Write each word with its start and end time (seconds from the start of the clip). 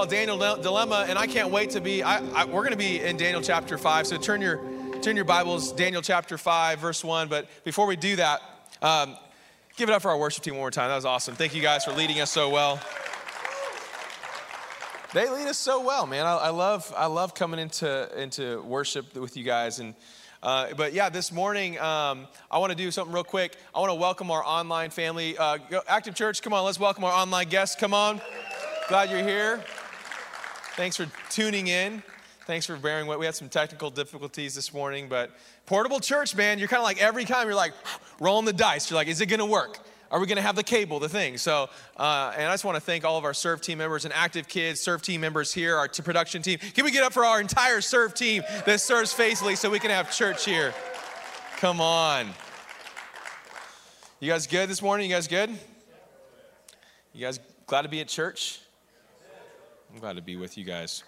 called 0.00 0.08
Daniel 0.08 0.38
Dilemma, 0.38 1.04
and 1.10 1.18
I 1.18 1.26
can't 1.26 1.50
wait 1.50 1.68
to 1.72 1.80
be. 1.82 2.02
I, 2.02 2.24
I, 2.30 2.46
we're 2.46 2.62
going 2.62 2.70
to 2.70 2.78
be 2.78 3.02
in 3.02 3.18
Daniel 3.18 3.42
chapter 3.42 3.76
five. 3.76 4.06
So 4.06 4.16
turn 4.16 4.40
your 4.40 4.58
turn 5.02 5.14
your 5.14 5.26
Bibles, 5.26 5.72
Daniel 5.72 6.00
chapter 6.00 6.38
five, 6.38 6.78
verse 6.78 7.04
one. 7.04 7.28
But 7.28 7.50
before 7.64 7.84
we 7.84 7.96
do 7.96 8.16
that, 8.16 8.40
um, 8.80 9.14
give 9.76 9.90
it 9.90 9.92
up 9.92 10.00
for 10.00 10.10
our 10.10 10.16
worship 10.16 10.42
team 10.42 10.54
one 10.54 10.62
more 10.62 10.70
time. 10.70 10.88
That 10.88 10.94
was 10.94 11.04
awesome. 11.04 11.34
Thank 11.34 11.54
you 11.54 11.60
guys 11.60 11.84
for 11.84 11.92
leading 11.92 12.18
us 12.18 12.30
so 12.30 12.48
well. 12.48 12.80
They 15.12 15.28
lead 15.28 15.46
us 15.46 15.58
so 15.58 15.84
well, 15.84 16.06
man. 16.06 16.24
I, 16.24 16.34
I 16.34 16.48
love 16.48 16.90
I 16.96 17.04
love 17.04 17.34
coming 17.34 17.60
into 17.60 18.08
into 18.18 18.62
worship 18.62 19.14
with 19.14 19.36
you 19.36 19.44
guys 19.44 19.80
and. 19.80 19.94
Uh, 20.42 20.68
but 20.78 20.94
yeah, 20.94 21.10
this 21.10 21.30
morning 21.30 21.78
um, 21.78 22.26
I 22.50 22.56
want 22.56 22.70
to 22.70 22.74
do 22.74 22.90
something 22.90 23.12
real 23.12 23.22
quick. 23.22 23.58
I 23.74 23.80
want 23.80 23.90
to 23.90 23.96
welcome 23.96 24.30
our 24.30 24.42
online 24.42 24.88
family. 24.88 25.36
Uh, 25.36 25.58
Active 25.86 26.14
Church, 26.14 26.40
come 26.40 26.54
on, 26.54 26.64
let's 26.64 26.80
welcome 26.80 27.04
our 27.04 27.12
online 27.12 27.50
guests. 27.50 27.76
Come 27.78 27.92
on. 27.92 28.22
Glad 28.88 29.10
you're 29.10 29.22
here. 29.22 29.62
Thanks 30.76 30.96
for 30.96 31.06
tuning 31.30 31.66
in. 31.66 32.02
Thanks 32.46 32.66
for 32.66 32.76
bearing 32.76 33.06
with. 33.06 33.18
We 33.18 33.26
had 33.26 33.34
some 33.34 33.48
technical 33.48 33.90
difficulties 33.90 34.54
this 34.54 34.72
morning, 34.72 35.08
but 35.08 35.30
portable 35.66 36.00
church, 36.00 36.34
man, 36.34 36.58
you're 36.58 36.68
kind 36.68 36.80
of 36.80 36.84
like 36.84 37.00
every 37.00 37.24
time 37.24 37.46
you're 37.46 37.54
like 37.54 37.74
rolling 38.20 38.44
the 38.46 38.52
dice. 38.52 38.90
You're 38.90 38.96
like, 38.96 39.08
is 39.08 39.20
it 39.20 39.26
going 39.26 39.40
to 39.40 39.46
work? 39.46 39.78
Are 40.10 40.18
we 40.18 40.26
going 40.26 40.36
to 40.36 40.42
have 40.42 40.56
the 40.56 40.64
cable, 40.64 40.98
the 40.98 41.08
thing? 41.08 41.38
So, 41.38 41.70
uh, 41.96 42.32
and 42.36 42.48
I 42.48 42.52
just 42.52 42.64
want 42.64 42.76
to 42.76 42.80
thank 42.80 43.04
all 43.04 43.16
of 43.16 43.24
our 43.24 43.34
serve 43.34 43.60
team 43.60 43.78
members 43.78 44.04
and 44.04 44.12
active 44.12 44.48
kids, 44.48 44.80
serve 44.80 45.02
team 45.02 45.20
members 45.20 45.54
here, 45.54 45.76
our 45.76 45.86
t- 45.86 46.02
production 46.02 46.42
team. 46.42 46.58
Can 46.58 46.84
we 46.84 46.90
get 46.90 47.04
up 47.04 47.12
for 47.12 47.24
our 47.24 47.40
entire 47.40 47.80
serve 47.80 48.14
team 48.14 48.42
that 48.66 48.80
serves 48.80 49.12
faithfully 49.12 49.54
so 49.54 49.70
we 49.70 49.78
can 49.78 49.90
have 49.90 50.10
church 50.10 50.44
here? 50.44 50.74
Come 51.58 51.80
on. 51.80 52.30
You 54.18 54.28
guys 54.30 54.48
good 54.48 54.68
this 54.68 54.82
morning? 54.82 55.08
You 55.08 55.14
guys 55.14 55.28
good? 55.28 55.50
You 57.12 57.20
guys 57.20 57.38
glad 57.66 57.82
to 57.82 57.88
be 57.88 58.00
at 58.00 58.08
church? 58.08 58.60
I'm 59.92 59.98
glad 59.98 60.16
to 60.16 60.22
be 60.22 60.36
with 60.36 60.56
you 60.56 60.62
guys. 60.64 61.02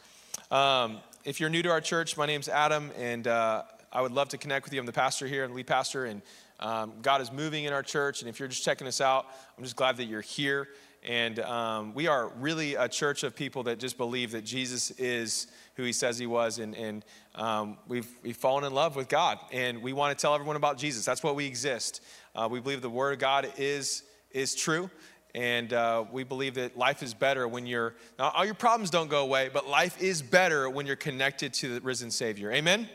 Um, 0.50 0.98
if 1.25 1.38
you're 1.38 1.48
new 1.48 1.62
to 1.62 1.70
our 1.70 1.80
church, 1.80 2.16
my 2.16 2.27
name's 2.27 2.48
Adam, 2.48 2.91
and 2.98 3.28
uh, 3.28 3.62
I 3.92 4.02
would 4.02 4.11
love 4.11 4.28
to 4.30 4.38
connect 4.38 4.64
with 4.64 4.72
you. 4.72 4.80
I'm 4.80 4.86
the 4.86 4.92
pastor 4.92 5.28
here 5.28 5.44
and 5.44 5.52
the 5.52 5.56
lead 5.56 5.69
pastor, 5.69 6.06
and 6.06 6.20
um, 6.58 6.92
God 7.00 7.20
is 7.20 7.30
moving 7.30 7.64
in 7.64 7.72
our 7.72 7.84
church, 7.84 8.22
and 8.22 8.28
if 8.28 8.41
you're 8.41 8.48
just 8.48 8.64
checking 8.64 8.88
us 8.88 9.00
out, 9.00 9.27
I'm 9.56 9.62
just 9.62 9.77
glad 9.77 9.98
that 9.98 10.06
you're 10.06 10.20
here. 10.20 10.69
And 11.05 11.38
um, 11.41 11.94
we 11.94 12.08
are 12.08 12.28
really 12.41 12.75
a 12.75 12.88
church 12.88 13.22
of 13.22 13.36
people 13.36 13.62
that 13.64 13.78
just 13.78 13.97
believe 13.97 14.33
that 14.33 14.44
Jesus 14.44 14.91
is 14.92 15.47
who 15.77 15.84
he 15.84 15.92
says 15.92 16.19
he 16.19 16.27
was. 16.27 16.58
And, 16.58 16.77
and 16.77 17.05
um, 17.34 17.77
we've, 17.88 18.08
we've 18.22 18.36
fallen 18.36 18.62
in 18.64 18.72
love 18.72 18.94
with 18.94 19.08
God. 19.08 19.38
And 19.53 19.83
we 19.83 19.92
want 19.92 20.16
to 20.16 20.20
tell 20.20 20.33
everyone 20.33 20.55
about 20.55 20.78
Jesus. 20.78 21.05
That's 21.05 21.25
what 21.25 21.34
we 21.34 21.44
exist. 21.47 22.03
Uh, 22.36 22.48
we 22.48 22.60
believe 22.60 22.83
the 22.83 22.91
Word 22.91 23.14
of 23.14 23.19
God 23.19 23.53
is, 23.58 24.05
is 24.30 24.55
true. 24.55 24.91
And 25.34 25.72
uh, 25.72 26.05
we 26.12 26.25
believe 26.25 26.55
that 26.56 26.77
life 26.77 27.02
is 27.02 27.14
better 27.14 27.48
when 27.48 27.66
you're, 27.66 27.94
all 28.19 28.44
your 28.44 28.55
problems 28.55 28.91
don't 28.91 29.08
go 29.08 29.22
away, 29.22 29.48
but 29.52 29.66
life 29.66 30.00
is 30.00 30.20
better 30.20 30.69
when 30.69 30.87
you're 30.87 30.97
connected 30.97 31.54
to 31.54 31.75
the 31.75 31.81
risen 31.81 32.10
Savior. 32.10 32.53
Amen? 32.53 32.88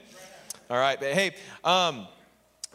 All 0.69 0.77
right. 0.77 0.99
But 0.99 1.13
hey, 1.13 1.33
um, 1.63 2.07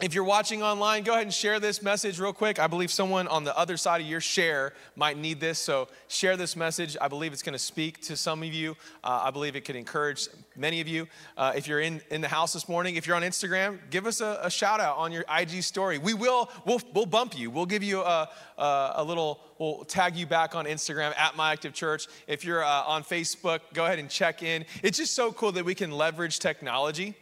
if 0.03 0.13
you're 0.13 0.25
watching 0.25 0.61
online, 0.61 1.03
go 1.03 1.13
ahead 1.13 1.23
and 1.23 1.33
share 1.33 1.61
this 1.61 1.81
message 1.81 2.19
real 2.19 2.33
quick. 2.33 2.59
I 2.59 2.67
believe 2.67 2.91
someone 2.91 3.25
on 3.29 3.45
the 3.45 3.57
other 3.57 3.77
side 3.77 4.01
of 4.01 4.07
your 4.07 4.19
share 4.19 4.73
might 4.97 5.17
need 5.17 5.39
this. 5.39 5.57
So 5.57 5.87
share 6.09 6.35
this 6.35 6.57
message. 6.57 6.97
I 6.99 7.07
believe 7.07 7.31
it's 7.31 7.41
going 7.41 7.53
to 7.53 7.59
speak 7.59 8.01
to 8.01 8.17
some 8.17 8.43
of 8.43 8.53
you. 8.53 8.75
Uh, 9.01 9.21
I 9.23 9.31
believe 9.31 9.55
it 9.55 9.63
could 9.63 9.77
encourage 9.77 10.27
many 10.57 10.81
of 10.81 10.89
you. 10.89 11.07
Uh, 11.37 11.53
if 11.55 11.69
you're 11.69 11.79
in, 11.79 12.01
in 12.11 12.19
the 12.19 12.27
house 12.27 12.51
this 12.51 12.67
morning, 12.67 12.97
if 12.97 13.07
you're 13.07 13.15
on 13.15 13.21
Instagram, 13.21 13.79
give 13.91 14.05
us 14.05 14.19
a, 14.19 14.41
a 14.43 14.51
shout 14.51 14.81
out 14.81 14.97
on 14.97 15.13
your 15.13 15.23
IG 15.33 15.63
story. 15.63 15.99
We 15.99 16.13
will, 16.13 16.51
we'll, 16.65 16.81
we'll 16.93 17.05
bump 17.05 17.39
you. 17.39 17.49
We'll 17.49 17.65
give 17.65 17.81
you 17.81 18.01
a, 18.01 18.29
a, 18.57 18.91
a 18.95 19.03
little, 19.05 19.39
we'll 19.57 19.85
tag 19.85 20.17
you 20.17 20.27
back 20.27 20.53
on 20.53 20.65
Instagram 20.65 21.17
at 21.17 21.37
My 21.37 21.53
Active 21.53 21.71
Church. 21.71 22.07
If 22.27 22.43
you're 22.43 22.61
uh, 22.61 22.83
on 22.83 23.05
Facebook, 23.05 23.61
go 23.73 23.85
ahead 23.85 23.99
and 23.99 24.09
check 24.09 24.43
in. 24.43 24.65
It's 24.81 24.97
just 24.97 25.13
so 25.13 25.31
cool 25.31 25.53
that 25.53 25.63
we 25.63 25.75
can 25.75 25.93
leverage 25.93 26.39
technology 26.39 27.15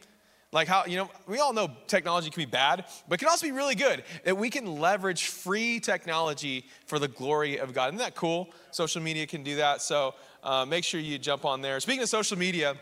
like 0.52 0.68
how, 0.68 0.86
you 0.86 0.98
know, 0.98 1.10
we 1.28 1.40
all 1.40 1.54
know 1.54 1.72
technology 1.88 2.30
can 2.30 2.42
be 2.42 2.50
bad, 2.50 2.86
but 3.08 3.16
it 3.16 3.18
can 3.20 3.30
also 3.30 3.46
be 3.46 3.54
really 3.54 3.76
good. 3.76 4.04
That 4.26 4.38
we 4.38 4.50
can 4.50 4.80
leverage 4.80 5.28
free 5.28 5.80
technology 5.80 6.66
for 6.86 7.00
the 7.00 7.08
glory 7.08 7.58
of 7.58 7.74
God. 7.74 7.90
Isn't 7.90 8.00
that 8.00 8.16
cool? 8.16 8.50
Social 8.72 9.02
media 9.02 9.26
can 9.26 9.44
do 9.44 9.56
that. 9.58 9.82
So 9.82 10.14
uh, 10.44 10.66
make 10.66 10.84
sure 10.84 11.00
you 11.00 11.18
jump 11.18 11.46
on 11.46 11.62
there. 11.62 11.80
Speaking 11.80 12.04
of 12.04 12.10
social 12.10 12.38
media, 12.38 12.76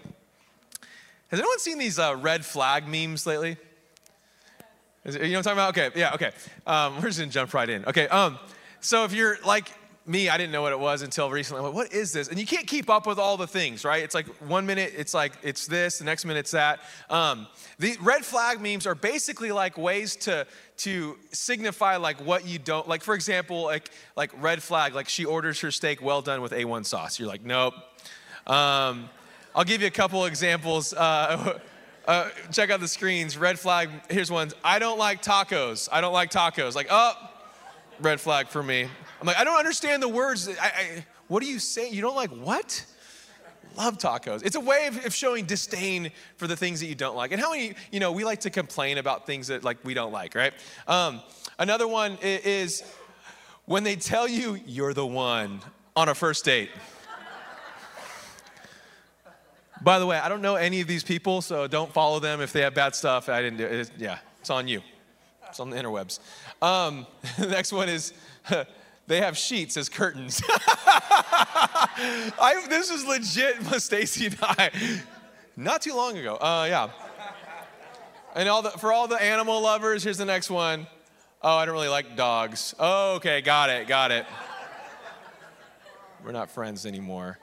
has 1.28 1.40
anyone 1.40 1.60
seen 1.60 1.78
these 1.78 2.00
uh, 2.00 2.16
red 2.20 2.44
flag 2.44 2.88
memes 2.88 3.28
lately? 3.28 3.58
Is, 5.06 5.16
you 5.16 5.22
know 5.22 5.28
what 5.28 5.38
I'm 5.38 5.44
talking 5.44 5.52
about? 5.54 5.78
Okay, 5.78 6.00
yeah, 6.00 6.14
okay. 6.16 6.32
Um, 6.66 6.96
we're 7.02 7.08
just 7.08 7.20
gonna 7.20 7.32
jump 7.32 7.54
right 7.54 7.70
in. 7.70 7.86
Okay, 7.86 8.08
um, 8.08 8.40
so 8.82 9.06
if 9.06 9.14
you're 9.14 9.38
like 9.46 9.72
me, 10.10 10.28
I 10.28 10.38
didn't 10.38 10.52
know 10.52 10.64
what 10.64 10.72
it 10.72 10.80
was 10.80 11.04
until 11.04 11.30
recently. 11.30 11.70
What 11.70 11.94
is 11.94 12.12
this? 12.12 12.30
And 12.30 12.40
you 12.40 12.46
can't 12.46 12.66
keep 12.66 12.90
up 12.90 13.06
with 13.06 13.20
all 13.20 13.38
the 13.38 13.46
things, 13.46 13.86
right? 13.86 14.04
It's 14.04 14.16
like 14.16 14.26
one 14.42 14.66
minute 14.66 14.94
it's 14.98 15.14
like 15.14 15.34
it's 15.44 15.68
this, 15.68 16.00
the 16.00 16.06
next 16.06 16.26
minute 16.26 16.40
it's 16.40 16.52
that. 16.52 16.80
Um, 17.12 17.46
the 17.78 17.96
red 18.02 18.26
flag 18.26 18.60
memes 18.60 18.88
are 18.88 18.96
basically 18.96 19.52
like 19.52 19.78
ways 19.78 20.16
to 20.18 20.48
to 20.78 21.16
signify 21.32 21.98
like 21.98 22.20
what 22.26 22.48
you 22.48 22.58
don't 22.58 22.88
like. 22.88 23.04
For 23.04 23.14
example, 23.14 23.64
like 23.64 23.92
like 24.16 24.32
red 24.42 24.64
flag, 24.64 24.96
like 24.96 25.08
she 25.08 25.26
orders 25.26 25.60
her 25.60 25.70
steak 25.70 26.02
well 26.02 26.24
done 26.24 26.42
with 26.42 26.54
A1 26.54 26.86
sauce. 26.86 27.20
You're 27.20 27.30
like, 27.30 27.46
nope. 27.46 27.76
Um, 28.48 29.10
I'll 29.54 29.64
give 29.64 29.82
you 29.82 29.88
a 29.88 29.92
couple 29.92 30.26
examples. 30.26 30.92
Uh, 30.92 31.60
uh, 32.08 32.30
check 32.52 32.72
out 32.72 32.80
the 32.80 32.88
screens. 32.88 33.38
Red 33.38 33.60
flag. 33.60 33.90
Here's 34.10 34.32
one. 34.32 34.52
I 34.64 34.80
don't 34.80 34.98
like 34.98 35.22
tacos. 35.22 35.88
I 35.92 36.02
don't 36.02 36.14
like 36.14 36.32
tacos. 36.32 36.74
Like, 36.74 36.88
oh, 36.90 37.14
red 38.00 38.20
flag 38.20 38.48
for 38.48 38.64
me. 38.64 38.88
I'm 39.20 39.28
like, 39.28 39.38
I 39.38 39.44
don't 39.44 39.58
understand 39.58 40.02
the 40.02 40.08
words. 40.08 40.48
I, 40.48 40.54
I, 40.66 41.06
what 41.28 41.44
are 41.44 41.48
you 41.48 41.60
saying? 41.60 41.94
You 41.94 42.02
don't 42.02 42.16
like 42.16 42.32
what? 42.32 42.86
Love 43.78 43.98
tacos. 43.98 44.44
It's 44.46 44.56
a 44.56 44.60
way 44.60 44.88
of, 44.88 45.06
of, 45.06 45.14
showing 45.14 45.46
disdain 45.46 46.12
for 46.38 46.48
the 46.48 46.56
things 46.56 46.80
that 46.80 46.88
you 46.88 46.96
don't 46.96 47.16
like. 47.16 47.32
And 47.32 47.42
how 47.42 47.52
many, 47.52 47.76
you 47.92 48.00
know, 48.00 48.12
we 48.12 48.24
like 48.24 48.42
to 48.42 48.50
complain 48.50 48.98
about 48.98 49.26
things 49.26 49.48
that 49.48 49.64
like 49.64 49.78
we 49.84 49.94
don't 49.94 50.12
like, 50.12 50.36
right? 50.36 50.54
Um, 50.88 51.22
another 51.60 51.88
one 51.88 52.18
is 52.22 52.84
when 53.66 53.84
they 53.84 53.96
tell 53.96 54.28
you 54.28 54.60
you're 54.66 54.94
the 54.94 55.06
one 55.06 55.62
on 55.96 56.10
a 56.10 56.16
first 56.16 56.46
date. 56.46 56.72
By 59.82 60.00
the 60.00 60.06
way, 60.06 60.18
I 60.18 60.28
don't 60.28 60.42
know 60.42 60.56
any 60.56 60.82
of 60.82 60.88
these 60.88 61.04
people, 61.04 61.42
so 61.42 61.68
don't 61.68 61.94
follow 61.94 62.20
them 62.20 62.42
if 62.42 62.52
they 62.52 62.62
have 62.62 62.74
bad 62.74 62.96
stuff. 62.96 63.30
I 63.30 63.42
didn't 63.42 63.60
do 63.60 63.66
it. 63.66 63.92
Yeah, 63.98 64.18
it's 64.42 64.50
on 64.50 64.68
you. 64.68 64.82
It's 65.48 65.60
on 65.60 65.70
the 65.70 65.78
interwebs. 65.78 66.20
Um, 66.62 67.08
the 67.38 67.48
next 67.48 67.72
one 67.72 67.88
is 67.88 68.14
they 69.10 69.22
have 69.22 69.36
sheets 69.36 69.76
as 69.76 69.90
curtains. 69.90 70.42
I, 70.48 72.64
this 72.70 72.92
is 72.92 73.04
legit 73.06 73.64
Stacy 73.82 74.28
and 74.28 74.38
I, 74.42 74.70
not 75.58 75.82
too 75.82 75.96
long 75.96 76.16
ago. 76.16 76.36
Uh, 76.36 76.68
yeah. 76.70 76.90
And 78.36 78.48
all 78.48 78.62
the, 78.62 78.70
for 78.70 78.94
all 78.94 79.08
the 79.08 79.20
animal 79.22 79.62
lovers, 79.62 80.04
here's 80.04 80.20
the 80.20 80.26
next 80.26 80.52
one. 80.52 80.86
Oh, 81.42 81.56
I 81.56 81.66
don't 81.66 81.74
really 81.74 81.88
like 81.88 82.16
dogs. 82.16 82.76
Oh, 82.80 83.16
okay, 83.16 83.42
got 83.42 83.72
it, 83.72 83.88
got 83.88 84.12
it. 84.12 84.28
We're 86.24 86.32
not 86.32 86.52
friends 86.52 86.86
anymore. 86.86 87.40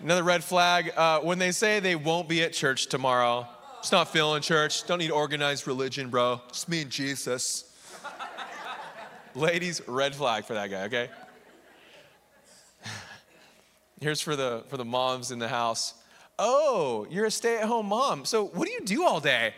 Another 0.00 0.22
red 0.22 0.42
flag 0.42 0.90
uh, 0.96 1.20
when 1.20 1.38
they 1.38 1.52
say 1.52 1.80
they 1.80 1.96
won't 1.96 2.30
be 2.30 2.42
at 2.42 2.54
church 2.54 2.86
tomorrow. 2.86 3.46
It's 3.80 3.92
not 3.92 4.08
feeling 4.08 4.40
church. 4.40 4.86
Don't 4.86 5.00
need 5.00 5.10
organized 5.10 5.66
religion, 5.66 6.08
bro. 6.08 6.40
Just 6.48 6.70
me 6.70 6.82
and 6.82 6.90
Jesus. 6.90 7.71
Ladies, 9.34 9.80
red 9.86 10.14
flag 10.14 10.44
for 10.44 10.54
that 10.54 10.70
guy, 10.70 10.84
okay? 10.84 11.08
Here's 14.00 14.20
for 14.20 14.36
the 14.36 14.64
for 14.68 14.76
the 14.76 14.84
moms 14.84 15.30
in 15.30 15.38
the 15.38 15.48
house. 15.48 15.94
Oh, 16.38 17.06
you're 17.10 17.26
a 17.26 17.30
stay-at-home 17.30 17.86
mom. 17.86 18.24
So 18.24 18.46
what 18.46 18.66
do 18.66 18.72
you 18.72 18.80
do 18.80 19.04
all 19.04 19.20
day? 19.20 19.54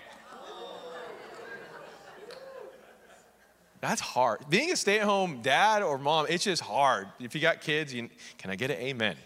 That's 3.81 4.01
hard. 4.01 4.49
Being 4.49 4.73
a 4.73 4.77
stay-at-home 4.77 5.43
dad 5.43 5.83
or 5.83 5.99
mom, 5.99 6.27
it's 6.29 6.45
just 6.45 6.63
hard. 6.63 7.07
If 7.21 7.35
you 7.35 7.41
got 7.41 7.61
kids, 7.61 7.93
you, 7.93 8.09
can 8.39 8.51
I 8.51 8.57
get 8.57 8.71
an 8.71 8.79
amen? 8.79 9.17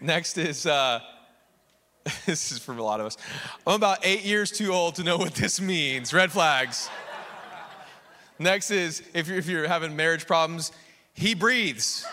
Next 0.00 0.38
is 0.38 0.66
uh, 0.66 1.00
this 2.26 2.52
is 2.52 2.58
for 2.58 2.72
a 2.72 2.82
lot 2.82 3.00
of 3.00 3.06
us. 3.06 3.16
I'm 3.66 3.74
about 3.74 3.98
eight 4.02 4.24
years 4.24 4.50
too 4.50 4.72
old 4.72 4.96
to 4.96 5.04
know 5.04 5.16
what 5.16 5.34
this 5.34 5.60
means. 5.60 6.12
Red 6.12 6.32
flags. 6.32 6.90
Next 8.38 8.70
is 8.70 9.02
if 9.14 9.28
you're, 9.28 9.38
if 9.38 9.48
you're 9.48 9.66
having 9.66 9.96
marriage 9.96 10.26
problems, 10.26 10.72
he 11.12 11.34
breathes. 11.34 12.06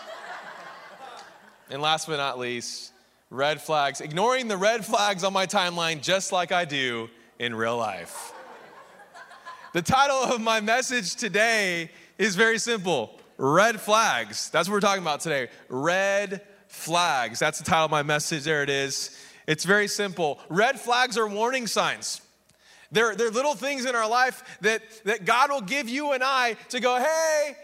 and 1.70 1.80
last 1.80 2.08
but 2.08 2.16
not 2.16 2.38
least, 2.38 2.92
red 3.30 3.60
flags. 3.60 4.00
Ignoring 4.00 4.48
the 4.48 4.56
red 4.56 4.84
flags 4.84 5.22
on 5.22 5.32
my 5.32 5.46
timeline 5.46 6.02
just 6.02 6.32
like 6.32 6.50
I 6.50 6.64
do 6.64 7.08
in 7.38 7.54
real 7.54 7.76
life. 7.76 8.32
The 9.72 9.82
title 9.82 10.16
of 10.16 10.40
my 10.40 10.60
message 10.60 11.16
today 11.16 11.90
is 12.18 12.34
very 12.34 12.58
simple 12.58 13.12
Red 13.38 13.78
Flags. 13.78 14.48
That's 14.50 14.68
what 14.68 14.74
we're 14.74 14.80
talking 14.80 15.02
about 15.02 15.20
today. 15.20 15.48
Red 15.68 16.40
Flags. 16.68 17.38
That's 17.38 17.58
the 17.58 17.64
title 17.64 17.84
of 17.84 17.90
my 17.90 18.02
message. 18.02 18.44
There 18.44 18.62
it 18.62 18.70
is. 18.70 19.16
It's 19.46 19.64
very 19.64 19.86
simple. 19.86 20.40
Red 20.48 20.80
flags 20.80 21.18
are 21.18 21.28
warning 21.28 21.66
signs. 21.66 22.22
They're, 22.96 23.14
they're 23.14 23.30
little 23.30 23.54
things 23.54 23.84
in 23.84 23.94
our 23.94 24.08
life 24.08 24.42
that, 24.62 24.80
that 25.04 25.26
God 25.26 25.50
will 25.50 25.60
give 25.60 25.86
you 25.86 26.12
and 26.12 26.24
I 26.24 26.56
to 26.70 26.80
go, 26.80 26.96
hey, 26.96 27.54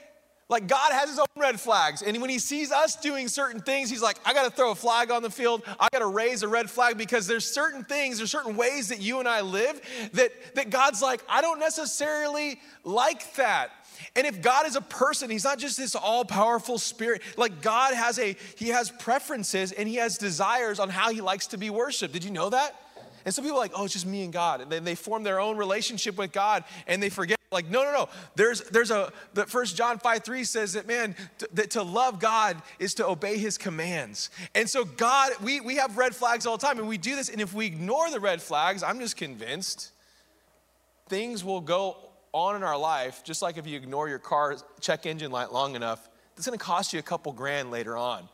Like 0.53 0.69
God 0.69 0.93
has 0.93 1.09
his 1.09 1.19
own 1.19 1.25
red 1.39 1.59
flags. 1.59 2.03
And 2.03 2.21
when 2.21 2.29
he 2.29 2.39
sees 2.39 2.71
us 2.71 2.95
doing 2.97 3.27
certain 3.27 3.63
things, 3.63 3.89
he's 3.89 4.03
like, 4.03 4.19
I 4.23 4.35
got 4.35 4.45
to 4.45 4.51
throw 4.51 4.71
a 4.71 4.75
flag 4.75 5.11
on 5.11 5.23
the 5.23 5.31
field. 5.31 5.63
I 5.81 5.89
got 5.91 6.01
to 6.01 6.07
raise 6.07 6.43
a 6.43 6.49
red 6.49 6.71
flag 6.71 6.99
because 6.99 7.27
there's 7.27 7.47
certain 7.47 7.85
things, 7.85 8.19
there's 8.19 8.31
certain 8.31 8.55
ways 8.55 8.91
that 8.91 9.01
you 9.01 9.19
and 9.19 9.27
I 9.27 9.41
live 9.41 9.81
that, 10.13 10.31
that 10.55 10.69
God's 10.69 11.01
like, 11.01 11.23
I 11.27 11.41
don't 11.41 11.59
necessarily 11.59 12.61
like 12.85 13.35
that. 13.37 13.71
And 14.15 14.27
if 14.27 14.43
God 14.43 14.67
is 14.67 14.77
a 14.77 14.83
person, 14.83 15.31
he's 15.31 15.45
not 15.45 15.59
just 15.59 15.79
this 15.79 15.95
all-powerful 15.95 16.77
spirit. 16.77 17.23
Like 17.39 17.63
God 17.63 17.95
has 17.95 18.19
a 18.19 18.37
he 18.57 18.69
has 18.69 18.91
preferences 18.91 19.73
and 19.73 19.89
he 19.89 19.95
has 19.97 20.19
desires 20.19 20.79
on 20.79 20.91
how 20.91 21.11
he 21.11 21.23
likes 21.23 21.47
to 21.49 21.57
be 21.57 21.71
worshiped. 21.71 22.13
Did 22.13 22.25
you 22.25 22.31
know 22.31 22.51
that? 22.51 22.75
And 23.25 23.35
some 23.35 23.45
people 23.45 23.59
are 23.59 23.61
like, 23.61 23.73
oh, 23.75 23.85
it's 23.85 23.93
just 23.93 24.07
me 24.07 24.25
and 24.25 24.33
God. 24.33 24.61
And 24.61 24.71
then 24.71 24.85
they 24.85 24.95
form 24.95 25.23
their 25.23 25.41
own 25.41 25.57
relationship 25.57 26.17
with 26.17 26.33
God 26.33 26.65
and 26.87 27.03
they 27.03 27.11
forget, 27.11 27.39
like, 27.51 27.69
no, 27.69 27.85
no, 27.85 27.93
no. 27.93 28.09
There's, 28.35 28.63
there's 28.63 28.91
a, 28.91 29.13
the 29.35 29.45
first 29.47 29.77
John 29.77 29.99
5, 29.99 30.25
3 30.25 30.45
says 30.45 30.73
that, 30.73 30.87
man, 30.87 31.15
t- 31.39 31.47
that 31.53 31.71
to 31.73 31.83
love 31.83 32.19
God 32.19 32.61
is 32.79 32.95
to 32.95 33.07
obey 33.07 33.39
his 33.39 33.59
commands. 33.59 34.31
And 34.55 34.69
so 34.69 34.85
God, 34.85 35.33
we, 35.43 35.61
we 35.61 35.77
have 35.77 35.99
red 35.99 36.15
flags 36.15 36.47
all 36.47 36.57
the 36.57 36.67
time 36.67 36.79
and 36.79 36.89
we 36.89 36.99
do 36.99 37.15
this. 37.15 37.29
And 37.29 37.41
if 37.41 37.53
we 37.53 37.67
ignore 37.67 38.11
the 38.11 38.21
red 38.21 38.41
flags, 38.41 38.83
I'm 38.83 38.99
just 38.99 39.17
convinced 39.17 39.93
things 41.09 41.45
will 41.45 41.61
go 41.61 41.97
on 42.33 42.57
in 42.57 42.63
our 42.63 42.79
life, 42.79 43.23
just 43.23 43.43
like 43.43 43.59
if 43.59 43.67
you 43.67 43.77
ignore 43.77 44.09
your 44.09 44.19
car 44.19 44.57
check 44.81 45.05
engine 45.05 45.31
light 45.31 45.53
long 45.53 45.77
enough, 45.77 46.09
it's 46.37 46.47
gonna 46.47 46.57
cost 46.57 46.93
you 46.93 46.99
a 46.99 47.03
couple 47.03 47.33
grand 47.33 47.71
later 47.71 47.97
on. 47.97 48.29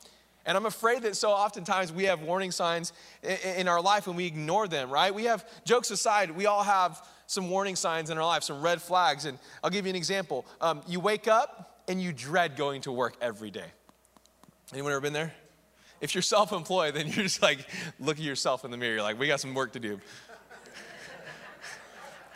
And 0.49 0.57
I'm 0.57 0.65
afraid 0.65 1.03
that 1.03 1.15
so 1.15 1.31
oftentimes 1.31 1.93
we 1.93 2.05
have 2.05 2.23
warning 2.23 2.53
signs 2.53 2.95
in 3.23 3.69
our 3.69 3.83
life 3.83 4.07
and 4.07 4.17
we 4.17 4.25
ignore 4.25 4.67
them, 4.67 4.91
right? 4.91 5.15
We 5.15 5.25
have, 5.25 5.47
jokes 5.67 5.91
aside, 5.91 6.31
we 6.31 6.47
all 6.47 6.63
have 6.63 7.07
some 7.27 7.51
warning 7.51 7.77
signs 7.77 8.09
in 8.09 8.17
our 8.17 8.25
life, 8.25 8.43
some 8.43 8.63
red 8.63 8.81
flags. 8.81 9.27
And 9.27 9.39
I'll 9.63 9.69
give 9.69 9.85
you 9.85 9.91
an 9.91 9.97
example. 9.97 10.47
Um, 10.63 10.81
you 10.89 11.01
wake 11.01 11.29
up 11.29 11.83
and 11.87 12.01
you 12.01 12.15
dread 12.15 12.57
going 12.57 12.81
to 12.83 12.93
work 12.93 13.15
every 13.21 13.51
day. 13.51 13.67
Anyone 14.73 14.93
ever 14.93 15.03
been 15.03 15.13
there? 15.13 15.35
If 16.01 16.15
you're 16.15 16.23
self 16.23 16.51
employed, 16.53 16.95
then 16.95 17.09
you're 17.09 17.25
just 17.25 17.43
like, 17.43 17.59
look 18.01 18.17
at 18.17 18.25
yourself 18.25 18.65
in 18.65 18.71
the 18.71 18.79
mirror. 18.79 18.95
You're 18.95 19.03
like, 19.03 19.19
we 19.19 19.27
got 19.27 19.41
some 19.41 19.53
work 19.53 19.75
to 19.75 19.81
do. 19.81 20.01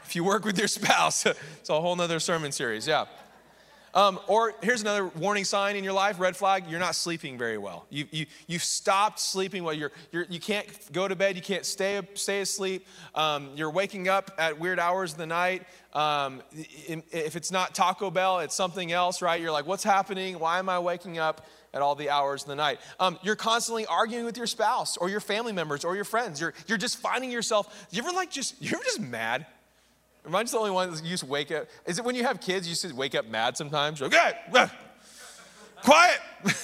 if 0.05 0.15
you 0.15 0.23
work 0.23 0.45
with 0.45 0.59
your 0.59 0.69
spouse, 0.69 1.25
it's 1.61 1.71
a 1.71 1.81
whole 1.81 1.97
nother 1.97 2.21
sermon 2.21 2.53
series, 2.53 2.87
yeah. 2.87 3.07
Um, 3.95 4.19
or 4.27 4.55
here's 4.63 4.81
another 4.81 5.07
warning 5.07 5.45
sign 5.45 5.77
in 5.77 5.85
your 5.85 5.93
life, 5.93 6.19
red 6.19 6.37
flag, 6.37 6.65
you're 6.69 6.81
not 6.81 6.95
sleeping 6.95 7.37
very 7.37 7.59
well. 7.59 7.85
You, 7.91 8.07
you, 8.11 8.27
you've 8.47 8.65
stopped 8.65 9.21
sleeping 9.21 9.65
well. 9.65 9.75
You're, 9.75 9.93
you're, 10.13 10.25
you 10.31 10.41
can't 10.41 10.67
go 10.93 11.07
to 11.07 11.15
bed, 11.15 11.37
you 11.37 11.43
can't 11.43 11.67
stay, 11.67 12.01
stay 12.15 12.41
asleep. 12.41 12.87
Um, 13.15 13.51
you're 13.55 13.71
waking 13.71 14.09
up 14.09 14.31
at 14.39 14.59
weird 14.59 14.79
hours 14.79 15.13
of 15.13 15.19
the 15.19 15.27
night. 15.27 15.67
Um, 15.93 16.43
if 16.53 17.37
it's 17.37 17.51
not 17.51 17.75
Taco 17.75 18.11
Bell, 18.11 18.41
it's 18.41 18.55
something 18.55 18.93
else, 18.93 19.21
right? 19.21 19.41
You're 19.41 19.53
like, 19.53 19.67
what's 19.67 19.85
happening? 19.85 20.39
Why 20.39 20.59
am 20.59 20.69
I 20.69 20.79
waking 20.79 21.19
up? 21.19 21.47
At 21.75 21.81
all 21.81 21.95
the 21.95 22.11
hours 22.11 22.43
of 22.43 22.49
the 22.49 22.55
night. 22.55 22.81
Um, 23.01 23.19
you're 23.23 23.35
constantly 23.35 23.87
arguing 23.87 24.27
with 24.27 24.37
your 24.37 24.47
spouse 24.47 24.99
or 24.99 25.09
your 25.09 25.21
family 25.21 25.55
members 25.55 25.87
or 25.87 25.97
your 25.97 26.05
friends. 26.05 26.39
You're, 26.39 26.53
you're 26.67 26.77
just 26.77 26.99
finding 26.99 27.31
yourself, 27.31 27.87
you 27.91 28.03
ever 28.03 28.13
like 28.13 28.31
just, 28.31 28.61
you're 28.61 28.83
just 28.83 29.01
mad? 29.01 29.47
Am 30.25 30.35
I 30.37 30.43
just 30.43 30.53
the 30.53 30.59
only 30.59 30.71
one 30.71 30.91
that 30.91 31.05
you 31.05 31.17
to 31.17 31.27
wake 31.27 31.51
up? 31.51 31.67
Is 31.85 31.99
it 31.99 32.05
when 32.05 32.15
you 32.15 32.23
have 32.23 32.41
kids, 32.41 32.69
you 32.69 32.75
just 32.75 32.95
wake 32.95 33.15
up 33.15 33.27
mad 33.27 33.57
sometimes? 33.57 34.01
Okay, 34.01 34.33
quiet. 35.83 36.21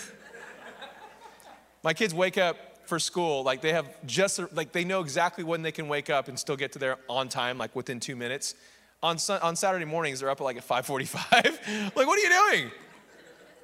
My 1.83 1.93
kids 1.93 2.15
wake 2.15 2.39
up 2.39 2.57
for 2.87 2.99
school, 2.99 3.43
like 3.43 3.61
they 3.61 3.73
have 3.73 3.89
just, 4.07 4.41
like 4.55 4.73
they 4.73 4.85
know 4.85 5.01
exactly 5.01 5.45
when 5.45 5.63
they 5.63 5.73
can 5.73 5.89
wake 5.89 6.09
up 6.09 6.29
and 6.29 6.39
still 6.39 6.57
get 6.57 6.73
to 6.73 6.79
there 6.79 6.99
on 7.09 7.29
time, 7.29 7.59
like 7.59 7.75
within 7.75 8.01
two 8.01 8.17
minutes. 8.17 8.55
On, 9.03 9.17
on 9.43 9.57
Saturday 9.57 9.85
mornings, 9.85 10.21
they're 10.21 10.31
up 10.31 10.41
at 10.41 10.45
like 10.45 10.57
at 10.57 10.67
5.45. 10.67 11.93
like, 11.97 12.07
what 12.07 12.19
are 12.19 12.23
you 12.23 12.29
doing? 12.29 12.71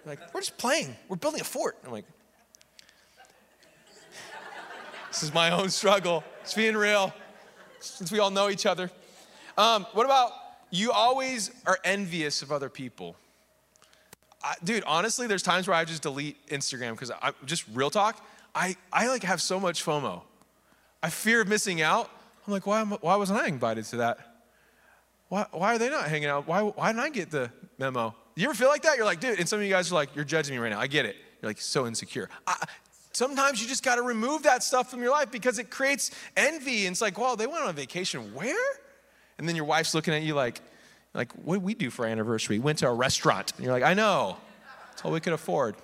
Like, 0.06 0.34
we're 0.34 0.40
just 0.40 0.58
playing. 0.58 0.94
We're 1.08 1.16
building 1.16 1.40
a 1.40 1.44
fort. 1.44 1.76
I'm 1.84 1.92
like, 1.92 2.04
this 5.08 5.22
is 5.22 5.32
my 5.32 5.50
own 5.50 5.70
struggle. 5.70 6.22
It's 6.42 6.54
being 6.54 6.76
real, 6.76 7.12
since 7.80 8.12
we 8.12 8.18
all 8.18 8.30
know 8.30 8.50
each 8.50 8.66
other. 8.66 8.90
Um, 9.56 9.86
what 9.92 10.04
about 10.04 10.32
you 10.70 10.92
always 10.92 11.50
are 11.66 11.78
envious 11.84 12.42
of 12.42 12.50
other 12.50 12.68
people? 12.68 13.16
I, 14.42 14.54
dude, 14.62 14.84
honestly, 14.84 15.26
there's 15.26 15.42
times 15.42 15.68
where 15.68 15.76
I 15.76 15.84
just 15.84 16.02
delete 16.02 16.46
Instagram 16.48 16.92
because 16.92 17.10
I 17.10 17.32
just 17.46 17.64
real 17.72 17.90
talk. 17.90 18.24
I, 18.54 18.76
I 18.92 19.08
like 19.08 19.22
have 19.22 19.40
so 19.40 19.58
much 19.58 19.84
FOMO. 19.84 20.22
I 21.02 21.10
fear 21.10 21.40
of 21.40 21.48
missing 21.48 21.82
out. 21.82 22.10
I'm 22.46 22.52
like, 22.52 22.66
why, 22.66 22.82
why 22.84 23.16
wasn't 23.16 23.40
I 23.40 23.46
invited 23.46 23.84
to 23.86 23.96
that? 23.98 24.18
Why, 25.28 25.46
why 25.52 25.74
are 25.74 25.78
they 25.78 25.88
not 25.88 26.08
hanging 26.08 26.28
out? 26.28 26.46
Why, 26.46 26.60
why 26.62 26.92
didn't 26.92 27.04
I 27.04 27.10
get 27.10 27.30
the 27.30 27.50
memo? 27.78 28.14
You 28.36 28.44
ever 28.44 28.54
feel 28.54 28.68
like 28.68 28.82
that? 28.82 28.96
You're 28.96 29.06
like, 29.06 29.20
dude, 29.20 29.38
and 29.38 29.48
some 29.48 29.60
of 29.60 29.64
you 29.64 29.70
guys 29.70 29.90
are 29.90 29.94
like, 29.94 30.14
you're 30.14 30.24
judging 30.24 30.54
me 30.54 30.60
right 30.60 30.70
now. 30.70 30.80
I 30.80 30.86
get 30.86 31.06
it. 31.06 31.16
You're 31.40 31.50
like 31.50 31.60
so 31.60 31.86
insecure. 31.86 32.28
I, 32.46 32.56
sometimes 33.12 33.62
you 33.62 33.68
just 33.68 33.82
got 33.82 33.96
to 33.96 34.02
remove 34.02 34.42
that 34.42 34.62
stuff 34.62 34.90
from 34.90 35.00
your 35.00 35.10
life 35.10 35.30
because 35.30 35.58
it 35.58 35.70
creates 35.70 36.10
envy. 36.36 36.86
And 36.86 36.92
it's 36.92 37.00
like, 37.00 37.18
well, 37.18 37.36
they 37.36 37.46
went 37.46 37.64
on 37.64 37.74
vacation. 37.74 38.34
Where? 38.34 38.54
And 39.38 39.48
then 39.48 39.56
your 39.56 39.64
wife's 39.64 39.94
looking 39.94 40.14
at 40.14 40.22
you 40.22 40.34
like, 40.34 40.60
like, 41.14 41.32
what 41.32 41.54
did 41.56 41.62
we 41.62 41.74
do 41.74 41.90
for 41.90 42.04
our 42.04 42.10
anniversary? 42.10 42.58
We 42.58 42.64
went 42.64 42.78
to 42.80 42.88
a 42.88 42.92
restaurant. 42.92 43.52
And 43.56 43.64
you're 43.64 43.72
like, 43.72 43.84
I 43.84 43.94
know. 43.94 44.36
That's 44.90 45.04
all 45.04 45.12
we 45.12 45.20
could 45.20 45.32
afford. 45.32 45.76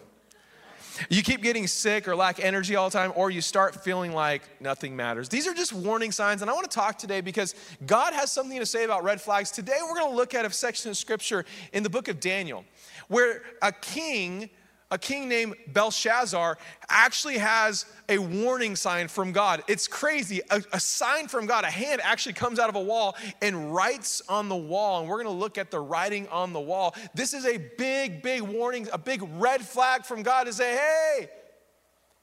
You 1.08 1.23
keep 1.23 1.43
getting 1.43 1.67
sick 1.67 2.08
or 2.08 2.17
lack 2.17 2.44
energy 2.44 2.76
all 2.76 2.91
the 2.91 2.99
time, 2.99 3.12
or 3.14 3.31
you 3.31 3.41
start 3.41 3.82
feeling 3.82 4.12
like 4.12 4.43
nothing 4.61 4.94
matters. 4.94 5.29
These 5.29 5.47
are 5.47 5.55
just 5.55 5.73
warning 5.73 6.12
signs. 6.12 6.43
And 6.43 6.50
I 6.50 6.55
want 6.55 6.70
to 6.70 6.75
talk 6.75 6.99
today 6.99 7.20
because 7.20 7.55
God 7.87 8.12
has 8.12 8.31
something 8.31 8.58
to 8.58 8.67
say 8.67 8.85
about 8.85 9.05
red 9.05 9.20
flags. 9.20 9.50
Today, 9.50 9.79
we're 9.82 9.94
going 9.94 10.11
to 10.11 10.17
look 10.17 10.35
at 10.35 10.44
a 10.44 10.50
section 10.50 10.91
of 10.91 10.96
scripture 10.96 11.44
in 11.73 11.82
the 11.82 11.91
book 11.91 12.08
of 12.08 12.20
Daniel 12.20 12.64
where 13.08 13.43
a 13.62 13.72
king 13.72 14.51
a 14.91 14.99
king 14.99 15.29
named 15.29 15.55
Belshazzar 15.69 16.59
actually 16.89 17.39
has 17.39 17.87
a 18.09 18.19
warning 18.19 18.75
sign 18.75 19.06
from 19.09 19.31
God. 19.31 19.63
It's 19.69 19.87
crazy. 19.87 20.41
A, 20.51 20.63
a, 20.73 20.81
sign 20.81 21.29
from 21.29 21.47
God, 21.47 21.65
a 21.65 21.70
hand 21.70 22.01
actually 22.03 22.32
comes 22.32 22.59
out 22.59 22.69
of 22.69 22.75
a 22.75 22.81
wall 22.82 23.17
and 23.41 23.73
writes 23.73 24.20
on 24.29 24.49
the 24.49 24.56
wall. 24.56 25.01
And 25.01 25.09
we're 25.09 25.23
going 25.23 25.32
to 25.32 25.41
look 25.41 25.59
at 25.59 25.70
the 25.70 25.79
writing 25.79 26.27
on 26.29 26.53
the 26.53 26.61
wall. 26.61 26.97
This 27.15 27.35
is 27.35 27.47
a 27.47 27.59
big, 27.79 28.23
big 28.23 28.43
warning, 28.43 28.89
a 28.93 28.99
big 28.99 29.23
red 29.39 29.63
flag 29.63 30.05
from 30.05 30.23
God 30.23 30.44
to 30.44 30.53
say, 30.53 30.77
hey, 30.77 31.31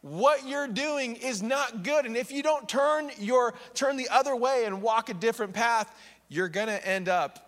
what 0.01 0.45
you're 0.47 0.67
doing 0.67 1.15
is 1.15 1.41
not 1.41 1.83
good. 1.83 2.05
And 2.05 2.17
if 2.17 2.31
you 2.31 2.43
don't 2.43 2.67
turn 2.67 3.11
your 3.17 3.53
turn 3.73 3.97
the 3.97 4.09
other 4.09 4.35
way 4.35 4.65
and 4.65 4.81
walk 4.81 5.09
a 5.09 5.13
different 5.13 5.53
path, 5.53 5.93
you're 6.29 6.49
going 6.49 6.67
to 6.67 6.87
end 6.87 7.09
up 7.09 7.46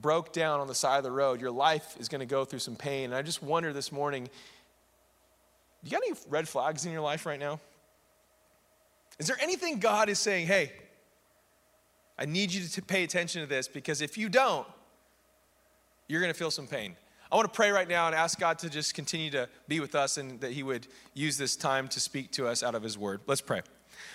broke 0.00 0.32
down 0.32 0.60
on 0.60 0.66
the 0.66 0.74
side 0.74 0.98
of 0.98 1.04
the 1.04 1.10
road. 1.10 1.40
Your 1.40 1.50
life 1.50 1.96
is 1.98 2.08
going 2.08 2.20
to 2.20 2.26
go 2.26 2.44
through 2.44 2.58
some 2.60 2.76
pain. 2.76 3.06
And 3.06 3.14
I 3.14 3.22
just 3.22 3.42
wonder 3.42 3.72
this 3.72 3.90
morning 3.90 4.28
do 5.84 5.90
you 5.90 5.96
got 5.96 6.06
any 6.06 6.16
red 6.28 6.48
flags 6.48 6.84
in 6.84 6.92
your 6.92 7.00
life 7.00 7.26
right 7.26 7.38
now? 7.38 7.60
Is 9.18 9.28
there 9.28 9.36
anything 9.40 9.78
God 9.78 10.08
is 10.08 10.18
saying, 10.18 10.46
hey, 10.46 10.72
I 12.18 12.24
need 12.24 12.52
you 12.52 12.66
to 12.66 12.82
pay 12.82 13.04
attention 13.04 13.42
to 13.42 13.46
this 13.46 13.68
because 13.68 14.00
if 14.00 14.18
you 14.18 14.28
don't, 14.28 14.66
you're 16.08 16.20
going 16.20 16.32
to 16.32 16.38
feel 16.38 16.50
some 16.50 16.66
pain. 16.66 16.96
I 17.30 17.36
want 17.36 17.52
to 17.52 17.54
pray 17.54 17.70
right 17.70 17.88
now 17.88 18.06
and 18.06 18.14
ask 18.14 18.38
God 18.38 18.58
to 18.60 18.70
just 18.70 18.94
continue 18.94 19.30
to 19.30 19.48
be 19.68 19.80
with 19.80 19.94
us 19.94 20.16
and 20.16 20.40
that 20.40 20.52
He 20.52 20.62
would 20.62 20.86
use 21.14 21.36
this 21.36 21.56
time 21.56 21.88
to 21.88 22.00
speak 22.00 22.30
to 22.32 22.46
us 22.46 22.62
out 22.62 22.74
of 22.74 22.82
His 22.82 22.96
Word. 22.96 23.20
Let's 23.26 23.40
pray. 23.40 23.62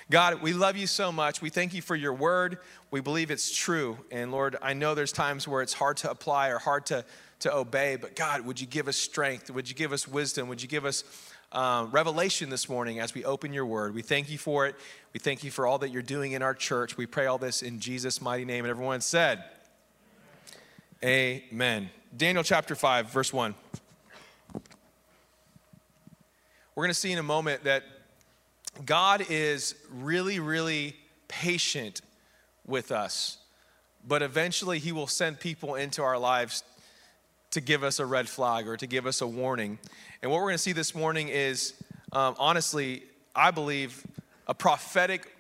God, 0.09 0.41
we 0.41 0.53
love 0.53 0.75
you 0.77 0.88
so 0.88 1.11
much. 1.11 1.41
We 1.41 1.50
thank 1.50 1.73
you 1.73 1.81
for 1.81 1.95
your 1.95 2.13
word. 2.13 2.57
We 2.89 3.00
believe 3.00 3.31
it's 3.31 3.55
true. 3.55 3.97
And 4.11 4.31
Lord, 4.31 4.57
I 4.61 4.73
know 4.73 4.95
there's 4.95 5.11
times 5.11 5.47
where 5.47 5.61
it's 5.61 5.73
hard 5.73 5.97
to 5.97 6.11
apply 6.11 6.50
or 6.50 6.59
hard 6.59 6.85
to, 6.88 7.05
to 7.39 7.55
obey, 7.55 7.95
but 7.95 8.15
God, 8.15 8.41
would 8.45 8.59
you 8.59 8.67
give 8.67 8.88
us 8.88 8.97
strength? 8.97 9.50
Would 9.50 9.69
you 9.69 9.75
give 9.75 9.93
us 9.93 10.07
wisdom? 10.07 10.47
Would 10.50 10.61
you 10.61 10.67
give 10.67 10.85
us 10.85 11.03
um, 11.51 11.91
revelation 11.91 12.50
this 12.50 12.67
morning 12.67 13.00
as 13.00 13.13
we 13.13 13.23
open 13.23 13.53
your 13.53 13.65
word? 13.65 13.93
We 13.93 14.01
thank 14.01 14.29
you 14.29 14.38
for 14.38 14.67
it. 14.67 14.75
We 15.13 15.19
thank 15.19 15.43
you 15.43 15.51
for 15.51 15.65
all 15.65 15.77
that 15.79 15.89
you're 15.89 16.01
doing 16.01 16.33
in 16.33 16.41
our 16.41 16.53
church. 16.53 16.97
We 16.97 17.05
pray 17.05 17.25
all 17.25 17.38
this 17.38 17.61
in 17.61 17.79
Jesus' 17.79 18.21
mighty 18.21 18.45
name. 18.45 18.65
And 18.65 18.69
everyone 18.69 19.01
said, 19.01 19.43
Amen. 21.03 21.89
Daniel 22.15 22.43
chapter 22.43 22.75
5, 22.75 23.09
verse 23.09 23.33
1. 23.33 23.55
We're 26.75 26.83
going 26.83 26.93
to 26.93 27.00
see 27.00 27.11
in 27.11 27.17
a 27.17 27.23
moment 27.23 27.63
that 27.63 27.83
God 28.85 29.25
is 29.29 29.75
really, 29.91 30.39
really 30.39 30.95
patient 31.27 32.01
with 32.65 32.91
us, 32.91 33.37
but 34.07 34.21
eventually 34.21 34.79
He 34.79 34.91
will 34.91 35.07
send 35.07 35.39
people 35.39 35.75
into 35.75 36.01
our 36.01 36.17
lives 36.17 36.63
to 37.51 37.61
give 37.61 37.83
us 37.83 37.99
a 37.99 38.05
red 38.05 38.29
flag 38.29 38.67
or 38.67 38.77
to 38.77 38.87
give 38.87 39.05
us 39.05 39.21
a 39.21 39.27
warning. 39.27 39.77
And 40.21 40.31
what 40.31 40.37
we're 40.37 40.47
going 40.47 40.55
to 40.55 40.63
see 40.63 40.71
this 40.71 40.95
morning 40.95 41.27
is, 41.27 41.73
um, 42.13 42.35
honestly, 42.39 43.03
I 43.35 43.51
believe, 43.51 44.05
a 44.47 44.53
prophetic 44.53 45.35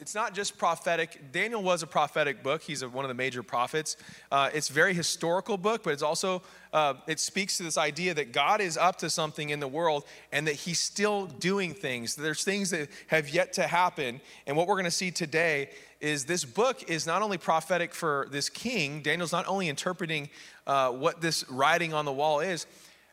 it's 0.00 0.14
not 0.14 0.32
just 0.32 0.56
prophetic. 0.56 1.32
Daniel 1.32 1.62
was 1.62 1.82
a 1.82 1.86
prophetic 1.86 2.42
book. 2.42 2.62
He's 2.62 2.82
a, 2.82 2.88
one 2.88 3.04
of 3.04 3.08
the 3.08 3.14
major 3.14 3.42
prophets. 3.42 3.96
Uh, 4.30 4.48
it's 4.54 4.68
very 4.68 4.94
historical 4.94 5.56
book, 5.56 5.82
but 5.82 5.92
it's 5.92 6.02
also 6.02 6.42
uh, 6.72 6.94
it 7.08 7.18
speaks 7.18 7.56
to 7.56 7.64
this 7.64 7.76
idea 7.76 8.14
that 8.14 8.32
God 8.32 8.60
is 8.60 8.76
up 8.76 8.96
to 8.98 9.10
something 9.10 9.50
in 9.50 9.58
the 9.58 9.66
world 9.66 10.04
and 10.30 10.46
that 10.46 10.54
He's 10.54 10.78
still 10.78 11.26
doing 11.26 11.74
things. 11.74 12.14
There's 12.14 12.44
things 12.44 12.70
that 12.70 12.88
have 13.08 13.28
yet 13.28 13.52
to 13.54 13.66
happen, 13.66 14.20
and 14.46 14.56
what 14.56 14.68
we're 14.68 14.74
going 14.74 14.84
to 14.84 14.90
see 14.90 15.10
today 15.10 15.70
is 16.00 16.24
this 16.24 16.44
book 16.44 16.88
is 16.88 17.06
not 17.06 17.22
only 17.22 17.38
prophetic 17.38 17.92
for 17.92 18.28
this 18.30 18.48
king. 18.48 19.02
Daniel's 19.02 19.32
not 19.32 19.48
only 19.48 19.68
interpreting 19.68 20.28
uh, 20.66 20.90
what 20.90 21.20
this 21.20 21.48
writing 21.50 21.92
on 21.92 22.04
the 22.04 22.12
wall 22.12 22.38
is. 22.38 22.66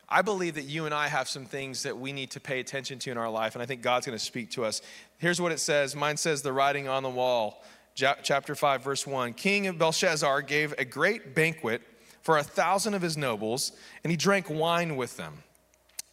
I 0.08 0.22
believe 0.22 0.54
that 0.54 0.64
you 0.64 0.84
and 0.86 0.94
I 0.94 1.08
have 1.08 1.28
some 1.28 1.46
things 1.46 1.82
that 1.82 1.98
we 1.98 2.12
need 2.12 2.30
to 2.32 2.40
pay 2.40 2.60
attention 2.60 2.98
to 3.00 3.10
in 3.10 3.18
our 3.18 3.30
life, 3.30 3.54
and 3.54 3.62
I 3.62 3.66
think 3.66 3.82
God's 3.82 4.06
going 4.06 4.16
to 4.16 4.24
speak 4.24 4.50
to 4.52 4.64
us. 4.64 4.80
Here's 5.18 5.40
what 5.40 5.52
it 5.52 5.58
says 5.58 5.96
Mine 5.96 6.16
says, 6.16 6.42
The 6.42 6.52
writing 6.52 6.86
on 6.86 7.02
the 7.02 7.10
wall, 7.10 7.64
chapter 7.94 8.54
5, 8.54 8.84
verse 8.84 9.06
1. 9.06 9.32
King 9.34 9.76
Belshazzar 9.76 10.42
gave 10.42 10.74
a 10.78 10.84
great 10.84 11.34
banquet 11.34 11.82
for 12.22 12.38
a 12.38 12.42
thousand 12.42 12.94
of 12.94 13.02
his 13.02 13.16
nobles, 13.16 13.72
and 14.04 14.10
he 14.10 14.16
drank 14.16 14.48
wine 14.48 14.96
with 14.96 15.16
them. 15.16 15.42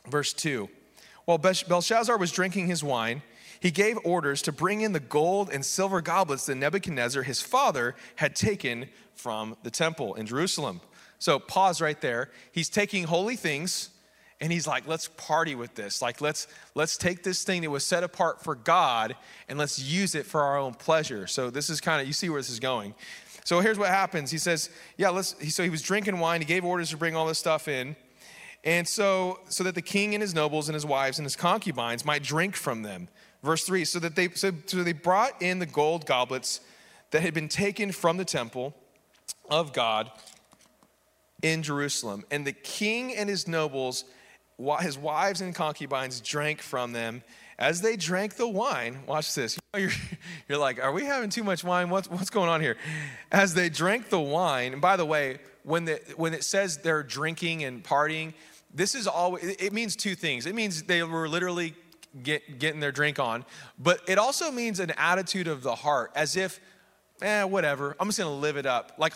Verse 0.08 0.34
2. 0.34 0.70
While 1.26 1.38
Belshazzar 1.38 2.18
was 2.18 2.32
drinking 2.32 2.68
his 2.68 2.84
wine, 2.84 3.22
he 3.60 3.72
gave 3.72 3.98
orders 4.04 4.42
to 4.42 4.52
bring 4.52 4.82
in 4.82 4.92
the 4.92 5.00
gold 5.00 5.50
and 5.52 5.66
silver 5.66 6.02
goblets 6.02 6.48
that 6.48 6.56
Nebuchadnezzar, 6.56 7.24
his 7.24 7.42
father, 7.42 7.96
had 8.16 8.36
taken 8.36 8.90
from 9.16 9.56
the 9.64 9.72
temple 9.72 10.16
in 10.16 10.26
Jerusalem. 10.26 10.82
So 11.24 11.40
pause 11.40 11.80
right 11.80 12.02
there. 12.02 12.32
He's 12.52 12.68
taking 12.68 13.06
holy 13.06 13.38
things 13.38 13.92
and 14.42 14.52
he's 14.52 14.68
like, 14.68 14.86
let's 14.90 15.08
party 15.08 15.56
with 15.56 15.74
this. 15.74 16.02
Like 16.02 16.20
let's 16.20 16.48
let's 16.76 16.98
take 16.98 17.24
this 17.24 17.46
thing 17.46 17.62
that 17.62 17.70
was 17.70 17.86
set 17.86 18.04
apart 18.04 18.44
for 18.44 18.56
God 18.56 19.16
and 19.48 19.58
let's 19.58 19.80
use 19.80 20.16
it 20.16 20.26
for 20.26 20.42
our 20.42 20.58
own 20.58 20.74
pleasure. 20.74 21.26
So 21.26 21.50
this 21.50 21.70
is 21.70 21.80
kind 21.80 22.02
of 22.02 22.08
you 22.08 22.12
see 22.12 22.28
where 22.28 22.42
this 22.42 22.50
is 22.50 22.60
going. 22.60 22.94
So 23.46 23.62
here's 23.62 23.80
what 23.80 23.88
happens. 23.88 24.32
He 24.32 24.38
says, 24.38 24.70
yeah, 24.98 25.12
let's 25.12 25.34
so 25.56 25.64
he 25.64 25.70
was 25.70 25.82
drinking 25.82 26.20
wine, 26.20 26.42
he 26.42 26.46
gave 26.46 26.66
orders 26.66 26.90
to 26.90 26.98
bring 26.98 27.16
all 27.16 27.26
this 27.26 27.40
stuff 27.40 27.70
in. 27.70 27.96
And 28.66 28.86
so 28.86 29.40
so 29.48 29.64
that 29.64 29.76
the 29.76 29.82
king 29.82 30.14
and 30.14 30.22
his 30.22 30.36
nobles 30.36 30.68
and 30.68 30.74
his 30.74 30.86
wives 30.86 31.20
and 31.20 31.26
his 31.26 31.38
concubines 31.38 32.04
might 32.04 32.22
drink 32.24 32.58
from 32.58 32.82
them. 32.82 33.08
Verse 33.44 33.64
3, 33.64 33.86
so 33.86 34.00
that 34.00 34.18
they 34.18 34.28
so, 34.32 34.52
so 34.66 34.84
they 34.84 34.92
brought 34.92 35.42
in 35.42 35.60
the 35.60 35.66
gold 35.66 36.06
goblets 36.06 36.60
that 37.12 37.22
had 37.22 37.34
been 37.34 37.48
taken 37.48 37.94
from 37.94 38.18
the 38.18 38.26
temple 38.26 38.76
of 39.50 39.72
God 39.72 40.12
in 41.44 41.62
Jerusalem. 41.62 42.24
And 42.32 42.48
the 42.48 42.54
king 42.54 43.16
and 43.16 43.30
his 43.30 43.48
nobles, 43.48 44.06
his 44.80 44.98
wives 44.98 45.42
and 45.42 45.54
concubines, 45.54 46.20
drank 46.22 46.62
from 46.62 46.94
them. 46.94 47.22
As 47.60 47.82
they 47.82 47.96
drank 47.96 48.36
the 48.36 48.48
wine, 48.48 49.00
watch 49.06 49.36
this. 49.36 49.60
You're, 49.78 49.92
you're 50.48 50.58
like, 50.58 50.82
are 50.82 50.92
we 50.92 51.04
having 51.04 51.30
too 51.30 51.44
much 51.44 51.64
wine? 51.64 51.90
What's, 51.90 52.10
what's 52.10 52.30
going 52.30 52.50
on 52.50 52.62
here? 52.62 52.78
As 53.32 53.54
they 53.54 53.70
drank 53.70 54.10
the 54.10 54.20
wine, 54.20 54.74
and 54.74 54.82
by 54.82 54.98
the 54.98 55.06
way, 55.06 55.40
when, 55.64 55.86
the, 55.86 56.00
when 56.16 56.34
it 56.34 56.44
says 56.44 56.78
they're 56.78 57.04
drinking 57.04 57.64
and 57.64 57.84
partying, 57.84 58.34
this 58.74 58.96
is 58.96 59.08
always, 59.08 59.44
it 59.44 59.74
means 59.74 59.96
two 59.96 60.14
things. 60.16 60.46
It 60.46 60.56
means 60.56 60.84
they 60.84 61.04
were 61.04 61.28
literally 61.28 61.74
get, 62.22 62.60
getting 62.60 62.80
their 62.80 62.92
drink 62.92 63.18
on, 63.20 63.46
but 63.80 64.02
it 64.08 64.18
also 64.18 64.52
means 64.52 64.80
an 64.80 64.92
attitude 64.98 65.48
of 65.48 65.64
the 65.64 65.76
heart, 65.76 66.12
as 66.16 66.38
if 66.38 66.60
eh, 67.24 67.44
whatever. 67.44 67.96
I'm 68.00 68.08
just 68.08 68.20
gonna 68.20 68.32
live 68.36 68.58
it 68.58 68.66
up. 68.66 68.94
Like, 68.98 69.14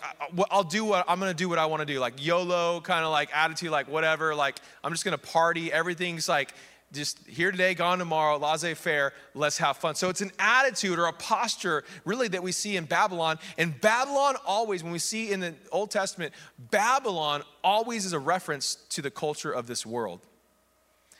I'll 0.50 0.64
do 0.64 0.84
what 0.84 1.04
I'm 1.08 1.18
gonna 1.20 1.34
do 1.34 1.48
what 1.48 1.58
I 1.58 1.66
wanna 1.66 1.84
do. 1.84 2.00
Like, 2.00 2.24
YOLO 2.24 2.80
kind 2.80 3.04
of 3.04 3.12
like 3.12 3.30
attitude, 3.32 3.70
like, 3.70 3.88
whatever. 3.88 4.34
Like, 4.34 4.58
I'm 4.82 4.92
just 4.92 5.04
gonna 5.04 5.18
party. 5.18 5.72
Everything's 5.72 6.28
like, 6.28 6.52
just 6.92 7.26
here 7.26 7.50
today, 7.50 7.74
gone 7.74 7.98
tomorrow, 7.98 8.38
laissez 8.38 8.74
faire, 8.74 9.12
let's 9.34 9.58
have 9.58 9.76
fun. 9.76 9.94
So 9.94 10.08
it's 10.08 10.20
an 10.20 10.32
attitude 10.38 10.98
or 10.98 11.06
a 11.06 11.12
posture 11.12 11.84
really 12.04 12.28
that 12.28 12.42
we 12.42 12.52
see 12.52 12.76
in 12.76 12.86
Babylon. 12.86 13.38
And 13.58 13.78
Babylon 13.80 14.36
always, 14.46 14.82
when 14.82 14.92
we 14.92 14.98
see 14.98 15.30
in 15.30 15.40
the 15.40 15.54
Old 15.70 15.90
Testament, 15.90 16.32
Babylon 16.58 17.42
always 17.62 18.06
is 18.06 18.12
a 18.12 18.18
reference 18.18 18.76
to 18.90 19.02
the 19.02 19.10
culture 19.10 19.52
of 19.52 19.66
this 19.66 19.84
world. 19.84 20.20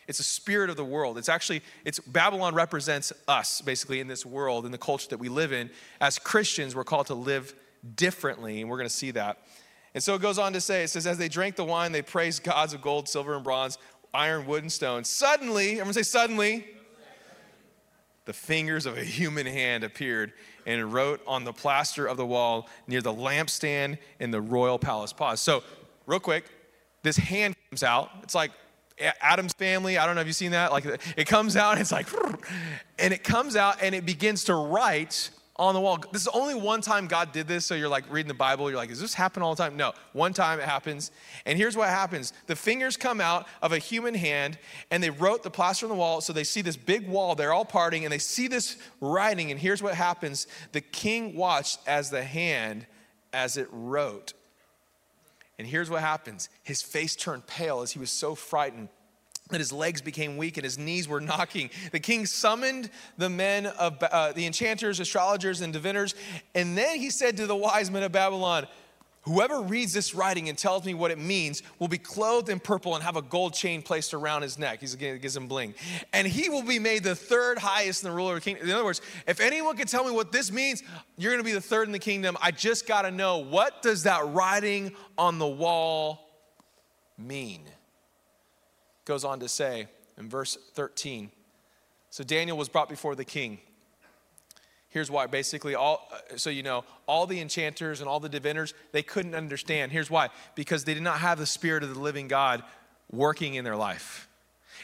It's 0.09 0.21
a 0.21 0.25
spirit 0.25 0.71
of 0.71 0.77
the 0.77 0.85
world. 0.85 1.19
It's 1.19 1.29
actually, 1.29 1.63
it's 1.85 2.01
Babylon 2.01 2.55
represents 2.55 3.13
us 3.29 3.61
basically 3.61 4.01
in 4.01 4.09
this 4.09 4.25
world, 4.25 4.65
in 4.65 4.73
the 4.73 4.79
culture 4.79 5.09
that 5.11 5.19
we 5.19 5.29
live 5.29 5.53
in. 5.53 5.71
As 6.01 6.19
Christians, 6.19 6.75
we're 6.75 6.85
called 6.85 7.07
to 7.09 7.15
live 7.15 7.55
differently, 7.95 8.61
and 8.61 8.71
we're 8.71 8.79
going 8.79 8.89
to 8.89 8.95
see 8.95 9.11
that. 9.13 9.39
And 9.95 10.03
so 10.03 10.15
it 10.15 10.23
goes 10.23 10.39
on 10.39 10.53
to 10.55 10.61
say, 10.61 10.85
it 10.85 10.89
says, 10.89 11.07
as 11.07 11.19
they 11.19 11.29
drank 11.29 11.57
the 11.57 11.65
wine, 11.65 11.93
they 11.93 12.03
praised 12.03 12.43
gods 12.43 12.73
of 12.73 12.81
gold, 12.81 13.09
silver, 13.09 13.35
and 13.35 13.45
bronze, 13.45 13.79
iron, 14.15 14.47
wood, 14.47 14.63
and 14.63 14.73
stone. 14.73 15.05
Suddenly, 15.05 15.73
I'm 15.73 15.85
going 15.85 15.89
to 15.89 15.95
say 15.95 16.03
suddenly, 16.03 16.67
the 18.25 18.33
fingers 18.33 18.87
of 18.87 18.97
a 18.97 19.05
human 19.05 19.47
hand 19.47 19.85
appeared 19.85 20.33
and 20.67 20.93
wrote 20.93 21.21
on 21.27 21.45
the 21.45 21.53
plaster 21.53 22.07
of 22.07 22.17
the 22.17 22.27
wall 22.27 22.69
near 22.87 23.01
the 23.01 23.13
lampstand 23.13 23.99
in 24.21 24.31
the 24.31 24.41
royal 24.41 24.79
palace. 24.79 25.13
Pause. 25.13 25.41
So, 25.41 25.63
real 26.07 26.21
quick, 26.21 26.45
this 27.03 27.17
hand 27.17 27.55
comes 27.71 27.83
out. 27.83 28.11
It's 28.23 28.35
like 28.35 28.51
Addams 29.21 29.53
family. 29.55 29.99
I 29.99 30.07
don't 30.07 30.15
know 30.15 30.21
if 30.21 30.27
you've 30.27 30.37
seen 30.37 30.53
that. 30.53 30.73
Like 30.73 30.85
it 31.17 31.27
comes 31.27 31.57
out 31.57 31.73
and 31.73 31.81
it's 31.81 31.93
like, 31.93 32.09
and 32.99 33.13
it 33.13 33.25
comes 33.25 33.57
out 33.57 33.83
and 33.83 33.95
it 33.95 34.05
begins 34.07 34.45
to 34.45 34.55
write 34.55 35.31
on 35.59 35.75
the 35.75 35.81
wall. 35.81 35.99
This 36.13 36.23
is 36.23 36.29
only 36.29 36.55
one 36.55 36.81
time 36.81 37.09
God 37.09 37.33
did 37.33 37.49
this. 37.49 37.67
So 37.67 37.75
you're 37.75 37.89
like 37.89 38.05
reading 38.11 38.29
the 38.29 38.35
Bible. 38.35 38.71
You're 38.71 38.79
like, 38.79 38.91
does 38.91 39.01
this 39.01 39.15
happen 39.15 39.43
all 39.43 39.55
the 39.55 39.63
time? 39.63 39.77
No, 39.77 39.93
one 40.13 40.33
time 40.33 40.61
it 40.61 40.67
happens. 40.67 41.11
And 41.47 41.59
here's 41.59 41.77
what 41.77 41.89
happens 41.89 42.33
the 42.47 42.57
fingers 42.57 42.97
come 42.97 43.21
out 43.21 43.47
of 43.61 43.73
a 43.73 43.79
human 43.79 44.15
hand 44.15 44.59
and 44.91 45.03
they 45.03 45.11
wrote 45.11 45.43
the 45.43 45.51
plaster 45.51 45.87
on 45.87 45.91
the 45.91 45.97
wall. 45.97 46.21
So 46.21 46.33
they 46.33 46.45
see 46.45 46.63
this 46.63 46.77
big 46.77 47.09
wall. 47.09 47.35
They're 47.35 47.53
all 47.53 47.65
parting 47.65 48.05
and 48.05 48.13
they 48.13 48.19
see 48.19 48.47
this 48.47 48.77
writing. 49.01 49.51
And 49.51 49.59
here's 49.59 49.83
what 49.83 49.95
happens 49.95 50.47
the 50.73 50.81
king 50.81 51.35
watched 51.35 51.81
as 51.87 52.11
the 52.11 52.23
hand, 52.23 52.87
as 53.33 53.57
it 53.57 53.69
wrote. 53.73 54.35
And 55.59 55.67
here's 55.67 55.91
what 55.91 56.01
happens 56.01 56.49
his 56.63 56.83
face 56.83 57.17
turned 57.17 57.47
pale 57.47 57.81
as 57.81 57.93
he 57.93 57.99
was 57.99 58.11
so 58.11 58.35
frightened 58.35 58.89
that 59.51 59.59
his 59.59 59.73
legs 59.73 60.03
became 60.03 60.37
weak 60.37 60.57
and 60.57 60.65
his 60.65 60.79
knees 60.79 61.09
were 61.09 61.21
knocking. 61.23 61.71
The 61.93 62.01
king 62.01 62.27
summoned 62.27 62.91
the 63.17 63.29
men 63.29 63.67
of 63.67 64.03
uh, 64.03 64.33
the 64.33 64.47
enchanters, 64.47 65.01
astrologers, 65.01 65.61
and 65.61 65.73
diviners. 65.73 66.15
And 66.55 66.77
then 66.77 66.99
he 66.99 67.11
said 67.11 67.37
to 67.39 67.47
the 67.47 67.57
wise 67.57 67.91
men 67.91 68.03
of 68.03 68.13
Babylon, 68.13 68.67
Whoever 69.29 69.61
reads 69.61 69.93
this 69.93 70.15
writing 70.15 70.49
and 70.49 70.57
tells 70.57 70.87
me 70.87 70.95
what 70.95 71.11
it 71.11 71.19
means 71.19 71.63
will 71.79 71.89
be 71.89 71.99
clothed 71.99 72.49
in 72.49 72.59
purple 72.59 72.95
and 72.95 73.05
have 73.05 73.17
a 73.17 73.21
gold 73.21 73.53
chain 73.53 73.83
placed 73.83 74.15
around 74.15 74.41
his 74.41 74.59
neck. 74.59 74.81
He's 74.81 74.95
again 74.95 75.19
gives 75.19 75.37
him 75.37 75.49
bling. 75.49 75.75
And 76.15 76.27
he 76.27 76.49
will 76.49 76.63
be 76.63 76.79
made 76.79 77.05
the 77.05 77.15
third 77.15 77.59
highest 77.59 78.03
in 78.03 78.09
the 78.09 78.17
ruler 78.17 78.33
of 78.33 78.39
the 78.39 78.41
kingdom. 78.41 78.67
In 78.67 78.75
other 78.75 78.87
words, 78.87 79.03
if 79.27 79.41
anyone 79.41 79.77
can 79.77 79.87
tell 79.87 80.03
me 80.03 80.13
what 80.13 80.33
this 80.33 80.51
means, 80.51 80.83
you're 81.19 81.31
going 81.31 81.45
to 81.45 81.45
be 81.45 81.53
the 81.53 81.61
third 81.61 81.89
in 81.89 81.93
the 81.93 81.99
kingdom. 81.99 82.39
I 82.41 82.53
just 82.53 82.87
got 82.87 83.03
to 83.03 83.11
know 83.11 83.39
what 83.39 83.83
does 83.83 84.05
that 84.05 84.27
writing 84.29 84.93
on 85.19 85.39
the 85.39 85.47
wall 85.47 86.31
mean? 87.19 87.65
Goes 89.05 89.25
on 89.25 89.41
to 89.41 89.49
say 89.49 89.89
in 90.17 90.31
verse 90.31 90.57
13. 90.73 91.31
So 92.09 92.25
Daniel 92.25 92.57
was 92.57 92.71
brought 92.71 92.89
before 92.89 93.15
the 93.15 93.27
king. 93.27 93.59
Here's 94.91 95.11
why. 95.11 95.27
Basically, 95.27 95.75
all 95.75 96.09
uh, 96.13 96.37
so 96.37 96.51
you 96.51 96.63
know, 96.63 96.85
all 97.07 97.27
the 97.27 97.41
enchanters 97.41 98.01
and 98.01 98.09
all 98.09 98.21
the 98.21 98.29
diviners, 98.29 98.75
they 98.93 99.03
couldn't 99.03 99.35
understand. 99.35 99.93
Here's 99.93 100.11
why. 100.11 100.29
Because 100.55 100.85
they 100.85 100.95
did 100.95 101.03
not 101.03 101.19
have 101.19 101.39
the 101.39 101.47
spirit 101.47 101.83
of 101.83 101.95
the 101.95 102.01
living 102.01 102.29
God 102.29 102.63
working 103.11 103.55
in 103.55 103.65
their 103.65 103.77
life. 103.77 104.29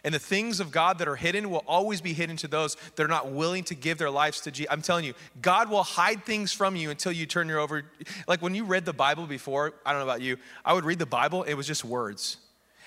And 0.02 0.14
the 0.14 0.18
things 0.18 0.60
of 0.60 0.70
God 0.70 0.98
that 0.98 1.08
are 1.08 1.16
hidden 1.16 1.50
will 1.50 1.64
always 1.66 2.02
be 2.02 2.12
hidden 2.12 2.36
to 2.38 2.48
those 2.48 2.76
that 2.96 3.02
are 3.02 3.08
not 3.08 3.30
willing 3.30 3.64
to 3.64 3.74
give 3.74 3.96
their 3.96 4.10
lives 4.10 4.42
to 4.42 4.50
Jesus. 4.50 4.70
I'm 4.70 4.82
telling 4.82 5.04
you, 5.04 5.14
God 5.40 5.70
will 5.70 5.82
hide 5.82 6.24
things 6.24 6.52
from 6.52 6.76
you 6.76 6.90
until 6.90 7.12
you 7.12 7.24
turn 7.24 7.48
your 7.48 7.60
over. 7.60 7.84
Like 8.28 8.42
when 8.42 8.54
you 8.54 8.64
read 8.64 8.84
the 8.84 8.92
Bible 8.92 9.26
before, 9.26 9.72
I 9.86 9.92
don't 9.92 10.00
know 10.00 10.06
about 10.06 10.20
you, 10.20 10.36
I 10.64 10.74
would 10.74 10.84
read 10.84 10.98
the 10.98 11.06
Bible, 11.06 11.44
it 11.44 11.54
was 11.54 11.66
just 11.66 11.84
words. 11.84 12.36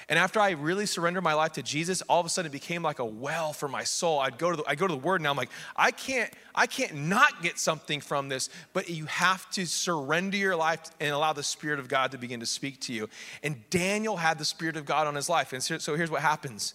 And 0.09 0.17
after 0.17 0.39
I 0.39 0.51
really 0.51 0.85
surrendered 0.85 1.23
my 1.23 1.33
life 1.33 1.53
to 1.53 1.63
Jesus, 1.63 2.01
all 2.03 2.21
of 2.21 2.25
a 2.25 2.29
sudden 2.29 2.49
it 2.49 2.53
became 2.53 2.81
like 2.81 2.99
a 2.99 3.05
well 3.05 3.51
for 3.51 3.67
my 3.67 3.83
soul. 3.83 4.19
I'd 4.19 4.37
go 4.37 4.51
to 4.51 4.57
the, 4.57 4.63
I 4.65 4.75
go 4.75 4.87
to 4.87 4.93
the 4.93 4.99
Word 4.99 5.21
now. 5.21 5.31
I'm 5.31 5.37
like, 5.37 5.49
I 5.75 5.91
can't, 5.91 6.31
I 6.55 6.65
can't 6.65 6.95
not 6.95 7.41
get 7.41 7.59
something 7.59 7.99
from 7.99 8.29
this. 8.29 8.49
But 8.71 8.89
you 8.89 9.05
have 9.07 9.49
to 9.51 9.65
surrender 9.65 10.37
your 10.37 10.55
life 10.55 10.79
and 11.01 11.11
allow 11.11 11.33
the 11.33 11.43
Spirit 11.43 11.79
of 11.79 11.89
God 11.89 12.11
to 12.11 12.17
begin 12.17 12.39
to 12.39 12.45
speak 12.45 12.79
to 12.81 12.93
you. 12.93 13.09
And 13.43 13.69
Daniel 13.69 14.15
had 14.15 14.39
the 14.39 14.45
Spirit 14.45 14.77
of 14.77 14.85
God 14.85 15.07
on 15.07 15.15
his 15.15 15.27
life. 15.27 15.51
And 15.51 15.61
so, 15.61 15.77
so 15.77 15.95
here's 15.95 16.11
what 16.11 16.21
happens. 16.21 16.73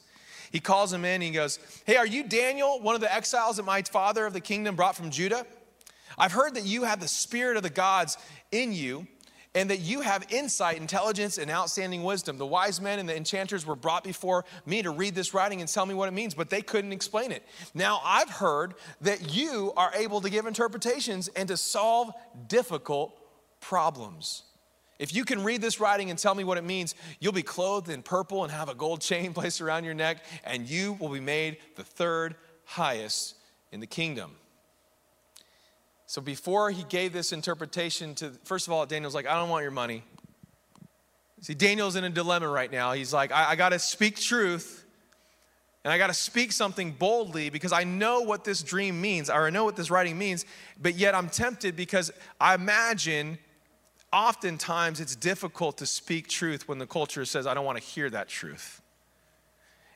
He 0.50 0.60
calls 0.60 0.92
him 0.92 1.06
in 1.06 1.14
and 1.14 1.22
he 1.22 1.30
goes, 1.30 1.58
Hey, 1.86 1.96
are 1.96 2.06
you 2.06 2.24
Daniel, 2.24 2.80
one 2.80 2.94
of 2.94 3.00
the 3.00 3.12
exiles 3.12 3.56
that 3.56 3.64
my 3.64 3.80
father 3.80 4.26
of 4.26 4.34
the 4.34 4.40
kingdom 4.40 4.76
brought 4.76 4.94
from 4.94 5.10
Judah? 5.10 5.46
I've 6.18 6.32
heard 6.32 6.56
that 6.56 6.66
you 6.66 6.84
have 6.84 7.00
the 7.00 7.08
spirit 7.08 7.56
of 7.56 7.62
the 7.62 7.70
gods 7.70 8.18
in 8.50 8.74
you 8.74 9.06
and 9.54 9.68
that 9.70 9.80
you 9.80 10.00
have 10.00 10.26
insight, 10.30 10.78
intelligence, 10.78 11.36
and 11.38 11.50
outstanding 11.50 12.02
wisdom. 12.02 12.38
The 12.38 12.46
wise 12.46 12.80
men 12.80 12.98
and 12.98 13.08
the 13.08 13.16
enchanters 13.16 13.66
were 13.66 13.76
brought 13.76 14.02
before 14.02 14.44
me 14.64 14.82
to 14.82 14.90
read 14.90 15.14
this 15.14 15.34
writing 15.34 15.60
and 15.60 15.68
tell 15.68 15.84
me 15.84 15.94
what 15.94 16.08
it 16.08 16.12
means, 16.12 16.34
but 16.34 16.48
they 16.48 16.62
couldn't 16.62 16.92
explain 16.92 17.32
it. 17.32 17.44
Now 17.74 18.00
I've 18.04 18.30
heard 18.30 18.74
that 19.02 19.34
you 19.34 19.72
are 19.76 19.92
able 19.94 20.20
to 20.22 20.30
give 20.30 20.46
interpretations 20.46 21.28
and 21.28 21.48
to 21.48 21.56
solve 21.56 22.12
difficult 22.48 23.18
problems. 23.60 24.44
If 24.98 25.14
you 25.14 25.24
can 25.24 25.42
read 25.42 25.60
this 25.60 25.80
writing 25.80 26.10
and 26.10 26.18
tell 26.18 26.34
me 26.34 26.44
what 26.44 26.58
it 26.58 26.64
means, 26.64 26.94
you'll 27.18 27.32
be 27.32 27.42
clothed 27.42 27.90
in 27.90 28.02
purple 28.02 28.44
and 28.44 28.52
have 28.52 28.68
a 28.68 28.74
gold 28.74 29.00
chain 29.00 29.32
placed 29.34 29.60
around 29.60 29.84
your 29.84 29.94
neck, 29.94 30.24
and 30.44 30.68
you 30.68 30.94
will 30.94 31.08
be 31.08 31.20
made 31.20 31.58
the 31.76 31.84
third 31.84 32.36
highest 32.64 33.34
in 33.70 33.80
the 33.80 33.86
kingdom. 33.86 34.36
So 36.12 36.20
before 36.20 36.70
he 36.70 36.82
gave 36.90 37.14
this 37.14 37.32
interpretation 37.32 38.14
to, 38.16 38.32
first 38.44 38.66
of 38.66 38.72
all, 38.74 38.84
Daniel's 38.84 39.14
like, 39.14 39.26
I 39.26 39.32
don't 39.32 39.48
want 39.48 39.62
your 39.62 39.70
money. 39.70 40.04
See, 41.40 41.54
Daniel's 41.54 41.96
in 41.96 42.04
a 42.04 42.10
dilemma 42.10 42.48
right 42.48 42.70
now. 42.70 42.92
He's 42.92 43.14
like, 43.14 43.32
I, 43.32 43.52
I 43.52 43.56
got 43.56 43.70
to 43.70 43.78
speak 43.78 44.16
truth 44.16 44.84
and 45.84 45.90
I 45.90 45.96
got 45.96 46.08
to 46.08 46.14
speak 46.14 46.52
something 46.52 46.90
boldly 46.90 47.48
because 47.48 47.72
I 47.72 47.84
know 47.84 48.20
what 48.20 48.44
this 48.44 48.62
dream 48.62 49.00
means, 49.00 49.30
or 49.30 49.46
I 49.46 49.48
know 49.48 49.64
what 49.64 49.74
this 49.74 49.90
writing 49.90 50.18
means, 50.18 50.44
but 50.82 50.96
yet 50.96 51.14
I'm 51.14 51.30
tempted 51.30 51.76
because 51.76 52.12
I 52.38 52.56
imagine 52.56 53.38
oftentimes 54.12 55.00
it's 55.00 55.16
difficult 55.16 55.78
to 55.78 55.86
speak 55.86 56.28
truth 56.28 56.68
when 56.68 56.76
the 56.76 56.86
culture 56.86 57.24
says, 57.24 57.46
I 57.46 57.54
don't 57.54 57.64
want 57.64 57.78
to 57.78 57.84
hear 57.84 58.10
that 58.10 58.28
truth. 58.28 58.82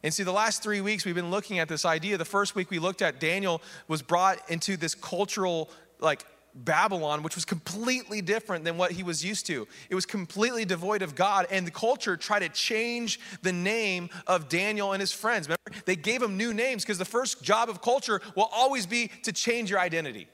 And 0.03 0.15
see, 0.15 0.23
the 0.23 0.33
last 0.33 0.63
three 0.63 0.81
weeks 0.81 1.05
we've 1.05 1.15
been 1.15 1.31
looking 1.31 1.59
at 1.59 1.69
this 1.69 1.85
idea. 1.85 2.17
The 2.17 2.25
first 2.25 2.55
week 2.55 2.71
we 2.71 2.79
looked 2.79 3.03
at 3.03 3.21
Daniel 3.21 3.61
was 3.87 4.03
brought 4.03 4.39
into 4.49 4.77
this 4.77 4.95
cultural, 4.95 5.69
like, 6.01 6.25
Babylon, 6.57 7.23
which 7.23 7.35
was 7.35 7.45
completely 7.45 8.23
different 8.23 8.65
than 8.65 8.79
what 8.79 8.91
he 8.91 9.03
was 9.03 9.25
used 9.25 9.47
to. 9.47 9.69
It 9.91 9.95
was 9.95 10.07
completely 10.07 10.65
devoid 10.65 11.03
of 11.03 11.15
God, 11.15 11.47
and 11.51 11.67
the 11.67 11.71
culture 11.71 12.17
tried 12.17 12.41
to 12.41 12.49
change 12.49 13.21
the 13.43 13.53
name 13.53 14.09
of 14.27 14.49
Daniel 14.49 14.93
and 14.93 15.01
his 15.01 15.13
friends. 15.13 15.49
Remember, 15.49 15.85
they 15.85 15.97
gave 15.97 16.23
him 16.23 16.37
new 16.37 16.55
names 16.55 16.83
because 16.83 16.99
the 16.99 17.05
first 17.05 17.43
job 17.43 17.69
of 17.69 17.83
culture 17.83 18.23
will 18.35 18.49
always 18.51 18.87
be 18.87 19.09
to 19.25 19.33
change 19.33 19.71
your 19.71 19.79
identity. 19.79 20.29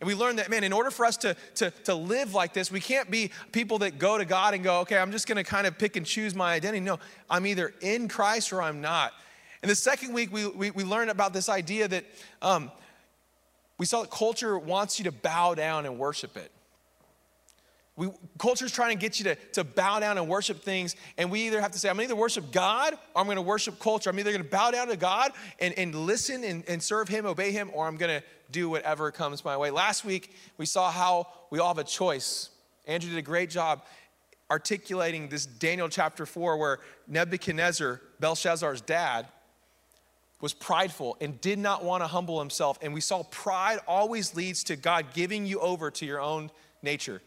And 0.00 0.08
we 0.08 0.14
learned 0.14 0.38
that, 0.38 0.50
man, 0.50 0.64
in 0.64 0.72
order 0.72 0.90
for 0.90 1.06
us 1.06 1.16
to, 1.18 1.36
to, 1.56 1.70
to 1.84 1.94
live 1.94 2.34
like 2.34 2.52
this, 2.52 2.70
we 2.70 2.80
can't 2.80 3.10
be 3.10 3.30
people 3.52 3.78
that 3.78 3.98
go 3.98 4.18
to 4.18 4.24
God 4.24 4.54
and 4.54 4.64
go, 4.64 4.80
okay, 4.80 4.98
I'm 4.98 5.12
just 5.12 5.26
gonna 5.26 5.44
kind 5.44 5.66
of 5.66 5.78
pick 5.78 5.96
and 5.96 6.04
choose 6.04 6.34
my 6.34 6.52
identity. 6.54 6.80
No, 6.80 6.98
I'm 7.30 7.46
either 7.46 7.72
in 7.80 8.08
Christ 8.08 8.52
or 8.52 8.60
I'm 8.60 8.80
not. 8.80 9.12
And 9.62 9.70
the 9.70 9.76
second 9.76 10.12
week, 10.12 10.32
we, 10.32 10.46
we, 10.46 10.70
we 10.72 10.84
learned 10.84 11.10
about 11.10 11.32
this 11.32 11.48
idea 11.48 11.88
that 11.88 12.04
um, 12.42 12.70
we 13.78 13.86
saw 13.86 14.02
that 14.02 14.10
culture 14.10 14.58
wants 14.58 14.98
you 14.98 15.04
to 15.04 15.12
bow 15.12 15.54
down 15.54 15.86
and 15.86 15.98
worship 15.98 16.36
it. 16.36 16.50
We, 17.96 18.08
culture's 18.38 18.72
trying 18.72 18.96
to 18.96 19.00
get 19.00 19.20
you 19.20 19.24
to, 19.24 19.36
to 19.52 19.62
bow 19.62 20.00
down 20.00 20.18
and 20.18 20.28
worship 20.28 20.62
things, 20.62 20.96
and 21.16 21.30
we 21.30 21.46
either 21.46 21.60
have 21.60 21.70
to 21.72 21.78
say, 21.78 21.88
I'm 21.88 21.94
gonna 21.94 22.04
either 22.04 22.16
worship 22.16 22.50
God 22.50 22.94
or 23.14 23.20
I'm 23.20 23.28
gonna 23.28 23.40
worship 23.40 23.78
culture. 23.78 24.10
I'm 24.10 24.18
either 24.18 24.32
gonna 24.32 24.42
bow 24.42 24.72
down 24.72 24.88
to 24.88 24.96
God 24.96 25.30
and, 25.60 25.72
and 25.78 25.94
listen 25.94 26.42
and, 26.42 26.64
and 26.68 26.82
serve 26.82 27.08
Him, 27.08 27.24
obey 27.24 27.52
Him, 27.52 27.70
or 27.72 27.86
I'm 27.86 27.96
gonna 27.96 28.22
do 28.50 28.68
whatever 28.68 29.12
comes 29.12 29.44
my 29.44 29.56
way. 29.56 29.70
Last 29.70 30.04
week, 30.04 30.34
we 30.58 30.66
saw 30.66 30.90
how 30.90 31.28
we 31.50 31.60
all 31.60 31.68
have 31.68 31.78
a 31.78 31.84
choice. 31.84 32.50
Andrew 32.86 33.10
did 33.10 33.18
a 33.18 33.22
great 33.22 33.48
job 33.48 33.82
articulating 34.50 35.28
this 35.28 35.46
Daniel 35.46 35.88
chapter 35.88 36.26
4, 36.26 36.56
where 36.56 36.78
Nebuchadnezzar, 37.06 38.00
Belshazzar's 38.20 38.80
dad, 38.80 39.26
was 40.44 40.52
prideful 40.52 41.16
and 41.22 41.40
did 41.40 41.58
not 41.58 41.82
want 41.82 42.02
to 42.02 42.06
humble 42.06 42.38
himself. 42.38 42.78
And 42.82 42.92
we 42.92 43.00
saw 43.00 43.22
pride 43.22 43.78
always 43.88 44.36
leads 44.36 44.62
to 44.64 44.76
God 44.76 45.06
giving 45.14 45.46
you 45.46 45.58
over 45.58 45.90
to 45.92 46.04
your 46.04 46.20
own 46.20 46.50
nature. 46.82 47.22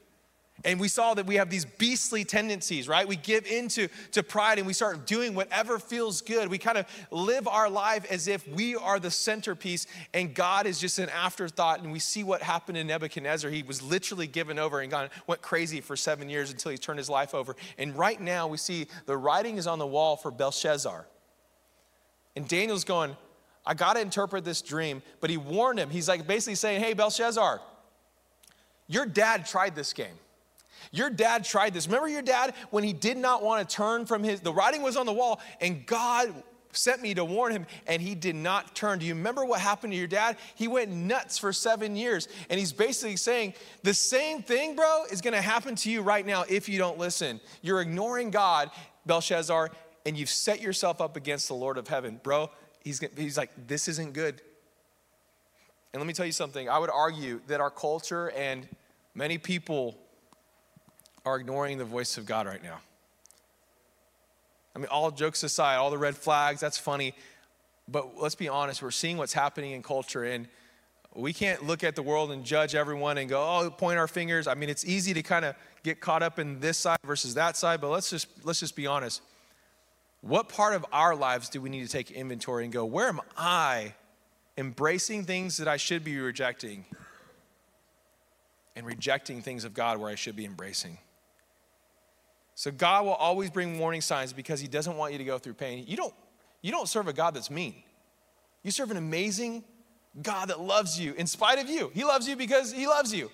And 0.64 0.80
we 0.80 0.88
saw 0.88 1.16
that 1.16 1.26
we 1.26 1.34
have 1.36 1.50
these 1.50 1.66
beastly 1.66 2.24
tendencies, 2.24 2.88
right? 2.88 3.08
We 3.08 3.16
give 3.16 3.48
into 3.48 3.88
to 4.12 4.22
pride 4.22 4.60
and 4.60 4.68
we 4.68 4.74
start 4.74 5.08
doing 5.08 5.34
whatever 5.34 5.80
feels 5.80 6.22
good. 6.22 6.48
We 6.48 6.60
kind 6.60 6.78
of 6.78 6.86
live 7.10 7.48
our 7.48 7.72
life 7.72 8.06
as 8.12 8.28
if 8.28 8.48
we 8.50 8.76
are 8.76 9.00
the 9.00 9.10
centerpiece 9.10 9.88
and 10.14 10.36
God 10.36 10.68
is 10.68 10.80
just 10.80 11.00
an 11.00 11.10
afterthought. 11.10 11.82
And 11.82 11.92
we 11.92 11.98
see 11.98 12.24
what 12.24 12.44
happened 12.44 12.76
to 12.76 12.84
Nebuchadnezzar. 12.84 13.50
He 13.50 13.64
was 13.64 13.82
literally 13.82 14.28
given 14.28 14.60
over 14.60 14.82
and 14.82 14.92
gone, 14.92 15.10
went 15.26 15.42
crazy 15.42 15.82
for 15.82 15.96
seven 15.96 16.30
years 16.30 16.52
until 16.52 16.72
he 16.72 16.78
turned 16.78 17.00
his 17.00 17.10
life 17.10 17.34
over. 17.34 17.56
And 17.80 17.98
right 17.98 18.22
now 18.22 18.48
we 18.48 18.58
see 18.58 18.86
the 19.08 19.18
writing 19.18 19.58
is 19.58 19.66
on 19.66 19.80
the 19.80 19.88
wall 19.88 20.18
for 20.18 20.30
Belshazzar. 20.30 21.08
And 22.38 22.48
Daniel's 22.48 22.83
going, 22.83 23.18
I 23.66 23.74
got 23.74 23.94
to 23.94 24.00
interpret 24.00 24.46
this 24.46 24.62
dream. 24.62 25.01
But 25.20 25.29
he 25.29 25.38
warned 25.38 25.79
him. 25.79 25.90
He's 25.90 26.07
like 26.07 26.27
basically 26.27 26.55
saying, 26.55 26.81
Hey, 26.81 26.94
Belshazzar, 26.94 27.59
your 28.88 29.05
dad 29.05 29.46
tried 29.46 29.75
this 29.75 29.92
game. 29.92 30.16
Your 30.92 31.09
dad 31.09 31.44
tried 31.44 31.74
this. 31.74 31.88
Remember 31.88 32.07
your 32.07 32.22
dad 32.22 32.53
when 32.70 32.83
he 32.83 32.94
did 32.94 33.18
not 33.18 33.44
want 33.44 33.68
to 33.68 33.75
turn 33.75 34.05
from 34.05 34.24
his, 34.24 34.40
the 34.40 34.53
writing 34.53 34.83
was 34.83 34.96
on 34.96 35.05
the 35.05 35.12
wall, 35.12 35.42
and 35.59 35.85
God 35.85 36.31
sent 36.72 37.01
me 37.01 37.14
to 37.16 37.25
warn 37.25 37.51
him, 37.51 37.66
and 37.88 38.01
he 38.01 38.14
did 38.14 38.35
not 38.35 38.75
turn. 38.75 39.00
Do 39.00 39.05
you 39.05 39.16
remember 39.16 39.44
what 39.44 39.59
happened 39.59 39.92
to 39.94 39.98
your 39.98 40.07
dad? 40.07 40.38
He 40.55 40.68
went 40.68 40.92
nuts 40.92 41.38
for 41.38 41.51
seven 41.51 41.96
years, 41.96 42.27
and 42.50 42.59
he's 42.59 42.72
basically 42.72 43.18
saying, 43.18 43.55
The 43.83 43.96
same 43.96 44.44
thing, 44.44 44.75
bro, 44.75 45.05
is 45.12 45.20
gonna 45.22 45.42
happen 45.42 45.75
to 45.75 45.90
you 45.90 46.03
right 46.03 46.25
now 46.25 46.46
if 46.48 46.70
you 46.70 46.77
don't 46.77 47.00
listen. 47.00 47.42
You're 47.64 47.81
ignoring 47.81 48.29
God, 48.29 48.70
Belshazzar, 49.05 49.72
and 50.07 50.17
you've 50.17 50.29
set 50.29 50.61
yourself 50.61 51.01
up 51.01 51.17
against 51.17 51.50
the 51.50 51.53
Lord 51.53 51.77
of 51.77 51.89
heaven. 51.89 52.22
Bro, 52.24 52.50
he's, 52.81 53.01
he's 53.17 53.37
like, 53.37 53.51
This 53.67 53.89
isn't 53.89 54.13
good. 54.13 54.41
And 55.93 56.01
let 56.01 56.07
me 56.07 56.13
tell 56.13 56.25
you 56.25 56.31
something. 56.31 56.70
I 56.70 56.79
would 56.79 56.89
argue 56.89 57.41
that 57.48 57.59
our 57.59 57.70
culture 57.70 58.31
and 58.31 58.67
many 59.13 59.37
people 59.37 59.98
are 61.25 61.37
ignoring 61.37 61.77
the 61.77 61.85
voice 61.85 62.17
of 62.17 62.25
God 62.25 62.48
right 62.48 62.63
now. 62.63 62.79
I 64.75 64.79
mean, 64.79 64.87
all 64.89 65.11
jokes 65.11 65.43
aside, 65.43 65.75
all 65.75 65.89
the 65.89 65.98
red 65.98 66.15
flags, 66.15 66.61
that's 66.61 66.77
funny. 66.77 67.13
But 67.89 68.17
let's 68.22 68.35
be 68.35 68.48
honest, 68.48 68.81
we're 68.81 68.91
seeing 68.91 69.17
what's 69.17 69.33
happening 69.33 69.72
in 69.72 69.83
culture, 69.83 70.24
and 70.24 70.48
we 71.15 71.33
can't 71.33 71.65
look 71.65 71.83
at 71.83 71.96
the 71.96 72.03
world 72.03 72.31
and 72.31 72.46
judge 72.46 72.75
everyone 72.75 73.17
and 73.17 73.27
go, 73.27 73.41
oh, 73.41 73.70
point 73.72 73.98
our 73.98 74.07
fingers. 74.07 74.48
I 74.48 74.53
mean, 74.53 74.70
it's 74.70 74.85
easy 74.85 75.13
to 75.15 75.24
kind 75.24 75.43
of 75.43 75.55
get 75.83 76.00
caught 76.00 76.22
up 76.22 76.39
in 76.39 76.59
this 76.59 76.77
side 76.77 77.00
versus 77.03 77.33
that 77.33 77.57
side, 77.57 77.81
but 77.81 77.89
let's 77.89 78.09
just 78.09 78.27
let's 78.46 78.59
just 78.59 78.75
be 78.75 78.87
honest. 78.87 79.22
What 80.22 80.50
part 80.50 80.74
of 80.74 80.86
our 80.92 81.16
lives 81.16 81.50
do 81.50 81.62
we 81.62 81.70
need 81.70 81.86
to 81.86 81.92
take 81.92 82.12
inventory 82.12 82.64
and 82.64 82.74
go, 82.74 82.86
where 82.86 83.08
am 83.08 83.22
I 83.38 83.94
embracing 84.58 85.25
things 85.25 85.58
that 85.58 85.68
I 85.68 85.77
should 85.77 86.03
be 86.03 86.18
rejecting 86.18 86.86
and 88.75 88.86
rejecting 88.86 89.42
things 89.42 89.64
of 89.64 89.74
God 89.74 90.00
where 90.00 90.10
I 90.10 90.16
should 90.16 90.36
be 90.36 90.46
embracing? 90.46 90.98
So 92.56 92.72
God 92.72 93.06
will 93.06 93.14
always 93.14 93.51
bring 93.51 93.77
warning 93.77 94.01
signs 94.01 94.34
because 94.34 94.60
he 94.60 94.68
doesn't 94.68 94.98
want 94.98 95.12
you 95.12 95.20
to 95.20 95.24
go 95.24 95.38
through 95.38 95.53
pain. 95.53 95.86
You 95.88 95.96
don't, 95.96 96.14
you 96.64 96.72
don't 96.72 96.90
serve 96.90 97.08
a 97.08 97.14
God 97.14 97.36
that's 97.36 97.51
mean. 97.51 97.75
You 98.64 98.72
serve 98.72 98.90
an 98.90 98.98
amazing 98.98 99.64
God 100.22 100.50
that 100.50 100.60
loves 100.60 101.00
you 101.00 101.14
in 101.14 101.27
spite 101.27 101.60
of 101.60 101.70
you. 101.70 101.92
He 101.94 102.03
loves 102.03 102.27
you 102.27 102.36
because 102.36 102.72
he 102.72 102.88
loves 102.88 103.14
you. 103.14 103.30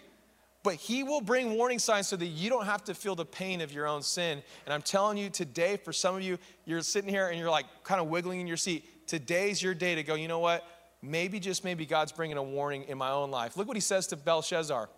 But 0.64 0.76
he 0.76 1.04
will 1.04 1.20
bring 1.20 1.56
warning 1.56 1.78
signs 1.78 2.08
so 2.08 2.16
that 2.16 2.26
you 2.26 2.50
don't 2.50 2.66
have 2.66 2.86
to 2.86 2.94
feel 2.94 3.16
the 3.16 3.26
pain 3.26 3.60
of 3.60 3.74
your 3.74 3.86
own 3.86 4.02
sin. 4.02 4.42
And 4.66 4.74
I'm 4.74 4.82
telling 4.82 5.18
you 5.18 5.30
today, 5.30 5.78
for 5.78 5.92
some 5.92 6.16
of 6.16 6.22
you, 6.22 6.38
you're 6.66 6.82
sitting 6.82 7.10
here 7.10 7.28
and 7.28 7.38
you're 7.38 7.52
like 7.52 7.66
kind 7.84 8.00
of 8.00 8.08
wiggling 8.08 8.40
in 8.40 8.48
your 8.48 8.58
seat. 8.58 9.08
Today's 9.08 9.62
your 9.62 9.74
day 9.74 9.96
to 9.96 10.04
go, 10.04 10.16
you 10.16 10.30
know 10.30 10.40
what? 10.40 10.66
Maybe, 11.02 11.42
just 11.42 11.66
maybe, 11.66 11.86
God's 11.86 12.14
bringing 12.14 12.38
a 12.38 12.44
warning 12.44 12.86
in 12.86 12.98
my 12.98 13.12
own 13.12 13.30
life. 13.30 13.58
Look 13.58 13.68
what 13.68 13.76
he 13.76 13.82
says 13.82 14.08
to 14.08 14.16
Belshazzar. 14.16 14.90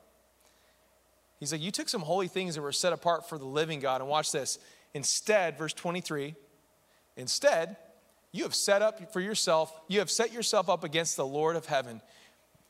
He's 1.40 1.52
like, 1.52 1.62
You 1.62 1.72
took 1.72 1.90
some 1.90 2.02
holy 2.02 2.28
things 2.28 2.54
that 2.56 2.62
were 2.62 2.72
set 2.72 2.94
apart 2.94 3.28
for 3.28 3.40
the 3.40 3.46
living 3.46 3.80
God. 3.80 4.02
And 4.02 4.10
watch 4.10 4.32
this. 4.32 4.60
Instead, 4.94 5.58
verse 5.58 5.74
23, 5.74 6.36
instead, 7.18 7.76
you 8.32 8.44
have 8.44 8.56
set 8.56 8.82
up 8.82 9.12
for 9.12 9.20
yourself, 9.20 9.74
you 9.88 10.00
have 10.00 10.12
set 10.12 10.32
yourself 10.32 10.70
up 10.70 10.84
against 10.84 11.18
the 11.18 11.26
Lord 11.26 11.56
of 11.56 11.66
heaven. 11.66 12.02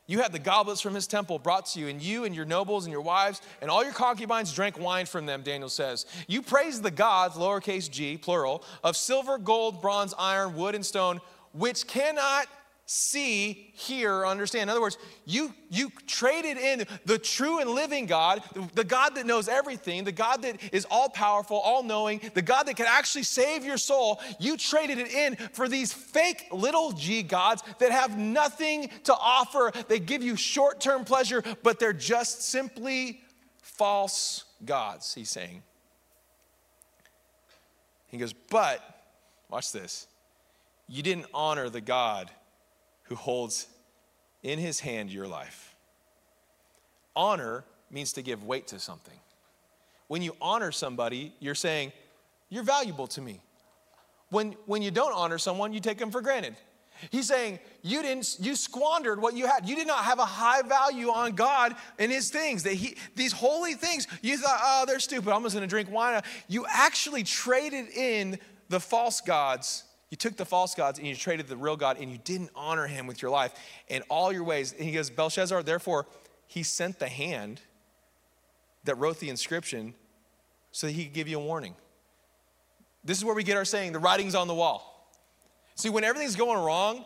You 0.07 0.21
had 0.21 0.31
the 0.31 0.39
goblets 0.39 0.81
from 0.81 0.93
his 0.93 1.07
temple 1.07 1.39
brought 1.39 1.65
to 1.67 1.79
you, 1.79 1.87
and 1.87 2.01
you 2.01 2.25
and 2.25 2.35
your 2.35 2.45
nobles 2.45 2.85
and 2.85 2.91
your 2.91 3.01
wives 3.01 3.41
and 3.61 3.71
all 3.71 3.83
your 3.83 3.93
concubines 3.93 4.53
drank 4.53 4.79
wine 4.79 5.07
from 5.07 5.25
them, 5.25 5.41
Daniel 5.41 5.69
says. 5.69 6.05
You 6.27 6.43
praised 6.43 6.83
the 6.83 6.91
gods, 6.91 7.35
lowercase 7.35 7.89
g, 7.89 8.17
plural, 8.17 8.63
of 8.83 8.95
silver, 8.95 9.37
gold, 9.37 9.81
bronze, 9.81 10.13
iron, 10.19 10.55
wood, 10.55 10.75
and 10.75 10.85
stone, 10.85 11.21
which 11.53 11.87
cannot 11.87 12.47
see, 12.87 13.71
hear, 13.73 14.25
understand. 14.25 14.63
In 14.63 14.69
other 14.69 14.81
words, 14.81 14.97
you, 15.25 15.53
you 15.69 15.91
traded 16.05 16.57
in 16.57 16.85
the 17.05 17.17
true 17.17 17.59
and 17.59 17.71
living 17.71 18.05
God, 18.05 18.43
the 18.75 18.83
God 18.83 19.15
that 19.15 19.25
knows 19.25 19.47
everything, 19.47 20.03
the 20.03 20.11
God 20.11 20.43
that 20.43 20.57
is 20.71 20.85
all 20.91 21.09
powerful, 21.09 21.57
all 21.57 21.81
knowing, 21.81 22.21
the 22.35 22.43
God 22.43 22.63
that 22.67 22.75
can 22.75 22.85
actually 22.87 23.23
save 23.23 23.65
your 23.65 23.77
soul. 23.77 24.21
You 24.39 24.55
traded 24.55 24.99
it 24.99 25.11
in 25.11 25.35
for 25.53 25.67
these 25.67 25.91
fake 25.93 26.47
little 26.51 26.91
g 26.91 27.23
gods 27.23 27.63
that 27.79 27.91
have 27.91 28.17
nothing 28.17 28.89
to 29.05 29.13
offer. 29.13 29.71
They 29.87 29.99
give 29.99 30.21
you 30.21 30.35
short 30.35 30.79
term 30.79 31.05
pleasure, 31.05 31.43
but 31.63 31.79
they're 31.79 31.93
just 31.93 32.43
simply 32.43 33.21
false 33.61 34.43
gods, 34.63 35.13
he's 35.13 35.31
saying. 35.31 35.63
He 38.07 38.17
goes, 38.17 38.33
but, 38.33 38.81
watch 39.49 39.71
this, 39.71 40.05
you 40.87 41.01
didn't 41.01 41.25
honor 41.33 41.69
the 41.69 41.81
God 41.81 42.29
who 43.05 43.15
holds 43.15 43.67
in 44.43 44.59
his 44.59 44.79
hand 44.79 45.09
your 45.09 45.27
life. 45.27 45.75
Honor 47.15 47.63
means 47.89 48.13
to 48.13 48.21
give 48.21 48.43
weight 48.43 48.67
to 48.67 48.79
something. 48.79 49.17
When 50.07 50.21
you 50.21 50.35
honor 50.41 50.71
somebody, 50.71 51.33
you're 51.39 51.55
saying, 51.55 51.91
You're 52.49 52.63
valuable 52.63 53.07
to 53.07 53.21
me. 53.21 53.41
When, 54.29 54.55
when 54.65 54.81
you 54.81 54.91
don't 54.91 55.13
honor 55.13 55.37
someone, 55.37 55.73
you 55.73 55.79
take 55.79 55.97
them 55.97 56.11
for 56.11 56.21
granted. 56.21 56.55
He's 57.11 57.27
saying, 57.27 57.59
you 57.81 58.01
didn't, 58.01 58.37
you 58.39 58.55
squandered 58.55 59.21
what 59.21 59.35
you 59.35 59.47
had. 59.47 59.67
You 59.67 59.75
did 59.75 59.87
not 59.87 60.05
have 60.05 60.19
a 60.19 60.25
high 60.25 60.61
value 60.61 61.09
on 61.09 61.33
God 61.33 61.75
and 61.99 62.11
his 62.11 62.29
things. 62.29 62.63
That 62.63 62.73
he, 62.73 62.95
these 63.15 63.33
holy 63.33 63.73
things, 63.73 64.07
you 64.21 64.37
thought, 64.37 64.59
oh, 64.63 64.85
they're 64.87 64.99
stupid. 64.99 65.31
I'm 65.31 65.43
just 65.43 65.55
gonna 65.55 65.67
drink 65.67 65.91
wine. 65.91 66.21
You 66.47 66.65
actually 66.69 67.23
traded 67.23 67.89
in 67.89 68.39
the 68.69 68.79
false 68.79 69.21
gods 69.21 69.83
you 70.15 70.17
took 70.17 70.37
the 70.37 70.45
false 70.45 70.73
gods 70.73 70.97
and 70.97 71.05
you 71.05 71.13
traded 71.13 71.49
the 71.49 71.57
real 71.57 71.75
God 71.75 71.97
and 71.99 72.09
you 72.09 72.17
didn't 72.17 72.49
honor 72.55 72.87
him 72.87 73.05
with 73.05 73.21
your 73.21 73.29
life 73.29 73.51
and 73.89 74.01
all 74.09 74.31
your 74.31 74.45
ways. 74.45 74.71
And 74.71 74.81
he 74.81 74.93
goes, 74.93 75.09
Belshazzar, 75.09 75.61
therefore, 75.61 76.05
he 76.47 76.63
sent 76.63 76.99
the 76.99 77.09
hand 77.09 77.59
that 78.85 78.95
wrote 78.95 79.19
the 79.19 79.29
inscription 79.29 79.93
so 80.71 80.87
that 80.87 80.93
he 80.93 81.03
could 81.03 81.13
give 81.13 81.27
you 81.27 81.37
a 81.37 81.43
warning. 81.43 81.75
This 83.03 83.17
is 83.17 83.25
where 83.25 83.35
we 83.35 83.43
get 83.43 83.57
our 83.57 83.65
saying, 83.65 83.91
the 83.91 83.99
writing's 83.99 84.35
on 84.35 84.47
the 84.47 84.55
wall. 84.55 85.11
See, 85.75 85.89
when 85.89 86.05
everything's 86.05 86.37
going 86.37 86.63
wrong, 86.63 87.03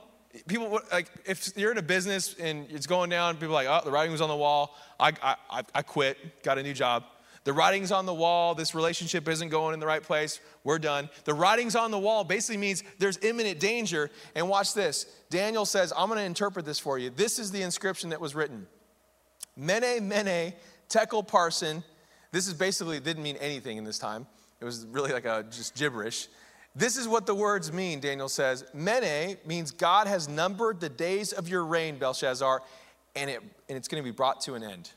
people 0.47 0.79
like 0.91 1.09
if 1.25 1.57
you're 1.57 1.71
in 1.71 1.79
a 1.79 1.81
business 1.81 2.35
and 2.39 2.67
it's 2.69 2.85
going 2.85 3.09
down, 3.09 3.37
people 3.37 3.55
like, 3.55 3.67
oh, 3.67 3.81
the 3.83 3.89
writing 3.89 4.11
was 4.11 4.21
on 4.21 4.29
the 4.29 4.35
wall. 4.35 4.77
I, 4.99 5.13
I, 5.49 5.63
I 5.73 5.81
quit, 5.81 6.43
got 6.43 6.59
a 6.59 6.61
new 6.61 6.75
job. 6.75 7.05
The 7.43 7.53
writing's 7.53 7.91
on 7.91 8.05
the 8.05 8.13
wall. 8.13 8.53
This 8.55 8.75
relationship 8.75 9.27
isn't 9.27 9.49
going 9.49 9.73
in 9.73 9.79
the 9.79 9.87
right 9.87 10.03
place. 10.03 10.39
We're 10.63 10.79
done. 10.79 11.09
The 11.23 11.33
writing's 11.33 11.75
on 11.75 11.91
the 11.91 11.99
wall 11.99 12.23
basically 12.23 12.57
means 12.57 12.83
there's 12.97 13.17
imminent 13.23 13.59
danger. 13.59 14.09
And 14.35 14.49
watch 14.49 14.73
this. 14.73 15.05
Daniel 15.29 15.65
says, 15.65 15.93
I'm 15.95 16.09
going 16.09 16.19
to 16.19 16.25
interpret 16.25 16.65
this 16.65 16.79
for 16.79 16.97
you. 16.97 17.09
This 17.09 17.39
is 17.39 17.51
the 17.51 17.61
inscription 17.61 18.09
that 18.09 18.21
was 18.21 18.35
written 18.35 18.67
Mene, 19.55 20.07
Mene, 20.07 20.53
Tekel 20.89 21.23
Parsin. 21.23 21.83
This 22.31 22.47
is 22.47 22.53
basically, 22.53 22.99
didn't 22.99 23.23
mean 23.23 23.37
anything 23.37 23.77
in 23.77 23.83
this 23.83 23.99
time. 23.99 24.27
It 24.61 24.65
was 24.65 24.85
really 24.85 25.11
like 25.11 25.25
a 25.25 25.45
just 25.49 25.75
gibberish. 25.75 26.27
This 26.75 26.97
is 26.97 27.07
what 27.07 27.25
the 27.25 27.33
words 27.33 27.73
mean, 27.73 27.99
Daniel 27.99 28.29
says. 28.29 28.65
Mene 28.73 29.37
means 29.45 29.71
God 29.71 30.07
has 30.07 30.29
numbered 30.29 30.79
the 30.79 30.89
days 30.89 31.33
of 31.33 31.49
your 31.49 31.65
reign, 31.65 31.97
Belshazzar, 31.97 32.61
and, 33.15 33.29
it, 33.29 33.41
and 33.67 33.77
it's 33.77 33.87
going 33.87 34.01
to 34.03 34.07
be 34.07 34.15
brought 34.15 34.41
to 34.41 34.53
an 34.53 34.63
end. 34.63 34.91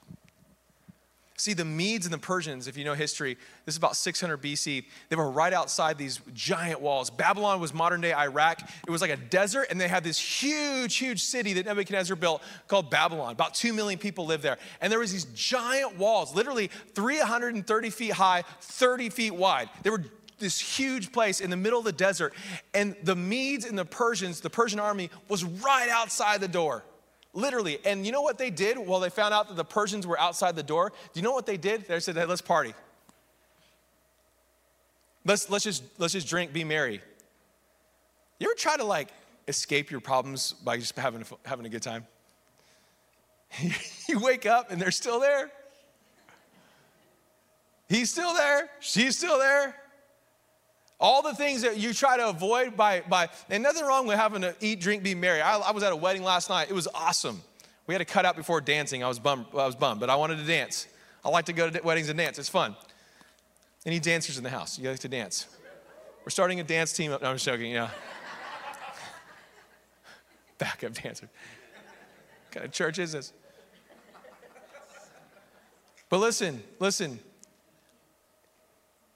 See, 1.42 1.55
the 1.55 1.64
Medes 1.64 2.07
and 2.07 2.12
the 2.12 2.18
Persians, 2.18 2.68
if 2.68 2.76
you 2.76 2.85
know 2.85 2.94
history, 2.94 3.35
this 3.64 3.74
is 3.74 3.76
about 3.76 3.96
600 3.96 4.40
BC. 4.40 4.85
They 5.09 5.16
were 5.16 5.28
right 5.28 5.52
outside 5.52 5.98
these 5.98 6.20
giant 6.33 6.81
walls. 6.81 7.11
Babylon 7.11 7.59
was 7.59 7.74
modern 7.74 8.00
day 8.00 8.14
Iraq. 8.14 8.61
It 8.87 8.90
was 8.92 9.00
like 9.00 9.11
a 9.11 9.16
desert, 9.16 9.66
and 9.68 9.81
they 9.81 9.88
had 9.88 10.05
this 10.05 10.20
huge, 10.20 10.94
huge 10.94 11.20
city 11.20 11.55
that 11.55 11.66
Nebuchadnezzar 11.66 12.14
built 12.14 12.44
called 12.68 12.92
Babylon. 12.92 13.33
About 13.33 13.55
2 13.55 13.72
million 13.72 13.98
people 13.98 14.24
lived 14.24 14.44
there. 14.44 14.57
And 14.81 14.92
there 14.92 15.00
was 15.00 15.11
these 15.11 15.24
giant 15.35 15.98
walls, 15.98 16.33
literally 16.33 16.70
330 16.94 17.90
feet 17.90 18.12
high, 18.12 18.44
30 18.61 19.11
feet 19.11 19.35
wide. 19.35 19.68
They 19.83 19.90
were 19.90 20.05
this 20.38 20.61
huge 20.61 21.11
place 21.11 21.40
in 21.40 21.50
the 21.50 21.57
middle 21.57 21.81
of 21.81 21.85
the 21.85 21.90
desert. 21.90 22.35
And 22.72 22.94
the 23.02 23.16
Medes 23.16 23.64
and 23.64 23.76
the 23.76 23.85
Persians, 23.85 24.42
the 24.42 24.50
Persian 24.50 24.78
army, 24.78 25.11
was 25.26 25.42
right 25.42 25.88
outside 25.88 26.40
the 26.40 26.46
door. 26.46 26.85
Literally. 27.35 27.79
And 27.85 28.05
you 28.05 28.12
know 28.12 28.23
what 28.23 28.38
they 28.38 28.51
did 28.51 28.79
while 28.79 29.01
they 29.01 29.11
found 29.11 29.33
out 29.33 29.49
that 29.49 29.57
the 29.57 29.64
Persians 29.64 30.07
were 30.07 30.21
outside 30.21 30.55
the 30.55 30.62
door? 30.62 30.92
Do 31.12 31.21
you 31.21 31.23
know 31.23 31.33
what 31.33 31.47
they 31.47 31.57
did? 31.57 31.87
They 31.88 32.01
said, 32.01 32.16
hey, 32.16 32.27
let's 32.27 32.42
party. 32.42 32.75
Let's, 35.25 35.49
let's, 35.49 35.64
just, 35.64 35.85
let's 35.99 36.12
just 36.12 36.29
drink, 36.29 36.53
be 36.53 36.64
merry. 36.64 37.01
You 38.38 38.49
ever 38.49 38.55
try 38.55 38.77
to 38.77 38.85
like 38.85 39.09
escape 39.49 39.90
your 39.90 40.01
problems 40.01 40.53
by 40.53 40.77
just 40.77 40.97
having 40.97 41.25
having 41.45 41.64
a 41.64 41.68
good 41.68 41.83
time? 41.83 42.07
you 44.09 44.18
wake 44.18 44.47
up 44.47 44.71
and 44.71 44.81
they're 44.81 44.90
still 44.90 45.21
there. 45.21 45.51
He's 47.88 48.11
still 48.11 48.35
there. 48.35 48.68
She's 48.81 49.16
still 49.16 49.38
there. 49.38 49.77
All 51.02 51.20
the 51.20 51.34
things 51.34 51.62
that 51.62 51.78
you 51.78 51.92
try 51.92 52.16
to 52.16 52.28
avoid 52.28 52.76
by, 52.76 53.00
by 53.00 53.28
and 53.50 53.60
nothing 53.60 53.84
wrong 53.84 54.06
with 54.06 54.16
having 54.16 54.42
to 54.42 54.54
eat, 54.60 54.80
drink, 54.80 55.02
be 55.02 55.16
merry. 55.16 55.40
I, 55.40 55.58
I 55.58 55.72
was 55.72 55.82
at 55.82 55.92
a 55.92 55.96
wedding 55.96 56.22
last 56.22 56.48
night. 56.48 56.70
It 56.70 56.74
was 56.74 56.86
awesome. 56.94 57.42
We 57.88 57.94
had 57.94 57.98
to 57.98 58.04
cut 58.04 58.24
out 58.24 58.36
before 58.36 58.60
dancing. 58.60 59.02
I 59.02 59.08
was 59.08 59.18
bummed, 59.18 59.46
I 59.52 59.66
was 59.66 59.74
bummed, 59.74 59.98
but 59.98 60.08
I 60.08 60.14
wanted 60.14 60.38
to 60.38 60.44
dance. 60.44 60.86
I 61.24 61.28
like 61.28 61.46
to 61.46 61.52
go 61.52 61.68
to 61.68 61.82
weddings 61.82 62.08
and 62.08 62.16
dance. 62.16 62.38
It's 62.38 62.48
fun. 62.48 62.76
Any 63.84 63.98
dancers 63.98 64.38
in 64.38 64.44
the 64.44 64.50
house? 64.50 64.78
You 64.78 64.88
like 64.88 65.00
to 65.00 65.08
dance? 65.08 65.48
We're 66.24 66.30
starting 66.30 66.60
a 66.60 66.64
dance 66.64 66.92
team. 66.92 67.10
No, 67.10 67.16
I'm 67.16 67.34
just 67.34 67.46
joking, 67.46 67.72
yeah. 67.72 67.90
Backup 70.58 70.94
dancer. 70.94 71.28
What 72.44 72.52
kind 72.52 72.66
of 72.66 72.70
church 72.70 73.00
is 73.00 73.10
this? 73.10 73.32
But 76.08 76.18
listen, 76.18 76.62
listen. 76.78 77.18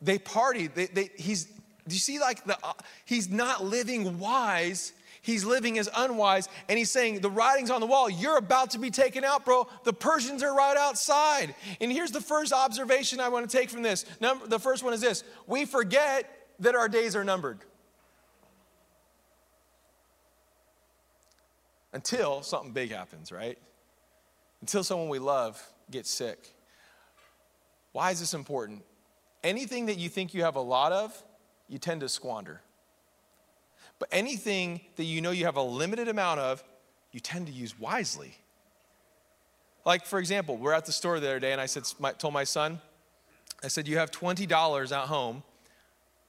They 0.03 0.19
party. 0.19 0.67
They, 0.67 0.87
they, 0.87 1.11
he's, 1.17 1.47
do 1.89 1.95
you 1.95 2.01
see, 2.01 2.19
like, 2.19 2.45
the, 2.45 2.59
uh, 2.63 2.73
he's 3.05 3.29
not 3.29 3.65
living 3.65 4.19
wise, 4.19 4.93
he's 5.23 5.45
living 5.45 5.79
as 5.79 5.89
unwise, 5.97 6.49
and 6.69 6.79
he's 6.79 6.91
saying, 6.91 7.21
The 7.21 7.31
writing's 7.31 7.71
on 7.71 7.81
the 7.81 7.87
wall. 7.87 8.11
You're 8.11 8.39
about 8.39 8.71
to 8.71 8.79
be 8.79 8.91
taken 8.91 9.25
out, 9.25 9.45
bro. 9.45 9.69
The 9.85 9.93
Persians 9.93 10.43
are 10.43 10.55
right 10.55 10.77
outside. 10.77 11.55
And 11.81 11.93
here's 11.93 12.11
the 12.11 12.21
first 12.21 12.53
observation 12.53 13.21
I 13.21 13.29
want 13.29 13.49
to 13.49 13.57
take 13.57 13.71
from 13.71 13.83
this. 13.83 14.05
Number, 14.21 14.47
the 14.47 14.59
first 14.59 14.83
one 14.83 14.95
is 14.95 15.01
this 15.01 15.23
we 15.47 15.65
forget 15.65 16.29
that 16.61 16.75
our 16.75 16.89
days 16.89 17.15
are 17.15 17.25
numbered. 17.25 17.59
Until 21.93 22.43
something 22.43 22.73
big 22.73 22.91
happens, 22.91 23.33
right? 23.33 23.59
Until 24.61 24.85
someone 24.85 25.09
we 25.09 25.19
love 25.19 25.63
gets 25.91 26.11
sick. 26.11 26.53
Why 27.93 28.11
is 28.11 28.21
this 28.21 28.35
important? 28.35 28.85
Anything 29.43 29.87
that 29.87 29.97
you 29.97 30.09
think 30.09 30.35
you 30.35 30.43
have 30.43 30.57
a 30.57 30.61
lot 30.61 30.93
of, 30.93 31.23
you 31.69 31.79
tend 31.79 32.01
to 32.01 32.09
squander. 32.09 32.61
But 33.99 34.09
anything 34.13 34.81
that 34.97 35.05
you 35.05 35.21
know 35.21 35.31
you 35.31 35.45
have 35.47 35.57
a 35.57 35.63
limited 35.63 36.09
amount 36.09 36.41
of, 36.41 36.63
you 37.13 37.21
tend 37.21 37.47
to 37.47 37.53
use 37.53 37.79
wisely. 37.79 38.37
Like, 39.85 40.05
for 40.05 40.19
example, 40.19 40.57
we're 40.57 40.73
at 40.73 40.85
the 40.85 40.93
store 40.93 41.19
the 41.21 41.29
other 41.29 41.41
day, 41.41 41.53
and 41.53 41.61
I 41.61 41.67
said, 41.67 41.85
told 42.19 42.35
my 42.35 42.45
son, 42.45 42.81
I 43.63 43.69
said, 43.69 43.89
You 43.89 43.99
have 43.99 44.11
$20 44.11 44.93
at 44.93 45.09
home. 45.09 45.43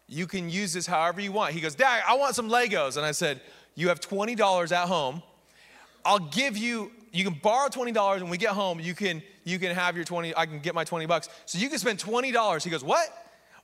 You 0.08 0.28
can 0.28 0.50
use 0.50 0.73
this 0.73 0.88
however 0.88 1.19
you 1.19 1.32
want. 1.32 1.54
He 1.54 1.60
goes, 1.60 1.76
Dad, 1.76 2.04
I 2.08 2.15
want 2.15 2.36
some 2.36 2.50
Legos. 2.50 2.95
And 2.95 3.06
I 3.06 3.12
said, 3.12 3.41
You 3.76 3.89
have 3.89 4.00
$20 4.00 4.71
at 4.71 4.88
home. 4.88 5.21
I'll 6.06 6.19
give 6.19 6.56
you, 6.56 6.91
you 7.12 7.26
can 7.26 7.34
borrow 7.34 7.67
$20 7.67 8.21
when 8.21 8.30
we 8.30 8.38
get 8.38 8.52
home. 8.52 8.80
You 8.80 8.93
can, 8.93 9.21
you 9.43 9.60
can 9.60 9.76
have 9.76 9.95
your 9.95 10.06
20, 10.06 10.36
I 10.38 10.45
can 10.45 10.60
get 10.60 10.73
my 10.73 10.86
20 10.86 11.06
bucks. 11.06 11.28
So 11.45 11.58
you 11.58 11.67
can 11.67 11.80
spend 11.80 12.00
$20. 12.00 12.63
He 12.63 12.69
goes, 12.69 12.84
What? 12.84 13.10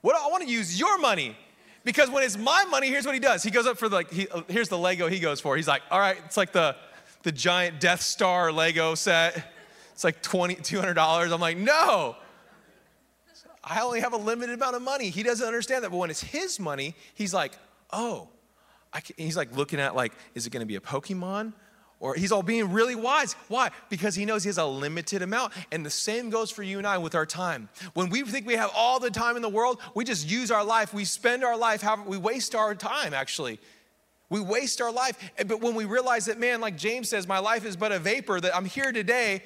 What? 0.02 0.18
I 0.18 0.28
want 0.30 0.44
to 0.44 0.50
use 0.50 0.78
your 0.78 0.98
money. 0.98 1.38
Because 1.84 2.10
when 2.10 2.24
it's 2.24 2.38
my 2.38 2.66
money, 2.66 2.88
here's 2.88 3.06
what 3.06 3.14
he 3.14 3.20
does. 3.20 3.44
He 3.44 3.52
goes 3.52 3.68
up 3.68 3.78
for 3.78 3.90
the, 3.90 3.96
like, 3.98 4.12
he, 4.12 4.28
uh, 4.30 4.44
here's 4.48 4.70
the 4.70 4.78
Lego 4.78 5.08
he 5.08 5.20
goes 5.20 5.42
for. 5.42 5.58
He's 5.58 5.68
like, 5.68 5.82
all 5.92 6.00
right, 6.00 6.18
it's 6.26 6.38
like 6.38 6.54
the, 6.54 6.76
the 7.24 7.32
giant 7.32 7.80
Death 7.80 8.02
Star 8.02 8.52
Lego 8.52 8.96
set. 8.96 9.52
It's 9.92 10.04
like 10.04 10.22
20, 10.22 10.56
$200. 10.56 11.32
I'm 11.32 11.42
like, 11.42 11.58
no. 11.58 12.16
I 13.64 13.82
only 13.82 14.02
have 14.02 14.14
a 14.14 14.18
limited 14.18 14.56
amount 14.56 14.76
of 14.76 14.82
money. 14.82 15.10
He 15.10 15.24
doesn't 15.24 15.46
understand 15.46 15.84
that. 15.84 15.92
But 15.92 15.98
when 15.98 16.10
it's 16.10 16.22
his 16.22 16.60
money, 16.60 16.96
he's 17.16 17.34
like, 17.34 17.54
oh, 17.92 18.30
he's 19.18 19.38
like 19.38 19.56
looking 19.56 19.80
at 19.80 19.96
like, 19.96 20.14
is 20.36 20.46
it 20.46 20.50
going 20.50 20.62
to 20.62 20.68
be 20.68 20.76
a 20.76 20.82
Pokemon? 20.82 21.54
Or 22.04 22.16
he's 22.16 22.34
all 22.34 22.44
being 22.44 22.74
really 22.74 22.96
wise. 22.96 23.32
Why? 23.48 23.72
Because 23.90 24.14
he 24.14 24.26
knows 24.26 24.44
he 24.44 24.50
has 24.50 24.58
a 24.58 24.66
limited 24.66 25.22
amount. 25.22 25.54
And 25.72 25.86
the 25.86 25.90
same 25.90 26.30
goes 26.30 26.52
for 26.52 26.62
you 26.62 26.78
and 26.78 26.86
I 26.86 26.98
with 26.98 27.16
our 27.16 27.26
time. 27.26 27.70
When 27.94 28.10
we 28.10 28.24
think 28.24 28.46
we 28.46 28.56
have 28.56 28.72
all 28.76 29.00
the 29.00 29.10
time 29.10 29.38
in 29.38 29.42
the 29.42 29.48
world, 29.48 29.80
we 29.96 30.04
just 30.04 30.30
use 30.30 30.52
our 30.52 30.66
life. 30.66 30.94
We 30.94 31.06
spend 31.06 31.46
our 31.46 31.56
life, 31.56 31.82
we 32.06 32.18
waste 32.18 32.56
our 32.56 32.76
time 32.76 33.14
actually. 33.14 33.58
We 34.30 34.42
waste 34.42 34.82
our 34.82 34.92
life. 34.92 35.18
But 35.48 35.62
when 35.62 35.76
we 35.76 35.86
realize 35.86 36.26
that, 36.26 36.38
man, 36.38 36.60
like 36.60 36.76
James 36.76 37.08
says, 37.08 37.26
my 37.26 37.40
life 37.40 37.66
is 37.66 37.78
but 37.78 37.94
a 37.94 38.00
vapor, 38.00 38.42
that 38.42 38.54
I'm 38.54 38.66
here 38.66 38.92
today 38.92 39.42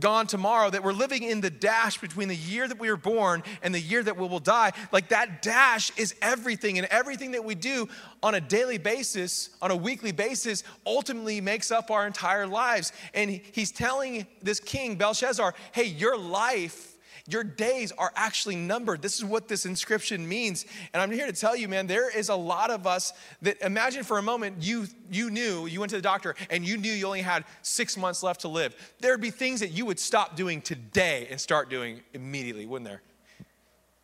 gone 0.00 0.26
tomorrow, 0.26 0.70
that 0.70 0.82
we're 0.82 0.92
living 0.92 1.22
in 1.22 1.40
the 1.40 1.50
dash 1.50 1.98
between 1.98 2.28
the 2.28 2.36
year 2.36 2.66
that 2.66 2.78
we 2.78 2.90
were 2.90 2.96
born 2.96 3.42
and 3.62 3.74
the 3.74 3.80
year 3.80 4.02
that 4.02 4.16
we 4.16 4.26
will 4.26 4.40
die. 4.40 4.72
Like 4.92 5.08
that 5.10 5.42
dash 5.42 5.96
is 5.96 6.14
everything, 6.20 6.78
and 6.78 6.86
everything 6.88 7.32
that 7.32 7.44
we 7.44 7.54
do 7.54 7.88
on 8.22 8.34
a 8.34 8.40
daily 8.40 8.78
basis, 8.78 9.50
on 9.62 9.70
a 9.70 9.76
weekly 9.76 10.12
basis, 10.12 10.64
ultimately 10.86 11.40
makes 11.40 11.70
up 11.70 11.90
our 11.90 12.06
entire 12.06 12.46
lives. 12.46 12.92
And 13.12 13.30
he's 13.30 13.70
telling 13.70 14.26
this 14.42 14.60
king, 14.60 14.96
Belshazzar, 14.96 15.54
hey, 15.72 15.84
your 15.84 16.18
life 16.18 16.93
your 17.26 17.42
days 17.42 17.90
are 17.92 18.12
actually 18.16 18.56
numbered. 18.56 19.00
This 19.00 19.16
is 19.16 19.24
what 19.24 19.48
this 19.48 19.64
inscription 19.64 20.28
means. 20.28 20.66
And 20.92 21.02
I'm 21.02 21.10
here 21.10 21.26
to 21.26 21.32
tell 21.32 21.56
you, 21.56 21.68
man, 21.68 21.86
there 21.86 22.14
is 22.14 22.28
a 22.28 22.34
lot 22.34 22.70
of 22.70 22.86
us 22.86 23.14
that 23.40 23.62
imagine 23.62 24.04
for 24.04 24.18
a 24.18 24.22
moment 24.22 24.56
you 24.60 24.86
you 25.10 25.30
knew, 25.30 25.66
you 25.66 25.80
went 25.80 25.90
to 25.90 25.96
the 25.96 26.02
doctor 26.02 26.34
and 26.50 26.66
you 26.66 26.76
knew 26.76 26.92
you 26.92 27.06
only 27.06 27.22
had 27.22 27.44
six 27.62 27.96
months 27.96 28.22
left 28.22 28.42
to 28.42 28.48
live. 28.48 28.74
There'd 29.00 29.22
be 29.22 29.30
things 29.30 29.60
that 29.60 29.70
you 29.70 29.86
would 29.86 29.98
stop 29.98 30.36
doing 30.36 30.60
today 30.60 31.26
and 31.30 31.40
start 31.40 31.70
doing 31.70 32.00
immediately, 32.12 32.66
wouldn't 32.66 32.88
there? 32.88 33.00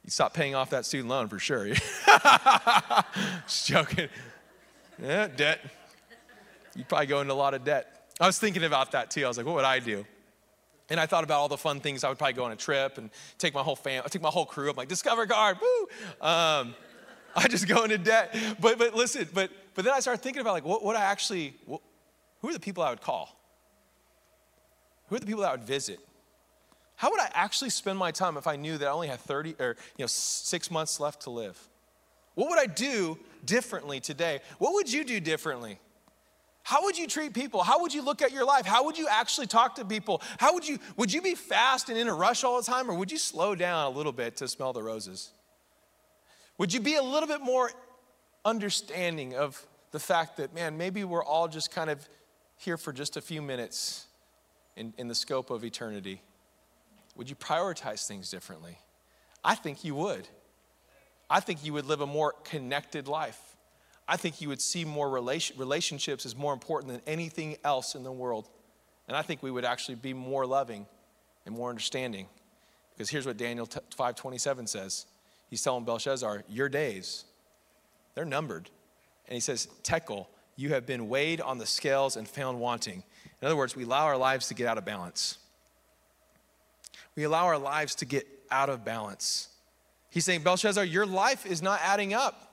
You'd 0.05 0.13
stop 0.13 0.33
paying 0.33 0.55
off 0.55 0.71
that 0.71 0.87
student 0.87 1.11
loan 1.11 1.29
for 1.29 1.39
sure. 1.39 1.69
Just 3.47 3.67
joking. 3.67 4.09
Yeah, 5.03 5.29
debt. 5.29 5.61
You'd 6.75 6.89
probably 6.89 7.07
go 7.07 7.21
into 7.21 7.33
a 7.33 7.35
lot 7.35 7.53
of 7.53 7.65
debt. 7.65 8.13
I 8.19 8.27
was 8.27 8.39
thinking 8.39 8.65
about 8.65 8.93
that 8.93 9.11
too. 9.11 9.25
I 9.25 9.29
was 9.29 9.37
like, 9.37 9.47
what 9.47 9.57
would 9.57 9.65
I 9.65 9.79
do? 9.79 10.07
And 10.90 10.98
I 10.98 11.07
thought 11.07 11.24
about 11.24 11.38
all 11.40 11.48
the 11.48 11.57
fun 11.57 11.81
things. 11.81 12.03
I 12.03 12.09
would 12.09 12.18
probably 12.18 12.35
go 12.35 12.44
on 12.44 12.53
a 12.53 12.57
trip 12.57 12.98
and 12.98 13.11
take 13.38 13.55
my 13.55 13.62
whole 13.62 13.76
fam, 13.76 14.03
take 14.09 14.22
my 14.22 14.29
whole 14.29 14.44
crew. 14.44 14.68
I'm 14.68 14.76
like, 14.76 14.88
Discover 14.88 15.26
card, 15.26 15.59
woo! 15.62 16.26
Um, 16.26 16.74
I 17.37 17.46
just 17.48 17.68
go 17.68 17.85
into 17.85 17.98
debt. 17.98 18.37
But 18.61 18.79
but 18.79 18.94
listen, 18.94 19.29
but 19.33 19.50
but 19.74 19.85
then 19.85 19.94
I 19.94 20.00
started 20.00 20.22
thinking 20.22 20.40
about 20.40 20.53
like, 20.53 20.64
what 20.64 20.85
would 20.85 20.96
I 20.96 21.03
actually? 21.03 21.55
What, 21.64 21.81
who 22.40 22.48
are 22.48 22.53
the 22.53 22.61
people 22.61 22.83
I 22.83 22.90
would 22.90 23.00
call? 23.00 23.37
Who 25.09 25.16
are 25.16 25.20
the 25.20 25.26
people 25.26 25.42
that 25.42 25.48
I 25.48 25.53
would 25.53 25.64
visit? 25.64 26.00
How 26.96 27.11
would 27.11 27.20
I 27.20 27.31
actually 27.35 27.70
spend 27.70 27.98
my 27.98 28.11
time 28.11 28.37
if 28.37 28.46
I 28.46 28.57
knew 28.57 28.76
that 28.79 28.87
I 28.87 28.90
only 28.90 29.09
had 29.09 29.20
30 29.20 29.57
or 29.59 29.76
you 29.96 30.03
know 30.03 30.07
six 30.07 30.70
months 30.70 31.00
left 31.00 31.22
to 31.22 31.31
live? 31.31 31.59
What 32.35 32.48
would 32.50 32.59
I 32.59 32.66
do 32.66 33.18
differently 33.44 34.00
today? 34.00 34.40
What 34.59 34.74
would 34.74 34.92
you 34.92 35.05
do 35.05 35.20
differently? 35.20 35.79
How 36.71 36.85
would 36.85 36.97
you 36.97 37.09
treat 37.09 37.35
people? 37.35 37.65
How 37.65 37.81
would 37.81 37.93
you 37.93 38.01
look 38.01 38.23
at 38.23 38.31
your 38.31 38.45
life? 38.45 38.65
How 38.65 38.85
would 38.85 38.97
you 38.97 39.09
actually 39.11 39.49
talk 39.49 39.75
to 39.75 39.85
people? 39.85 40.23
How 40.39 40.55
would 40.55 40.69
you, 40.69 40.79
would 40.97 41.13
you 41.13 41.21
be 41.21 41.35
fast 41.35 41.89
and 41.89 41.99
in 41.99 42.07
a 42.07 42.15
rush 42.15 42.45
all 42.45 42.61
the 42.61 42.65
time, 42.65 42.89
or 42.89 42.95
would 42.95 43.11
you 43.11 43.19
slow 43.19 43.57
down 43.57 43.87
a 43.87 43.91
little 43.91 44.13
bit 44.13 44.37
to 44.37 44.47
smell 44.47 44.73
the 44.73 44.81
roses? 44.81 45.33
Would 46.59 46.73
you 46.73 46.79
be 46.79 46.95
a 46.95 47.03
little 47.03 47.29
bit 47.29 47.41
more 47.41 47.73
understanding 48.45 49.35
of 49.35 49.61
the 49.91 49.99
fact 49.99 50.37
that, 50.37 50.55
man, 50.55 50.79
maybe 50.79 51.03
we're 51.03 51.25
all 51.25 51.49
just 51.49 51.73
kind 51.73 51.91
of 51.91 52.09
here 52.57 52.77
for 52.77 52.93
just 52.93 53.17
a 53.17 53.21
few 53.21 53.43
minutes 53.43 54.07
in, 54.77 54.95
in 54.97 55.09
the 55.09 55.15
scope 55.17 55.51
of 55.51 55.65
eternity? 55.65 56.23
Would 57.17 57.29
you 57.29 57.35
prioritize 57.35 58.07
things 58.07 58.31
differently? 58.31 58.79
I 59.43 59.57
think 59.57 59.83
you 59.83 59.97
would. 59.97 60.29
I 61.29 61.41
think 61.41 61.65
you 61.65 61.73
would 61.73 61.87
live 61.87 62.01
a 62.01 62.07
more 62.07 62.33
connected 62.45 63.09
life. 63.09 63.50
I 64.11 64.16
think 64.16 64.40
you 64.40 64.49
would 64.49 64.61
see 64.61 64.85
more 64.85 65.09
relation, 65.09 65.57
relationships 65.57 66.27
as 66.27 66.35
more 66.35 66.53
important 66.53 66.92
than 66.92 67.01
anything 67.07 67.57
else 67.62 67.94
in 67.94 68.03
the 68.03 68.11
world. 68.11 68.49
And 69.07 69.16
I 69.16 69.23
think 69.23 69.40
we 69.40 69.53
would 69.53 69.64
actually 69.64 69.94
be 69.94 70.12
more 70.12 70.44
loving 70.44 70.88
and 71.46 71.55
more 71.55 71.70
understanding. 71.70 72.27
Because 72.92 73.09
here's 73.09 73.25
what 73.25 73.37
Daniel 73.37 73.66
5:27 73.66 74.66
says. 74.66 75.07
He's 75.49 75.62
telling 75.62 75.85
Belshazzar, 75.85 76.42
"Your 76.49 76.68
days, 76.68 77.25
they're 78.14 78.25
numbered." 78.25 78.68
And 79.27 79.35
he 79.35 79.40
says, 79.40 79.68
"Tekel, 79.85 80.27
you 80.57 80.70
have 80.70 80.87
been 80.87 81.09
weighed 81.09 81.40
on 81.40 81.59
the 81.59 81.66
scales 81.66 82.16
and 82.16 82.29
found 82.29 82.59
wanting." 82.59 83.05
In 83.40 83.46
other 83.46 83.57
words, 83.57 83.77
we 83.77 83.85
allow 83.85 84.07
our 84.07 84.16
lives 84.16 84.49
to 84.49 84.55
get 84.55 84.66
out 84.66 84.77
of 84.77 84.85
balance. 84.85 85.38
We 87.14 87.23
allow 87.23 87.46
our 87.46 87.59
lives 87.59 87.94
to 87.96 88.05
get 88.05 88.27
out 88.51 88.68
of 88.68 88.85
balance. 88.85 89.51
He's 90.11 90.25
saying, 90.25 90.42
Belshazzar, 90.42 90.85
your 90.85 91.07
life 91.07 91.46
is 91.46 91.62
not 91.62 91.81
adding 91.81 92.12
up. 92.12 92.49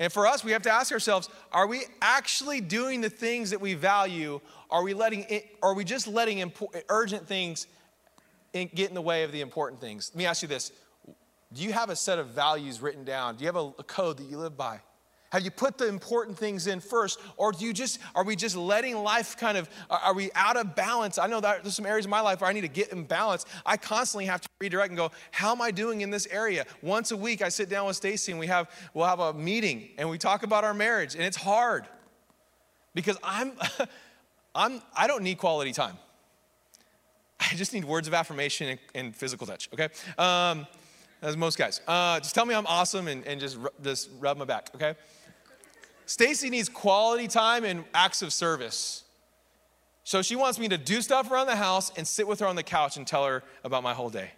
And 0.00 0.12
for 0.12 0.26
us, 0.26 0.42
we 0.42 0.52
have 0.52 0.62
to 0.62 0.70
ask 0.70 0.92
ourselves 0.92 1.28
are 1.52 1.66
we 1.66 1.82
actually 2.02 2.60
doing 2.60 3.00
the 3.00 3.10
things 3.10 3.50
that 3.50 3.60
we 3.60 3.74
value? 3.74 4.40
Are 4.70 4.82
we, 4.82 4.94
letting 4.94 5.24
it, 5.28 5.56
are 5.62 5.74
we 5.74 5.84
just 5.84 6.06
letting 6.06 6.38
impo- 6.38 6.82
urgent 6.88 7.28
things 7.28 7.66
get 8.52 8.88
in 8.88 8.94
the 8.94 9.02
way 9.02 9.22
of 9.22 9.32
the 9.32 9.40
important 9.40 9.80
things? 9.80 10.10
Let 10.12 10.18
me 10.18 10.26
ask 10.26 10.42
you 10.42 10.48
this 10.48 10.72
Do 11.52 11.62
you 11.62 11.72
have 11.72 11.90
a 11.90 11.96
set 11.96 12.18
of 12.18 12.28
values 12.28 12.80
written 12.80 13.04
down? 13.04 13.36
Do 13.36 13.42
you 13.44 13.48
have 13.48 13.56
a, 13.56 13.72
a 13.78 13.84
code 13.84 14.18
that 14.18 14.24
you 14.24 14.38
live 14.38 14.56
by? 14.56 14.80
Have 15.34 15.42
you 15.42 15.50
put 15.50 15.78
the 15.78 15.88
important 15.88 16.38
things 16.38 16.68
in 16.68 16.78
first? 16.78 17.18
Or 17.36 17.50
do 17.50 17.64
you 17.64 17.72
just, 17.72 17.98
are 18.14 18.22
we 18.22 18.36
just 18.36 18.54
letting 18.54 18.96
life 19.02 19.36
kind 19.36 19.58
of, 19.58 19.68
are 19.90 20.14
we 20.14 20.30
out 20.36 20.56
of 20.56 20.76
balance? 20.76 21.18
I 21.18 21.26
know 21.26 21.40
that 21.40 21.64
there's 21.64 21.74
some 21.74 21.86
areas 21.86 22.06
of 22.06 22.10
my 22.10 22.20
life 22.20 22.40
where 22.40 22.48
I 22.48 22.52
need 22.52 22.60
to 22.60 22.68
get 22.68 22.90
in 22.90 23.02
balance. 23.02 23.44
I 23.66 23.76
constantly 23.76 24.26
have 24.26 24.42
to 24.42 24.48
redirect 24.60 24.90
and 24.90 24.96
go, 24.96 25.10
how 25.32 25.50
am 25.50 25.60
I 25.60 25.72
doing 25.72 26.02
in 26.02 26.10
this 26.10 26.28
area? 26.30 26.66
Once 26.82 27.10
a 27.10 27.16
week, 27.16 27.42
I 27.42 27.48
sit 27.48 27.68
down 27.68 27.88
with 27.88 27.96
Stacy 27.96 28.30
and 28.30 28.38
we 28.38 28.46
have, 28.46 28.70
we'll 28.94 29.06
have 29.06 29.18
a 29.18 29.34
meeting 29.34 29.88
and 29.98 30.08
we 30.08 30.18
talk 30.18 30.44
about 30.44 30.62
our 30.62 30.72
marriage. 30.72 31.16
And 31.16 31.24
it's 31.24 31.36
hard 31.36 31.84
because 32.94 33.18
I'm, 33.24 33.54
I'm, 34.54 34.80
I 34.96 35.08
don't 35.08 35.24
need 35.24 35.38
quality 35.38 35.72
time. 35.72 35.98
I 37.40 37.56
just 37.56 37.72
need 37.72 37.84
words 37.84 38.06
of 38.06 38.14
affirmation 38.14 38.68
and, 38.68 38.78
and 38.94 39.16
physical 39.16 39.48
touch, 39.48 39.68
okay? 39.74 39.88
Um, 40.16 40.68
as 41.22 41.36
most 41.36 41.58
guys. 41.58 41.80
Uh, 41.88 42.20
just 42.20 42.36
tell 42.36 42.46
me 42.46 42.54
I'm 42.54 42.66
awesome 42.66 43.08
and, 43.08 43.26
and 43.26 43.40
just, 43.40 43.58
just 43.82 44.10
rub 44.20 44.36
my 44.36 44.44
back, 44.44 44.70
okay? 44.76 44.94
Stacy 46.06 46.50
needs 46.50 46.68
quality 46.68 47.28
time 47.28 47.64
and 47.64 47.84
acts 47.94 48.22
of 48.22 48.32
service. 48.32 49.04
So 50.04 50.20
she 50.20 50.36
wants 50.36 50.58
me 50.58 50.68
to 50.68 50.76
do 50.76 51.00
stuff 51.00 51.30
around 51.30 51.46
the 51.46 51.56
house 51.56 51.90
and 51.96 52.06
sit 52.06 52.28
with 52.28 52.40
her 52.40 52.46
on 52.46 52.56
the 52.56 52.62
couch 52.62 52.96
and 52.96 53.06
tell 53.06 53.24
her 53.24 53.42
about 53.64 53.82
my 53.82 53.94
whole 53.94 54.10
day. 54.10 54.30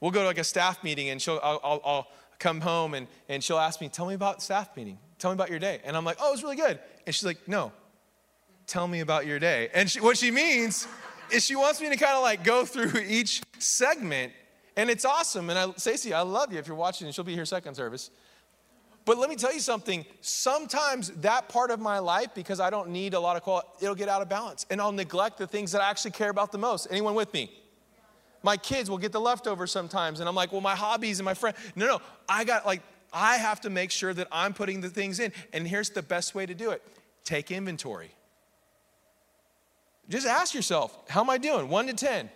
We'll 0.00 0.12
go 0.12 0.20
to 0.20 0.26
like 0.26 0.38
a 0.38 0.44
staff 0.44 0.84
meeting 0.84 1.08
and 1.08 1.20
she'll, 1.20 1.40
I'll, 1.42 1.60
I'll, 1.64 1.80
I'll 1.84 2.08
come 2.38 2.60
home 2.60 2.94
and, 2.94 3.08
and 3.28 3.42
she'll 3.42 3.58
ask 3.58 3.80
me, 3.80 3.88
Tell 3.88 4.06
me 4.06 4.14
about 4.14 4.42
staff 4.42 4.76
meeting. 4.76 4.98
Tell 5.18 5.30
me 5.30 5.34
about 5.34 5.50
your 5.50 5.58
day. 5.58 5.80
And 5.84 5.96
I'm 5.96 6.04
like, 6.04 6.18
Oh, 6.20 6.28
it 6.28 6.32
was 6.32 6.42
really 6.42 6.56
good. 6.56 6.78
And 7.04 7.14
she's 7.14 7.24
like, 7.24 7.48
No, 7.48 7.72
tell 8.66 8.86
me 8.86 9.00
about 9.00 9.26
your 9.26 9.40
day. 9.40 9.70
And 9.74 9.90
she, 9.90 10.00
what 10.00 10.16
she 10.16 10.30
means 10.30 10.86
is 11.32 11.44
she 11.44 11.56
wants 11.56 11.80
me 11.80 11.88
to 11.88 11.96
kind 11.96 12.16
of 12.16 12.22
like 12.22 12.44
go 12.44 12.64
through 12.64 13.00
each 13.08 13.42
segment. 13.58 14.32
And 14.76 14.90
it's 14.90 15.04
awesome. 15.04 15.50
And 15.50 15.58
I, 15.58 15.72
Stacy, 15.76 16.12
I 16.12 16.20
love 16.20 16.52
you 16.52 16.58
if 16.58 16.68
you're 16.68 16.76
watching, 16.76 17.10
she'll 17.10 17.24
be 17.24 17.34
here 17.34 17.46
second 17.46 17.74
service. 17.74 18.10
But 19.06 19.18
let 19.18 19.30
me 19.30 19.36
tell 19.36 19.54
you 19.54 19.60
something. 19.60 20.04
Sometimes 20.20 21.10
that 21.20 21.48
part 21.48 21.70
of 21.70 21.78
my 21.78 22.00
life, 22.00 22.34
because 22.34 22.58
I 22.58 22.70
don't 22.70 22.90
need 22.90 23.14
a 23.14 23.20
lot 23.20 23.36
of 23.36 23.42
quality, 23.42 23.68
it'll 23.80 23.94
get 23.94 24.08
out 24.08 24.20
of 24.20 24.28
balance. 24.28 24.66
And 24.68 24.80
I'll 24.80 24.92
neglect 24.92 25.38
the 25.38 25.46
things 25.46 25.72
that 25.72 25.80
I 25.80 25.88
actually 25.88 26.10
care 26.10 26.28
about 26.28 26.50
the 26.50 26.58
most. 26.58 26.88
Anyone 26.90 27.14
with 27.14 27.32
me? 27.32 27.50
My 28.42 28.56
kids 28.56 28.90
will 28.90 28.98
get 28.98 29.12
the 29.12 29.20
leftovers 29.20 29.70
sometimes. 29.70 30.18
And 30.18 30.28
I'm 30.28 30.34
like, 30.34 30.50
well, 30.50 30.60
my 30.60 30.74
hobbies 30.74 31.20
and 31.20 31.24
my 31.24 31.34
friend. 31.34 31.56
No, 31.76 31.86
no. 31.86 32.00
I 32.28 32.42
got 32.42 32.66
like, 32.66 32.82
I 33.12 33.36
have 33.36 33.60
to 33.60 33.70
make 33.70 33.92
sure 33.92 34.12
that 34.12 34.26
I'm 34.32 34.52
putting 34.52 34.80
the 34.80 34.90
things 34.90 35.20
in. 35.20 35.32
And 35.52 35.68
here's 35.68 35.90
the 35.90 36.02
best 36.02 36.34
way 36.34 36.44
to 36.44 36.54
do 36.54 36.70
it 36.70 36.82
take 37.22 37.52
inventory. 37.52 38.10
Just 40.08 40.26
ask 40.26 40.52
yourself, 40.52 40.96
how 41.08 41.20
am 41.20 41.30
I 41.30 41.38
doing? 41.38 41.68
One 41.68 41.86
to 41.86 41.94
10 41.94 42.28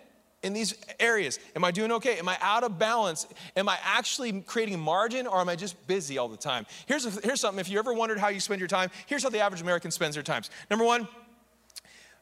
in 0.43 0.53
these 0.53 0.73
areas? 0.99 1.39
Am 1.55 1.63
I 1.63 1.71
doing 1.71 1.91
okay? 1.93 2.17
Am 2.17 2.27
I 2.27 2.37
out 2.41 2.63
of 2.63 2.79
balance? 2.79 3.27
Am 3.55 3.69
I 3.69 3.77
actually 3.83 4.41
creating 4.41 4.79
margin 4.79 5.27
or 5.27 5.39
am 5.39 5.49
I 5.49 5.55
just 5.55 5.87
busy 5.87 6.17
all 6.17 6.27
the 6.27 6.37
time? 6.37 6.65
Here's, 6.87 7.05
a, 7.05 7.11
here's 7.21 7.41
something 7.41 7.59
if 7.59 7.69
you 7.69 7.79
ever 7.79 7.93
wondered 7.93 8.17
how 8.17 8.29
you 8.29 8.39
spend 8.39 8.59
your 8.59 8.67
time, 8.67 8.89
here's 9.05 9.23
how 9.23 9.29
the 9.29 9.39
average 9.39 9.61
American 9.61 9.91
spends 9.91 10.15
their 10.15 10.23
times. 10.23 10.49
Number 10.69 10.85
one, 10.85 11.07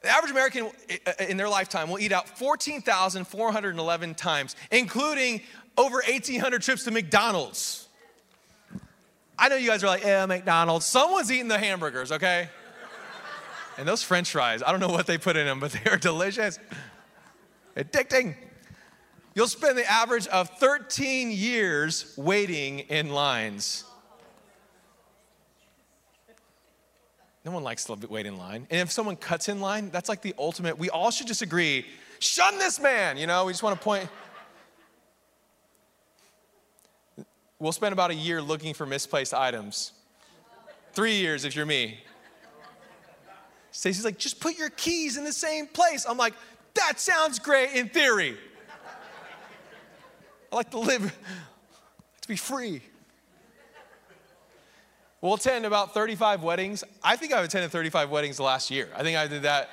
the 0.02 0.10
average 0.10 0.32
American 0.32 0.70
uh, 1.06 1.12
in 1.28 1.38
their 1.38 1.50
lifetime 1.50 1.90
will 1.90 2.00
eat 2.00 2.12
out 2.12 2.38
14,411 2.38 4.16
times, 4.16 4.56
including 4.72 5.42
over 5.78 6.02
1,800 6.06 6.62
trips 6.62 6.84
to 6.86 6.92
McDonald's. 6.92 7.88
I 9.38 9.48
know 9.48 9.56
you 9.56 9.70
guys 9.70 9.84
are 9.84 9.88
like, 9.88 10.04
yeah, 10.04 10.26
McDonald's. 10.26 10.86
Someone's 10.86 11.32
eating 11.32 11.48
the 11.48 11.58
hamburgers, 11.58 12.12
okay? 12.12 12.50
And 13.78 13.88
those 13.88 14.04
french 14.04 14.32
fries, 14.32 14.62
I 14.62 14.72
don't 14.72 14.82
know 14.82 14.90
what 14.90 15.08
they 15.08 15.18
put 15.18 15.38
in 15.38 15.46
them, 15.46 15.62
but 15.62 15.72
they 15.84 15.90
are 15.90 15.98
delicious 15.98 16.60
addicting. 17.84 18.36
You'll 19.36 19.48
spend 19.48 19.78
the 19.78 19.90
average 19.90 20.28
of 20.28 20.50
13 20.60 21.32
years 21.32 22.14
waiting 22.18 22.80
in 22.80 23.12
lines. 23.12 23.86
No 27.46 27.52
one 27.52 27.64
likes 27.64 27.86
to 27.86 27.96
wait 28.10 28.26
in 28.26 28.38
line. 28.38 28.68
And 28.70 28.82
if 28.82 28.92
someone 28.92 29.16
cuts 29.16 29.48
in 29.50 29.62
line, 29.62 29.90
that's 29.92 30.10
like 30.10 30.22
the 30.22 30.36
ultimate. 30.38 30.78
We 30.78 30.90
all 30.90 31.10
should 31.10 31.28
just 31.28 31.42
agree 31.42 31.86
shun 32.20 32.58
this 32.58 32.80
man. 32.80 33.18
You 33.18 33.28
know, 33.28 33.46
we 33.46 33.54
just 33.54 33.64
want 33.64 33.80
to 33.80 33.84
point. 33.84 34.10
We'll 37.60 37.72
spend 37.72 37.94
about 37.94 38.12
a 38.12 38.16
year 38.16 38.42
looking 38.42 38.74
for 38.74 38.86
misplaced 38.86 39.34
items. 39.34 39.92
Three 40.94 41.16
years 41.16 41.46
if 41.46 41.56
you're 41.56 41.66
me. 41.66 42.00
Stacy's 43.72 44.04
like, 44.04 44.18
just 44.18 44.40
put 44.40 44.58
your 44.58 44.70
keys 44.72 45.18
in 45.18 45.24
the 45.24 45.34
same 45.34 45.68
place. 45.68 46.06
I'm 46.08 46.18
like, 46.18 46.34
that 46.76 47.00
sounds 47.00 47.40
great 47.40 47.72
in 47.74 47.90
theory. 47.90 48.38
I 50.52 50.56
like 50.56 50.72
to 50.72 50.80
live, 50.80 51.16
to 52.22 52.28
be 52.28 52.36
free. 52.36 52.82
We'll 55.22 55.34
attend 55.34 55.66
about 55.66 55.94
35 55.94 56.44
weddings. 56.44 56.84
I 57.04 57.16
think 57.16 57.34
I've 57.34 57.44
attended 57.44 57.72
35 57.72 58.10
weddings 58.10 58.40
last 58.40 58.72
year. 58.72 58.88
I 58.96 59.04
think 59.04 59.18
I 59.18 59.28
did 59.28 59.44
that. 59.44 59.70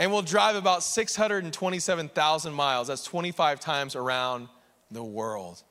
And 0.00 0.12
we'll 0.12 0.22
drive 0.22 0.56
about 0.56 0.82
627,000 0.82 2.52
miles. 2.52 2.88
That's 2.88 3.02
25 3.04 3.60
times 3.60 3.96
around 3.96 4.48
the 4.90 5.02
world. 5.02 5.62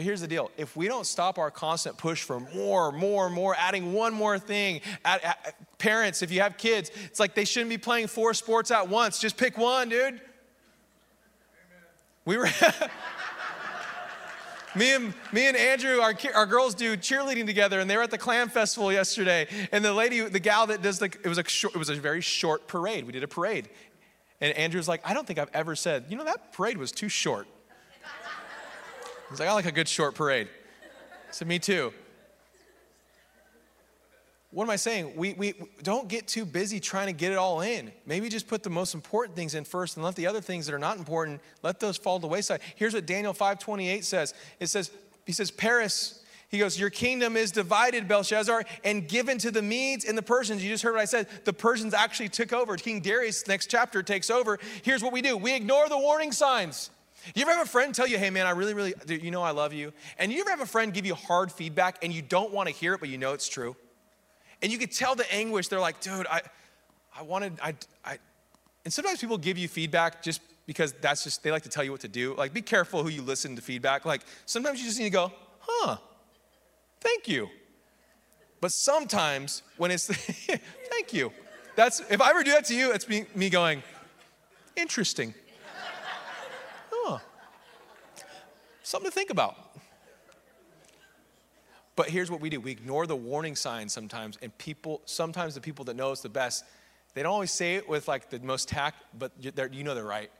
But 0.00 0.06
here's 0.06 0.22
the 0.22 0.28
deal 0.28 0.50
if 0.56 0.78
we 0.78 0.88
don't 0.88 1.04
stop 1.04 1.38
our 1.38 1.50
constant 1.50 1.98
push 1.98 2.22
for 2.22 2.40
more, 2.40 2.90
more, 2.90 3.28
more, 3.28 3.54
adding 3.58 3.92
one 3.92 4.14
more 4.14 4.38
thing, 4.38 4.80
add, 5.04 5.20
add, 5.22 5.36
parents, 5.76 6.22
if 6.22 6.32
you 6.32 6.40
have 6.40 6.56
kids, 6.56 6.90
it's 7.04 7.20
like 7.20 7.34
they 7.34 7.44
shouldn't 7.44 7.68
be 7.68 7.76
playing 7.76 8.06
four 8.06 8.32
sports 8.32 8.70
at 8.70 8.88
once. 8.88 9.18
Just 9.18 9.36
pick 9.36 9.58
one, 9.58 9.90
dude. 9.90 9.98
Amen. 9.98 10.22
We 12.24 12.38
were. 12.38 12.48
me 14.74 14.94
and 14.94 15.12
me 15.32 15.48
and 15.48 15.56
Andrew, 15.58 16.00
our, 16.00 16.14
our 16.34 16.46
girls 16.46 16.74
do 16.74 16.96
cheerleading 16.96 17.44
together, 17.44 17.78
and 17.78 17.90
they 17.90 17.98
were 17.98 18.02
at 18.02 18.10
the 18.10 18.16
clam 18.16 18.48
festival 18.48 18.90
yesterday. 18.90 19.48
And 19.70 19.84
the 19.84 19.92
lady, 19.92 20.20
the 20.20 20.40
gal 20.40 20.66
that 20.68 20.80
does 20.80 20.98
the, 20.98 21.12
it 21.22 21.28
was 21.28 21.36
a 21.36 21.46
short, 21.46 21.74
it 21.74 21.78
was 21.78 21.90
a 21.90 21.96
very 21.96 22.22
short 22.22 22.68
parade. 22.68 23.04
We 23.04 23.12
did 23.12 23.22
a 23.22 23.28
parade, 23.28 23.68
and 24.40 24.56
Andrew 24.56 24.78
was 24.78 24.88
like, 24.88 25.02
I 25.04 25.12
don't 25.12 25.26
think 25.26 25.38
I've 25.38 25.50
ever 25.52 25.76
said, 25.76 26.06
you 26.08 26.16
know, 26.16 26.24
that 26.24 26.54
parade 26.54 26.78
was 26.78 26.90
too 26.90 27.10
short. 27.10 27.46
He's 29.30 29.40
like, 29.40 29.48
I 29.48 29.52
like 29.52 29.66
a 29.66 29.72
good 29.72 29.88
short 29.88 30.14
parade. 30.14 30.48
I 31.28 31.32
said, 31.32 31.48
Me 31.48 31.58
too. 31.58 31.92
What 34.52 34.64
am 34.64 34.70
I 34.70 34.76
saying? 34.76 35.14
We, 35.14 35.34
we 35.34 35.54
don't 35.84 36.08
get 36.08 36.26
too 36.26 36.44
busy 36.44 36.80
trying 36.80 37.06
to 37.06 37.12
get 37.12 37.30
it 37.30 37.38
all 37.38 37.60
in. 37.60 37.92
Maybe 38.04 38.28
just 38.28 38.48
put 38.48 38.64
the 38.64 38.70
most 38.70 38.94
important 38.94 39.36
things 39.36 39.54
in 39.54 39.62
first 39.62 39.96
and 39.96 40.04
let 40.04 40.16
the 40.16 40.26
other 40.26 40.40
things 40.40 40.66
that 40.66 40.74
are 40.74 40.78
not 40.78 40.98
important, 40.98 41.40
let 41.62 41.78
those 41.78 41.96
fall 41.96 42.18
to 42.18 42.22
the 42.22 42.26
wayside. 42.26 42.60
Here's 42.74 42.92
what 42.92 43.06
Daniel 43.06 43.32
5:28 43.32 44.02
says. 44.02 44.34
It 44.58 44.66
says, 44.66 44.90
he 45.24 45.32
says, 45.32 45.52
Peres, 45.52 46.24
he 46.48 46.58
goes, 46.58 46.78
Your 46.80 46.90
kingdom 46.90 47.36
is 47.36 47.52
divided, 47.52 48.08
Belshazzar, 48.08 48.64
and 48.82 49.06
given 49.06 49.38
to 49.38 49.52
the 49.52 49.62
Medes 49.62 50.04
and 50.04 50.18
the 50.18 50.22
Persians. 50.22 50.64
You 50.64 50.70
just 50.70 50.82
heard 50.82 50.94
what 50.94 51.02
I 51.02 51.04
said. 51.04 51.28
The 51.44 51.52
Persians 51.52 51.94
actually 51.94 52.30
took 52.30 52.52
over. 52.52 52.76
King 52.76 53.00
Darius, 53.00 53.46
next 53.46 53.70
chapter, 53.70 54.02
takes 54.02 54.30
over. 54.30 54.58
Here's 54.82 55.02
what 55.02 55.12
we 55.12 55.22
do 55.22 55.36
we 55.36 55.54
ignore 55.54 55.88
the 55.88 55.98
warning 55.98 56.32
signs. 56.32 56.90
You 57.34 57.42
ever 57.42 57.52
have 57.52 57.66
a 57.66 57.68
friend 57.68 57.94
tell 57.94 58.06
you, 58.06 58.18
hey 58.18 58.30
man, 58.30 58.46
I 58.46 58.50
really, 58.50 58.74
really, 58.74 58.94
you 59.08 59.30
know 59.30 59.42
I 59.42 59.50
love 59.50 59.72
you? 59.72 59.92
And 60.18 60.32
you 60.32 60.40
ever 60.40 60.50
have 60.50 60.60
a 60.60 60.66
friend 60.66 60.92
give 60.92 61.06
you 61.06 61.14
hard 61.14 61.52
feedback 61.52 62.02
and 62.02 62.12
you 62.12 62.22
don't 62.22 62.52
want 62.52 62.68
to 62.68 62.74
hear 62.74 62.94
it, 62.94 63.00
but 63.00 63.08
you 63.08 63.18
know 63.18 63.32
it's 63.32 63.48
true? 63.48 63.76
And 64.62 64.70
you 64.70 64.78
could 64.78 64.92
tell 64.92 65.14
the 65.14 65.30
anguish. 65.32 65.68
They're 65.68 65.80
like, 65.80 66.00
dude, 66.00 66.26
I, 66.26 66.42
I 67.16 67.22
wanted, 67.22 67.58
I, 67.62 67.74
I, 68.04 68.18
and 68.84 68.92
sometimes 68.92 69.20
people 69.20 69.38
give 69.38 69.58
you 69.58 69.68
feedback 69.68 70.22
just 70.22 70.40
because 70.66 70.92
that's 71.00 71.24
just, 71.24 71.42
they 71.42 71.50
like 71.50 71.62
to 71.62 71.68
tell 71.68 71.84
you 71.84 71.92
what 71.92 72.00
to 72.02 72.08
do. 72.08 72.34
Like, 72.34 72.52
be 72.52 72.62
careful 72.62 73.02
who 73.02 73.08
you 73.08 73.22
listen 73.22 73.56
to 73.56 73.62
feedback. 73.62 74.04
Like, 74.04 74.22
sometimes 74.46 74.78
you 74.78 74.86
just 74.86 74.98
need 74.98 75.06
to 75.06 75.10
go, 75.10 75.32
huh, 75.58 75.96
thank 77.00 77.28
you. 77.28 77.48
But 78.60 78.72
sometimes 78.72 79.62
when 79.78 79.90
it's, 79.90 80.06
thank 80.90 81.12
you. 81.12 81.32
That's, 81.76 82.00
if 82.10 82.20
I 82.20 82.30
ever 82.30 82.42
do 82.42 82.52
that 82.52 82.66
to 82.66 82.74
you, 82.74 82.92
it's 82.92 83.08
me, 83.08 83.24
me 83.34 83.48
going, 83.50 83.82
interesting. 84.76 85.34
Huh. 86.90 87.18
Something 88.82 89.10
to 89.10 89.14
think 89.14 89.30
about. 89.30 89.56
But 91.96 92.08
here's 92.08 92.30
what 92.30 92.40
we 92.40 92.48
do 92.48 92.60
we 92.60 92.70
ignore 92.70 93.06
the 93.06 93.16
warning 93.16 93.54
signs 93.56 93.92
sometimes, 93.92 94.38
and 94.40 94.56
people, 94.56 95.02
sometimes 95.04 95.54
the 95.54 95.60
people 95.60 95.84
that 95.86 95.96
know 95.96 96.12
us 96.12 96.22
the 96.22 96.28
best, 96.28 96.64
they 97.14 97.22
don't 97.22 97.32
always 97.32 97.50
say 97.50 97.74
it 97.74 97.88
with 97.88 98.08
like 98.08 98.30
the 98.30 98.38
most 98.40 98.68
tact, 98.68 99.04
but 99.18 99.32
you 99.38 99.84
know 99.84 99.94
they're 99.94 100.04
right. 100.04 100.30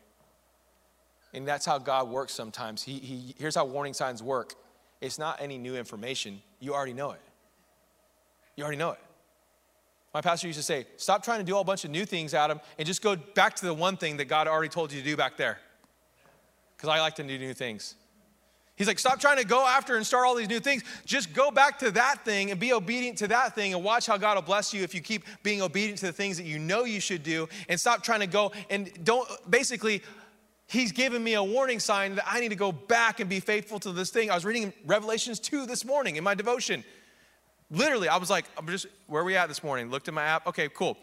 And 1.35 1.47
that's 1.47 1.67
how 1.67 1.79
God 1.79 2.09
works 2.09 2.33
sometimes. 2.33 2.83
He, 2.83 2.95
he, 2.95 3.35
here's 3.39 3.55
how 3.55 3.65
warning 3.65 3.95
signs 3.95 4.23
work 4.23 4.55
it's 5.01 5.19
not 5.19 5.41
any 5.41 5.59
new 5.59 5.77
information, 5.77 6.41
you 6.61 6.75
already 6.75 6.93
know 6.93 7.13
it. 7.13 7.21
You 8.57 8.65
already 8.65 8.79
know 8.79 8.91
it. 8.91 8.99
My 10.13 10.21
pastor 10.21 10.47
used 10.47 10.59
to 10.59 10.63
say, 10.63 10.87
Stop 10.97 11.23
trying 11.23 11.39
to 11.39 11.45
do 11.45 11.57
a 11.59 11.65
bunch 11.65 11.85
of 11.85 11.91
new 11.91 12.05
things, 12.05 12.35
Adam, 12.35 12.61
and 12.79 12.87
just 12.87 13.03
go 13.03 13.17
back 13.17 13.55
to 13.57 13.67
the 13.67 13.75
one 13.75 13.97
thing 13.97 14.17
that 14.19 14.27
God 14.27 14.49
already 14.49 14.69
told 14.69 14.93
you 14.93 15.01
to 15.01 15.05
do 15.05 15.17
back 15.17 15.37
there. 15.37 15.59
Because 16.77 16.89
I 16.89 17.01
like 17.01 17.15
to 17.17 17.23
do 17.23 17.39
new 17.39 17.55
things. 17.55 17.95
He's 18.81 18.87
like, 18.87 18.99
stop 18.99 19.21
trying 19.21 19.37
to 19.37 19.45
go 19.45 19.67
after 19.67 19.97
and 19.97 20.07
start 20.07 20.27
all 20.27 20.35
these 20.35 20.49
new 20.49 20.59
things. 20.59 20.85
Just 21.05 21.35
go 21.35 21.51
back 21.51 21.79
to 21.81 21.91
that 21.91 22.25
thing 22.25 22.51
and 22.51 22.59
be 22.59 22.73
obedient 22.73 23.19
to 23.19 23.29
that 23.29 23.55
thing 23.55 23.75
and 23.75 23.85
watch 23.85 24.07
how 24.07 24.17
God 24.17 24.37
will 24.37 24.43
bless 24.43 24.73
you 24.73 24.83
if 24.83 24.95
you 24.95 25.03
keep 25.03 25.25
being 25.43 25.61
obedient 25.61 25.99
to 25.99 26.07
the 26.07 26.15
things 26.15 26.39
that 26.39 26.47
you 26.47 26.59
know 26.59 26.85
you 26.85 26.99
should 26.99 27.23
do 27.23 27.47
and 27.69 27.79
stop 27.79 28.03
trying 28.03 28.21
to 28.21 28.27
go 28.27 28.53
and 28.71 28.91
don't 29.05 29.29
basically. 29.51 30.03
He's 30.67 30.93
given 30.93 31.23
me 31.23 31.35
a 31.35 31.43
warning 31.43 31.79
sign 31.79 32.15
that 32.15 32.25
I 32.27 32.41
need 32.41 32.51
to 32.51 32.57
go 32.57 32.73
back 32.73 33.21
and 33.21 33.29
be 33.29 33.41
faithful 33.41 33.79
to 33.81 33.93
this 33.93 34.09
thing. 34.09 34.31
I 34.31 34.35
was 34.35 34.47
reading 34.47 34.73
Revelations 34.87 35.41
2 35.41 35.67
this 35.67 35.85
morning 35.85 36.17
in 36.17 36.25
my 36.25 36.35
devotion. 36.35 36.83
Literally, 37.71 38.09
I 38.09 38.17
was 38.17 38.31
like, 38.31 38.47
I'm 38.57 38.67
just, 38.67 38.87
where 39.09 39.21
are 39.21 39.25
we 39.25 39.37
at 39.37 39.49
this 39.49 39.63
morning? 39.63 39.91
Looked 39.91 40.09
at 40.09 40.15
my 40.15 40.23
app. 40.23 40.47
Okay, 40.47 40.71
cool. 40.73 40.97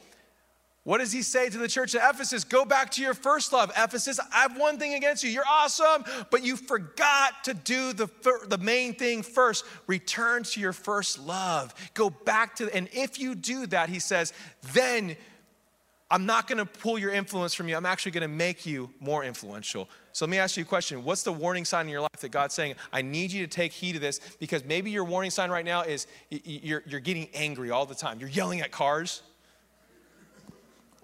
What 0.88 1.00
does 1.00 1.12
he 1.12 1.22
say 1.22 1.50
to 1.50 1.58
the 1.58 1.68
church 1.68 1.96
at 1.96 2.10
Ephesus? 2.10 2.46
Go 2.46 2.64
back 2.64 2.92
to 2.92 3.02
your 3.02 3.14
first 3.14 3.52
love. 3.52 3.74
Ephesus, 3.76 4.22
I 4.32 4.44
have 4.44 4.58
one 4.58 4.80
thing 4.80 4.94
against 4.94 5.22
you. 5.22 5.30
You're 5.30 5.44
awesome, 5.46 6.06
but 6.32 6.46
you 6.46 6.56
forgot 6.56 7.44
to 7.44 7.54
do 7.54 7.92
the, 7.92 8.08
the 8.48 8.58
main 8.58 8.94
thing 8.94 9.22
first. 9.22 9.66
Return 9.88 10.44
to 10.44 10.62
your 10.62 10.72
first 10.72 11.20
love. 11.20 11.74
Go 11.94 12.10
back 12.10 12.56
to, 12.56 12.74
and 12.74 12.88
if 12.94 13.20
you 13.20 13.36
do 13.36 13.68
that, 13.68 13.90
he 13.90 14.00
says, 14.00 14.32
then 14.72 15.18
I'm 16.10 16.26
not 16.26 16.48
to 16.60 16.66
pull 16.66 16.98
your 16.98 17.12
influence 17.12 17.54
from 17.54 17.68
you. 17.68 17.76
I'm 17.76 17.86
actually 17.86 18.14
to 18.22 18.30
make 18.30 18.66
you 18.66 18.90
more 19.02 19.26
influential. 19.26 19.90
So 20.14 20.24
let 20.24 20.30
me 20.30 20.38
ask 20.38 20.56
you 20.56 20.64
a 20.64 20.66
question. 20.66 21.04
What's 21.04 21.24
the 21.24 21.34
warning 21.34 21.66
sign 21.66 21.88
in 21.88 21.92
your 21.92 22.00
life 22.00 22.22
that 22.22 22.30
God's 22.30 22.54
saying, 22.54 22.76
I 22.94 23.02
need 23.02 23.34
you 23.34 23.46
to 23.46 23.52
take 23.54 23.74
heed 23.74 23.96
of 23.96 24.02
this? 24.02 24.22
Because 24.40 24.64
maybe 24.64 24.90
your 24.90 25.04
warning 25.04 25.32
sign 25.32 25.52
right 25.52 25.66
now 25.66 25.82
is 25.82 26.08
you're, 26.30 26.84
you're 26.88 27.02
getting 27.02 27.28
angry 27.34 27.72
all 27.72 27.86
the 27.86 27.94
time. 27.94 28.22
You're 28.22 28.30
yelling 28.30 28.62
at 28.62 28.72
cars 28.72 29.22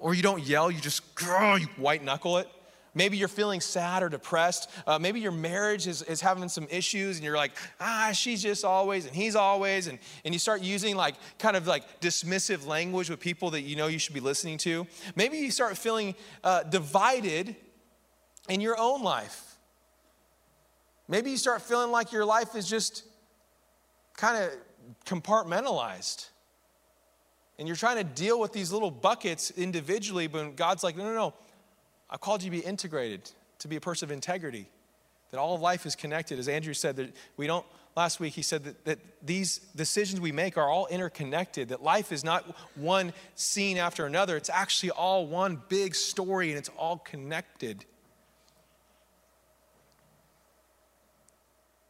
or 0.04 0.14
you 0.14 0.22
don't 0.22 0.44
yell, 0.44 0.70
you 0.70 0.82
just 0.82 1.02
you 1.22 1.68
white 1.78 2.04
knuckle 2.04 2.38
it. 2.38 2.50
Maybe 2.94 3.16
you're 3.16 3.30
feeling 3.30 3.62
sad 3.62 4.04
or 4.04 4.10
depressed. 4.10 4.70
Uh, 4.86 5.00
maybe 5.00 5.22
your 5.22 5.32
marriage 5.32 5.88
is, 5.88 6.02
is 6.04 6.20
having 6.20 6.50
some 6.50 6.68
issues 6.70 7.16
and 7.16 7.26
you're 7.26 7.38
like, 7.38 7.54
ah, 7.80 8.12
she's 8.14 8.44
just 8.44 8.66
always 8.66 9.06
and 9.06 9.16
he's 9.16 9.38
always. 9.38 9.88
And, 9.88 9.98
and 10.26 10.34
you 10.34 10.40
start 10.40 10.62
using 10.62 10.98
like 10.98 11.16
kind 11.40 11.56
of 11.56 11.68
like 11.68 12.02
dismissive 12.02 12.68
language 12.68 13.10
with 13.10 13.22
people 13.22 13.52
that 13.52 13.62
you 13.62 13.78
know 13.78 13.88
you 13.88 13.98
should 13.98 14.14
be 14.14 14.20
listening 14.20 14.58
to. 14.60 14.86
Maybe 15.16 15.38
you 15.38 15.50
start 15.50 15.78
feeling 15.78 16.16
uh, 16.44 16.64
divided 16.64 17.56
in 18.50 18.60
your 18.60 18.78
own 18.78 19.04
life. 19.04 19.56
Maybe 21.08 21.32
you 21.32 21.38
start 21.38 21.62
feeling 21.62 21.92
like 21.92 22.12
your 22.12 22.26
life 22.26 22.56
is 22.56 22.68
just 22.68 23.06
kind 24.18 24.44
of 24.44 24.52
compartmentalized 25.06 26.28
and 27.60 27.68
you're 27.68 27.78
trying 27.78 27.98
to 27.98 28.04
deal 28.04 28.40
with 28.40 28.52
these 28.52 28.72
little 28.72 28.92
buckets 28.92 29.52
individually, 29.52 30.28
but 30.28 30.56
God's 30.56 30.84
like, 30.84 30.98
no, 30.98 31.04
no, 31.04 31.14
no. 31.14 31.34
I 32.10 32.18
called 32.18 32.44
you 32.44 32.50
to 32.50 32.58
be 32.58 32.64
integrated, 32.64 33.30
to 33.60 33.68
be 33.68 33.76
a 33.76 33.82
person 33.82 34.08
of 34.08 34.12
integrity, 34.12 34.68
that 35.32 35.40
all 35.40 35.56
of 35.56 35.62
life 35.62 35.86
is 35.86 35.96
connected. 35.96 36.40
As 36.40 36.48
Andrew 36.48 36.74
said, 36.74 36.96
that 36.96 37.16
we 37.38 37.48
don't, 37.48 37.66
last 37.96 38.20
week, 38.20 38.34
he 38.34 38.42
said 38.42 38.64
that, 38.64 38.86
that 38.86 39.00
these 39.22 39.60
decisions 39.76 40.20
we 40.20 40.32
make 40.32 40.58
are 40.58 40.68
all 40.68 40.88
interconnected, 40.88 41.70
that 41.70 41.84
life 41.84 42.12
is 42.12 42.24
not 42.24 42.44
one 42.76 43.14
scene 43.36 43.78
after 43.78 44.06
another. 44.06 44.36
It's 44.36 44.50
actually 44.50 44.92
all 44.92 45.28
one 45.28 45.62
big 45.70 45.96
story 45.96 46.50
and 46.50 46.58
it's 46.58 46.70
all 46.78 46.98
connected. 46.98 47.86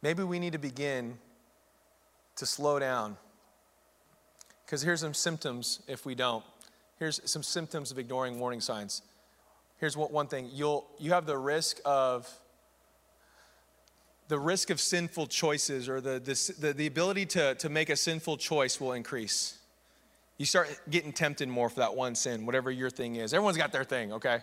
Maybe 0.02 0.22
we 0.22 0.38
need 0.38 0.52
to 0.52 0.58
begin 0.58 1.16
to 2.36 2.44
slow 2.44 2.78
down 2.78 3.16
because 4.64 4.82
here's 4.82 5.00
some 5.00 5.14
symptoms 5.14 5.80
if 5.86 6.06
we 6.06 6.14
don't. 6.14 6.44
Here's 6.98 7.20
some 7.30 7.42
symptoms 7.42 7.90
of 7.90 7.98
ignoring 7.98 8.38
warning 8.38 8.60
signs. 8.60 9.02
Here's 9.78 9.96
what, 9.96 10.12
one 10.12 10.26
thing 10.26 10.48
you'll, 10.52 10.86
you 10.98 11.12
have 11.12 11.26
the 11.26 11.36
risk 11.36 11.80
of 11.84 12.28
the 14.28 14.38
risk 14.38 14.70
of 14.70 14.80
sinful 14.80 15.26
choices 15.26 15.86
or 15.86 16.00
the, 16.00 16.18
the, 16.58 16.72
the 16.72 16.86
ability 16.86 17.26
to, 17.26 17.54
to 17.56 17.68
make 17.68 17.90
a 17.90 17.96
sinful 17.96 18.38
choice 18.38 18.80
will 18.80 18.92
increase. 18.92 19.58
You 20.38 20.46
start 20.46 20.80
getting 20.88 21.12
tempted 21.12 21.46
more 21.46 21.68
for 21.68 21.80
that 21.80 21.94
one 21.94 22.14
sin, 22.14 22.46
whatever 22.46 22.70
your 22.70 22.88
thing 22.88 23.16
is. 23.16 23.34
Everyone's 23.34 23.58
got 23.58 23.70
their 23.70 23.84
thing, 23.84 24.14
okay? 24.14 24.38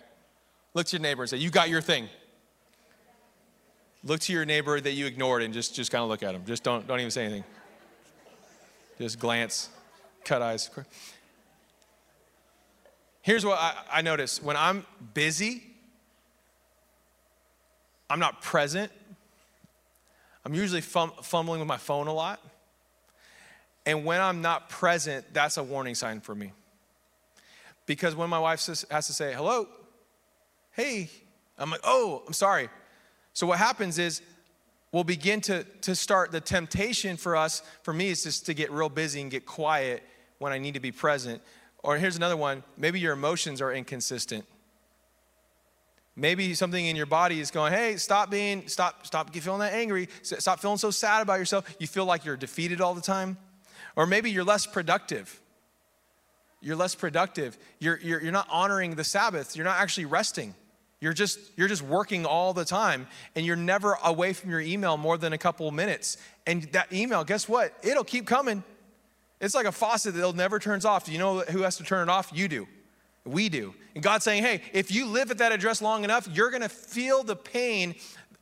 Look 0.75 0.85
to 0.87 0.97
your 0.97 1.01
neighbor 1.01 1.23
and 1.23 1.29
say, 1.31 1.37
You 1.37 1.49
got 1.49 1.69
your 1.69 1.81
thing. 1.81 2.09
Look 4.03 4.19
to 4.21 4.33
your 4.33 4.45
neighbor 4.45 4.79
that 4.79 4.91
you 4.91 5.07
ignored 5.07 5.41
and 5.41 5.51
just, 5.51 5.73
just 5.75 5.91
kind 5.91 6.03
of 6.03 6.09
look 6.09 6.21
at 6.21 6.35
him. 6.35 6.43
Just 6.45 6.63
don't, 6.63 6.87
don't 6.87 6.99
even 6.99 7.11
say 7.11 7.25
anything. 7.25 7.43
Just 8.99 9.17
glance 9.17 9.69
cut 10.23 10.41
eyes. 10.41 10.69
Here's 13.21 13.45
what 13.45 13.59
I, 13.59 13.75
I 13.91 14.01
notice 14.01 14.41
when 14.41 14.57
I'm 14.57 14.85
busy, 15.13 15.63
I'm 18.09 18.19
not 18.19 18.41
present. 18.41 18.91
I'm 20.43 20.55
usually 20.55 20.81
fum- 20.81 21.13
fumbling 21.21 21.59
with 21.59 21.67
my 21.67 21.77
phone 21.77 22.07
a 22.07 22.13
lot. 22.13 22.43
And 23.85 24.05
when 24.05 24.19
I'm 24.21 24.41
not 24.41 24.69
present, 24.69 25.25
that's 25.33 25.57
a 25.57 25.63
warning 25.63 25.95
sign 25.95 26.19
for 26.19 26.33
me. 26.33 26.51
Because 27.85 28.15
when 28.15 28.29
my 28.29 28.39
wife 28.39 28.65
has 28.65 29.07
to 29.07 29.13
say, 29.13 29.33
hello, 29.33 29.67
hey, 30.71 31.09
I'm 31.57 31.69
like, 31.69 31.81
oh, 31.83 32.23
I'm 32.25 32.33
sorry. 32.33 32.69
So 33.33 33.45
what 33.45 33.59
happens 33.59 33.99
is 33.99 34.21
we'll 34.91 35.03
begin 35.03 35.41
to, 35.41 35.63
to 35.81 35.95
start 35.95 36.31
the 36.31 36.41
temptation 36.41 37.17
for 37.17 37.35
us, 37.35 37.61
for 37.83 37.93
me, 37.93 38.09
is 38.09 38.23
just 38.23 38.45
to 38.47 38.53
get 38.53 38.71
real 38.71 38.89
busy 38.89 39.21
and 39.21 39.29
get 39.29 39.45
quiet 39.45 40.03
when 40.41 40.51
I 40.51 40.57
need 40.57 40.73
to 40.73 40.79
be 40.79 40.91
present. 40.91 41.39
Or 41.83 41.97
here's 41.97 42.15
another 42.15 42.35
one 42.35 42.63
maybe 42.75 42.99
your 42.99 43.13
emotions 43.13 43.61
are 43.61 43.71
inconsistent. 43.71 44.43
Maybe 46.15 46.53
something 46.55 46.85
in 46.85 46.95
your 46.95 47.05
body 47.05 47.39
is 47.39 47.51
going, 47.51 47.71
hey, 47.71 47.95
stop 47.95 48.29
being, 48.29 48.67
stop, 48.67 49.05
stop 49.05 49.33
feeling 49.33 49.61
that 49.61 49.73
angry. 49.73 50.09
Stop 50.23 50.59
feeling 50.59 50.77
so 50.77 50.91
sad 50.91 51.21
about 51.21 51.39
yourself. 51.39 51.73
You 51.79 51.87
feel 51.87 52.05
like 52.05 52.25
you're 52.25 52.35
defeated 52.35 52.81
all 52.81 52.93
the 52.93 53.01
time. 53.01 53.37
Or 53.95 54.05
maybe 54.05 54.29
you're 54.29 54.43
less 54.43 54.65
productive. 54.65 55.39
You're 56.59 56.75
less 56.75 56.95
productive. 56.95 57.57
You're, 57.79 57.97
you're, 58.01 58.21
you're 58.21 58.31
not 58.33 58.47
honoring 58.51 58.95
the 58.95 59.05
Sabbath. 59.05 59.55
You're 59.55 59.63
not 59.63 59.79
actually 59.79 60.05
resting. 60.05 60.53
You're 60.99 61.13
just, 61.13 61.39
you're 61.55 61.69
just 61.69 61.81
working 61.81 62.25
all 62.25 62.53
the 62.53 62.65
time 62.65 63.07
and 63.35 63.45
you're 63.45 63.55
never 63.55 63.97
away 64.03 64.33
from 64.33 64.49
your 64.49 64.59
email 64.59 64.97
more 64.97 65.17
than 65.17 65.31
a 65.31 65.37
couple 65.37 65.71
minutes. 65.71 66.17
And 66.45 66.63
that 66.73 66.91
email, 66.91 67.23
guess 67.23 67.47
what? 67.47 67.73
It'll 67.83 68.03
keep 68.03 68.27
coming. 68.27 68.63
It's 69.41 69.55
like 69.55 69.65
a 69.65 69.71
faucet 69.71 70.13
that 70.13 70.35
never 70.35 70.59
turns 70.59 70.85
off. 70.85 71.05
Do 71.05 71.11
you 71.11 71.17
know 71.17 71.39
who 71.39 71.63
has 71.63 71.75
to 71.77 71.83
turn 71.83 72.07
it 72.07 72.11
off? 72.11 72.31
You 72.33 72.47
do. 72.47 72.67
We 73.25 73.49
do. 73.49 73.73
And 73.95 74.03
God's 74.03 74.23
saying, 74.23 74.43
hey, 74.43 74.61
if 74.71 74.91
you 74.91 75.07
live 75.07 75.31
at 75.31 75.39
that 75.39 75.51
address 75.51 75.81
long 75.81 76.03
enough, 76.03 76.29
you're 76.31 76.51
going 76.51 76.61
to 76.61 76.69
feel 76.69 77.23
the 77.23 77.35
pain 77.35 77.95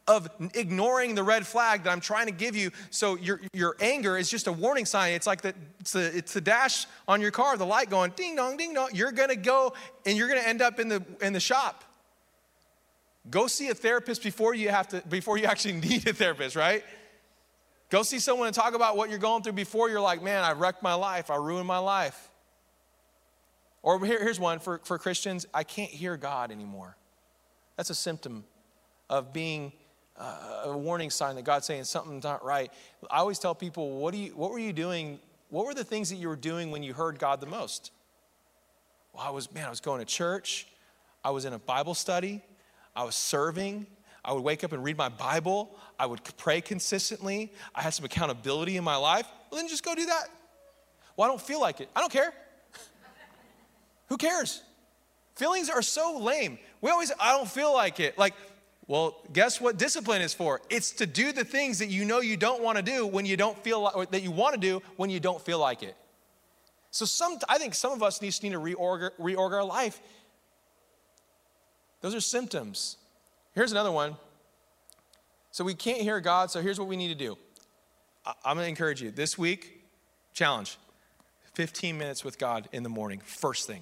of 0.07 0.27
ignoring 0.55 1.15
the 1.15 1.23
red 1.23 1.45
flag 1.45 1.83
that 1.83 1.91
I'm 1.91 2.01
trying 2.01 2.25
to 2.25 2.31
give 2.31 2.55
you. 2.55 2.71
So 2.89 3.15
your, 3.15 3.39
your 3.53 3.75
anger 3.79 4.17
is 4.17 4.29
just 4.29 4.47
a 4.47 4.51
warning 4.51 4.85
sign. 4.85 5.13
It's 5.13 5.27
like 5.27 5.41
the, 5.41 5.53
it's, 5.79 5.91
the, 5.91 6.17
it's 6.17 6.33
the 6.33 6.41
dash 6.41 6.87
on 7.07 7.21
your 7.21 7.31
car, 7.31 7.55
the 7.57 7.65
light 7.65 7.89
going 7.89 8.11
ding 8.15 8.35
dong, 8.35 8.57
ding 8.57 8.73
dong. 8.73 8.89
You're 8.93 9.11
going 9.11 9.29
to 9.29 9.35
go 9.35 9.73
and 10.05 10.17
you're 10.17 10.27
going 10.27 10.41
to 10.41 10.47
end 10.47 10.61
up 10.61 10.79
in 10.79 10.89
the, 10.89 11.03
in 11.21 11.31
the 11.31 11.39
shop. 11.39 11.83
Go 13.29 13.47
see 13.47 13.69
a 13.69 13.75
therapist 13.75 14.23
before 14.23 14.55
you 14.55 14.69
have 14.69 14.87
to, 14.89 15.01
before 15.07 15.37
you 15.37 15.45
actually 15.45 15.73
need 15.87 16.07
a 16.07 16.13
therapist, 16.13 16.55
right? 16.55 16.83
Go 17.89 18.03
see 18.03 18.19
someone 18.19 18.47
and 18.47 18.55
talk 18.55 18.75
about 18.75 18.97
what 18.97 19.09
you're 19.09 19.19
going 19.19 19.41
through 19.41 19.53
before 19.53 19.89
you're 19.89 20.01
like, 20.01 20.21
man, 20.21 20.43
I 20.43 20.51
wrecked 20.51 20.83
my 20.83 20.93
life, 20.93 21.31
I 21.31 21.35
ruined 21.35 21.67
my 21.67 21.79
life. 21.79 22.29
Or 23.81 24.03
here, 24.05 24.21
here's 24.21 24.39
one 24.39 24.59
for, 24.59 24.79
for 24.83 24.97
Christians 24.97 25.47
I 25.53 25.63
can't 25.63 25.89
hear 25.89 26.17
God 26.17 26.51
anymore. 26.51 26.95
That's 27.77 27.89
a 27.89 27.95
symptom 27.95 28.43
of 29.09 29.33
being 29.33 29.71
uh, 30.17 30.63
a 30.65 30.77
warning 30.77 31.09
sign 31.09 31.35
that 31.35 31.45
God's 31.45 31.65
saying 31.65 31.85
something's 31.85 32.23
not 32.23 32.43
right. 32.43 32.71
I 33.09 33.19
always 33.19 33.39
tell 33.39 33.55
people, 33.55 33.97
what, 33.97 34.13
do 34.13 34.19
you, 34.19 34.31
what 34.31 34.51
were 34.51 34.59
you 34.59 34.73
doing? 34.73 35.19
What 35.49 35.65
were 35.65 35.73
the 35.73 35.83
things 35.83 36.09
that 36.09 36.17
you 36.17 36.27
were 36.27 36.35
doing 36.35 36.71
when 36.71 36.83
you 36.83 36.93
heard 36.93 37.17
God 37.17 37.39
the 37.39 37.47
most? 37.47 37.91
Well, 39.13 39.23
I 39.23 39.29
was, 39.29 39.51
man, 39.51 39.65
I 39.65 39.69
was 39.69 39.79
going 39.79 39.99
to 39.99 40.05
church. 40.05 40.67
I 41.23 41.31
was 41.31 41.45
in 41.45 41.53
a 41.53 41.59
Bible 41.59 41.93
study. 41.93 42.43
I 42.95 43.03
was 43.03 43.15
serving. 43.15 43.87
I 44.24 44.34
would 44.34 44.43
wake 44.43 44.63
up 44.63 44.74
and 44.74 44.84
read 44.84 44.97
my 44.97 45.09
Bible. 45.09 45.76
I 45.97 46.05
would 46.05 46.22
pray 46.38 46.61
consistently. 46.61 47.51
I 47.74 47.82
had 47.82 47.93
some 47.93 48.05
accountability 48.05 48.78
in 48.78 48.84
my 48.84 48.95
life. 48.95 49.28
Well, 49.49 49.59
then 49.59 49.70
just 49.70 49.84
go 49.84 49.95
do 49.95 50.05
that. 50.05 50.28
Well, 51.15 51.28
I 51.28 51.32
don't 51.32 51.41
feel 51.41 51.59
like 51.59 51.82
it. 51.82 51.89
I 51.95 51.99
don't 51.99 52.11
care. 52.11 52.34
Who 54.07 54.17
cares? 54.17 54.61
Feelings 55.36 55.70
are 55.70 55.82
so 55.82 56.17
lame. 56.20 56.59
We 56.82 56.91
always, 56.91 57.11
I 57.20 57.32
don't 57.32 57.49
feel 57.49 57.74
like 57.74 57.99
it. 57.99 58.17
Like, 58.17 58.34
well, 58.88 59.22
guess 59.32 59.61
what 59.61 59.78
discipline 59.78 60.22
is 60.22 60.34
for? 60.34 60.61
It's 60.70 60.91
to 60.93 61.05
do 61.05 61.32
the 61.32 61.45
things 61.45 61.80
that 61.80 61.89
you 61.89 62.05
know 62.05 62.20
you 62.20 62.38
don't 62.38 62.63
want 62.63 62.78
to 62.78 62.84
do 62.84 63.05
when 63.05 63.26
you 63.26 63.38
don't 63.38 63.57
feel 63.63 63.82
like, 63.82 64.11
that 64.11 64.24
you 64.24 64.32
want 64.32 64.55
to 64.55 64.59
do 64.59 64.82
when 64.97 65.09
you 65.09 65.20
don't 65.20 65.41
feel 65.41 65.59
like 65.59 65.84
it. 65.84 65.95
So 66.91 67.05
some, 67.05 67.38
I 67.47 67.57
think 67.57 67.76
some 67.76 67.91
of 67.91 68.01
us 68.01 68.22
need, 68.22 68.34
need 68.41 68.53
to 68.53 68.59
reorg, 68.59 69.11
reorg 69.20 69.51
our 69.51 69.63
life. 69.63 70.01
Those 72.01 72.15
are 72.15 72.22
symptoms. 72.22 72.97
Here's 73.53 73.71
another 73.71 73.91
one. 73.91 74.15
So 75.51 75.63
we 75.63 75.73
can't 75.73 76.01
hear 76.01 76.19
God, 76.19 76.51
so 76.51 76.61
here's 76.61 76.79
what 76.79 76.87
we 76.87 76.95
need 76.95 77.09
to 77.09 77.15
do. 77.15 77.37
I'm 78.45 78.55
going 78.55 78.65
to 78.65 78.69
encourage 78.69 79.01
you 79.01 79.11
this 79.11 79.37
week, 79.37 79.83
challenge 80.33 80.77
15 81.55 81.97
minutes 81.97 82.23
with 82.23 82.37
God 82.37 82.69
in 82.71 82.83
the 82.83 82.89
morning, 82.89 83.19
first 83.25 83.65
thing. 83.65 83.81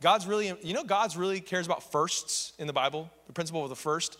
God's 0.00 0.26
really, 0.26 0.52
you 0.62 0.74
know, 0.74 0.84
God's 0.84 1.16
really 1.16 1.40
cares 1.40 1.66
about 1.66 1.92
firsts 1.92 2.52
in 2.58 2.66
the 2.66 2.72
Bible, 2.72 3.10
the 3.26 3.32
principle 3.32 3.62
of 3.62 3.68
the 3.68 3.76
first 3.76 4.18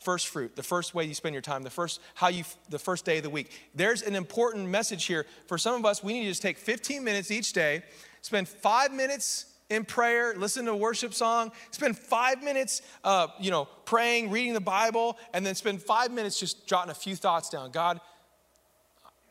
first 0.00 0.28
fruit 0.28 0.56
the 0.56 0.62
first 0.62 0.94
way 0.94 1.04
you 1.04 1.12
spend 1.12 1.34
your 1.34 1.42
time 1.42 1.62
the 1.62 1.68
first 1.68 2.00
how 2.14 2.28
you 2.28 2.42
the 2.70 2.78
first 2.78 3.04
day 3.04 3.18
of 3.18 3.22
the 3.22 3.28
week 3.28 3.50
there's 3.74 4.00
an 4.00 4.14
important 4.14 4.66
message 4.66 5.04
here 5.04 5.26
for 5.46 5.58
some 5.58 5.74
of 5.74 5.84
us 5.84 6.02
we 6.02 6.14
need 6.14 6.22
to 6.22 6.30
just 6.30 6.40
take 6.40 6.56
15 6.56 7.04
minutes 7.04 7.30
each 7.30 7.52
day 7.52 7.82
spend 8.22 8.48
five 8.48 8.92
minutes 8.92 9.49
in 9.70 9.84
prayer, 9.84 10.34
listen 10.36 10.66
to 10.66 10.72
a 10.72 10.76
worship 10.76 11.14
song, 11.14 11.52
spend 11.70 11.96
five 11.96 12.42
minutes, 12.42 12.82
uh, 13.04 13.28
you 13.38 13.50
know, 13.50 13.66
praying, 13.84 14.30
reading 14.30 14.52
the 14.52 14.60
Bible, 14.60 15.16
and 15.32 15.46
then 15.46 15.54
spend 15.54 15.80
five 15.80 16.10
minutes 16.10 16.38
just 16.38 16.66
jotting 16.66 16.90
a 16.90 16.94
few 16.94 17.16
thoughts 17.16 17.48
down. 17.48 17.70
God, 17.70 18.00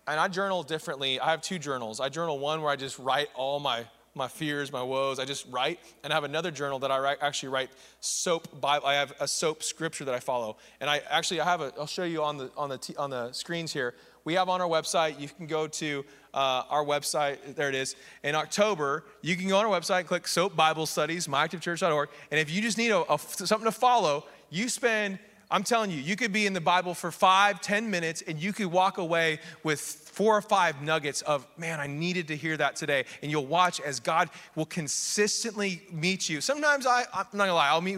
and 0.07 0.19
I 0.19 0.27
journal 0.29 0.63
differently. 0.63 1.19
I 1.19 1.29
have 1.31 1.41
two 1.41 1.59
journals. 1.59 1.99
I 1.99 2.09
journal 2.09 2.39
one 2.39 2.61
where 2.61 2.71
I 2.71 2.77
just 2.77 2.97
write 2.97 3.27
all 3.35 3.59
my 3.59 3.85
my 4.15 4.27
fears, 4.27 4.71
my 4.71 4.81
woes. 4.81 5.19
I 5.19 5.25
just 5.25 5.45
write, 5.49 5.79
and 6.03 6.11
I 6.11 6.15
have 6.15 6.23
another 6.23 6.51
journal 6.51 6.79
that 6.79 6.91
I 6.91 6.99
write, 6.99 7.19
actually 7.21 7.49
write 7.49 7.69
soap 7.99 8.59
Bible. 8.59 8.87
I 8.87 8.95
have 8.95 9.13
a 9.19 9.27
soap 9.27 9.61
scripture 9.61 10.03
that 10.05 10.15
I 10.15 10.19
follow, 10.19 10.57
and 10.79 10.89
I 10.89 11.01
actually 11.09 11.41
I 11.41 11.45
have 11.45 11.61
a. 11.61 11.73
I'll 11.77 11.85
show 11.85 12.05
you 12.05 12.23
on 12.23 12.37
the 12.37 12.51
on 12.57 12.69
the 12.69 12.77
t- 12.77 12.95
on 12.95 13.09
the 13.09 13.31
screens 13.33 13.71
here. 13.71 13.93
We 14.25 14.33
have 14.35 14.49
on 14.49 14.61
our 14.61 14.67
website. 14.67 15.19
You 15.19 15.27
can 15.27 15.47
go 15.47 15.67
to 15.67 16.05
uh, 16.33 16.63
our 16.69 16.83
website. 16.83 17.55
There 17.55 17.69
it 17.69 17.75
is. 17.75 17.95
In 18.23 18.35
October, 18.35 19.05
you 19.21 19.35
can 19.35 19.47
go 19.47 19.57
on 19.57 19.65
our 19.65 19.79
website, 19.79 20.05
click 20.05 20.27
Soap 20.27 20.55
Bible 20.55 20.85
Studies, 20.85 21.27
myactivechurch.org, 21.27 22.09
and 22.31 22.39
if 22.39 22.51
you 22.51 22.61
just 22.61 22.77
need 22.77 22.91
a, 22.91 23.11
a, 23.11 23.17
something 23.17 23.65
to 23.65 23.71
follow, 23.71 24.25
you 24.49 24.69
spend. 24.69 25.19
I'm 25.51 25.63
telling 25.63 25.89
you, 25.89 25.97
you 25.97 26.15
could 26.15 26.31
be 26.31 26.45
in 26.45 26.53
the 26.53 26.61
Bible 26.61 26.93
for 26.93 27.11
five, 27.11 27.59
ten 27.59 27.89
minutes, 27.89 28.21
and 28.21 28.37
you 28.37 28.53
could 28.53 28.67
walk 28.67 28.99
away 28.99 29.39
with 29.63 29.81
four 29.81 30.37
or 30.37 30.43
five 30.43 30.81
nuggets 30.83 31.23
of, 31.23 31.47
man, 31.57 31.79
I 31.79 31.87
needed 31.87 32.27
to 32.27 32.35
hear 32.35 32.55
that 32.57 32.75
today. 32.75 33.05
And 33.23 33.31
you'll 33.31 33.47
watch 33.47 33.81
as 33.81 33.99
God 33.99 34.29
will 34.53 34.67
consistently 34.67 35.81
meet 35.91 36.29
you. 36.29 36.39
Sometimes 36.39 36.85
I, 36.85 37.05
I'm 37.11 37.25
not 37.33 37.45
gonna 37.45 37.55
lie, 37.55 37.69
I'll 37.69 37.81
meet 37.81 37.97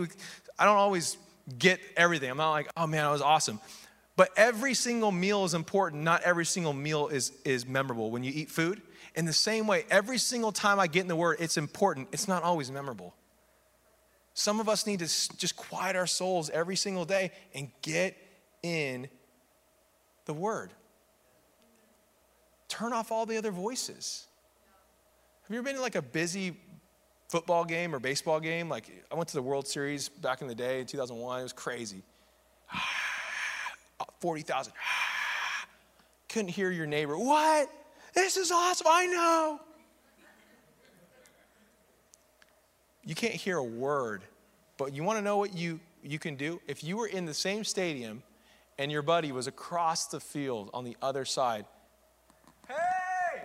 I 0.57 0.65
don't 0.65 0.78
always 0.78 1.17
get 1.57 1.80
everything. 1.97 2.30
I'm 2.30 2.38
not 2.38 2.51
like, 2.51 2.69
oh 2.78 2.86
man, 2.86 3.03
that 3.03 3.11
was 3.11 3.22
awesome. 3.22 3.59
But 4.16 4.30
every 4.36 4.74
single 4.74 5.12
meal 5.12 5.45
is 5.45 5.53
important. 5.53 6.03
Not 6.03 6.22
every 6.24 6.45
single 6.45 6.74
meal 6.74 7.07
is, 7.07 7.32
is 7.45 7.66
memorable. 7.66 8.12
When 8.12 8.24
you 8.24 8.32
eat 8.34 8.51
food, 8.51 8.82
in 9.16 9.26
the 9.26 9.34
same 9.34 9.68
way, 9.68 9.86
every 9.89 10.18
single 10.18 10.51
time 10.51 10.80
I 10.80 10.88
get 10.88 11.01
in 11.01 11.07
the 11.07 11.16
Word, 11.16 11.38
it's 11.39 11.57
important. 11.57 12.09
It's 12.12 12.28
not 12.28 12.43
always 12.43 12.72
memorable. 12.72 13.16
Some 14.34 14.59
of 14.59 14.70
us 14.70 14.88
need 14.88 14.99
to 14.99 15.05
just 15.05 15.55
quiet 15.55 15.95
our 15.95 16.07
souls 16.07 16.49
every 16.49 16.76
single 16.76 17.05
day 17.05 17.32
and 17.53 17.70
get 17.82 18.18
in 18.64 19.09
the 20.26 20.34
Word. 20.34 20.72
Turn 22.70 22.93
off 22.93 23.12
all 23.12 23.26
the 23.26 23.38
other 23.38 23.51
voices. 23.51 24.28
Have 25.43 25.51
you 25.51 25.57
ever 25.57 25.66
been 25.66 25.76
to 25.76 25.82
like 25.82 25.95
a 25.95 26.01
busy 26.01 26.55
football 27.28 27.66
game 27.66 27.93
or 27.93 27.99
baseball 27.99 28.39
game? 28.39 28.70
Like 28.70 28.89
I 29.12 29.16
went 29.16 29.28
to 29.30 29.36
the 29.36 29.41
World 29.41 29.68
Series 29.68 30.07
back 30.07 30.41
in 30.41 30.47
the 30.47 30.55
day 30.55 30.80
in 30.80 30.86
2001. 30.86 31.39
It 31.39 31.43
was 31.43 31.53
crazy. 31.53 32.03
40,000. 34.22 34.74
Couldn't 36.30 36.49
hear 36.49 36.72
your 36.72 36.86
neighbor. 36.86 37.17
What? 37.17 37.69
This 38.13 38.38
is 38.38 38.51
awesome. 38.51 38.88
I 38.89 39.05
know. 39.07 39.59
You 43.03 43.15
can't 43.15 43.34
hear 43.34 43.57
a 43.57 43.63
word, 43.63 44.22
but 44.78 44.93
you 44.93 45.03
want 45.03 45.17
to 45.17 45.24
know 45.24 45.38
what 45.38 45.55
you, 45.55 45.80
you 46.03 46.19
can 46.19 46.36
do? 46.36 46.61
If 46.67 46.84
you 46.84 46.97
were 46.97 47.07
in 47.07 47.26
the 47.26 47.34
same 47.34 47.63
stadium 47.63 48.22
and 48.78 48.91
your 48.91 49.01
buddy 49.01 49.32
was 49.32 49.47
across 49.47 50.05
the 50.05 50.19
field 50.19 50.69
on 50.74 50.84
the 50.84 50.95
other 51.01 51.26
side, 51.26 51.65
hey, 52.67 53.41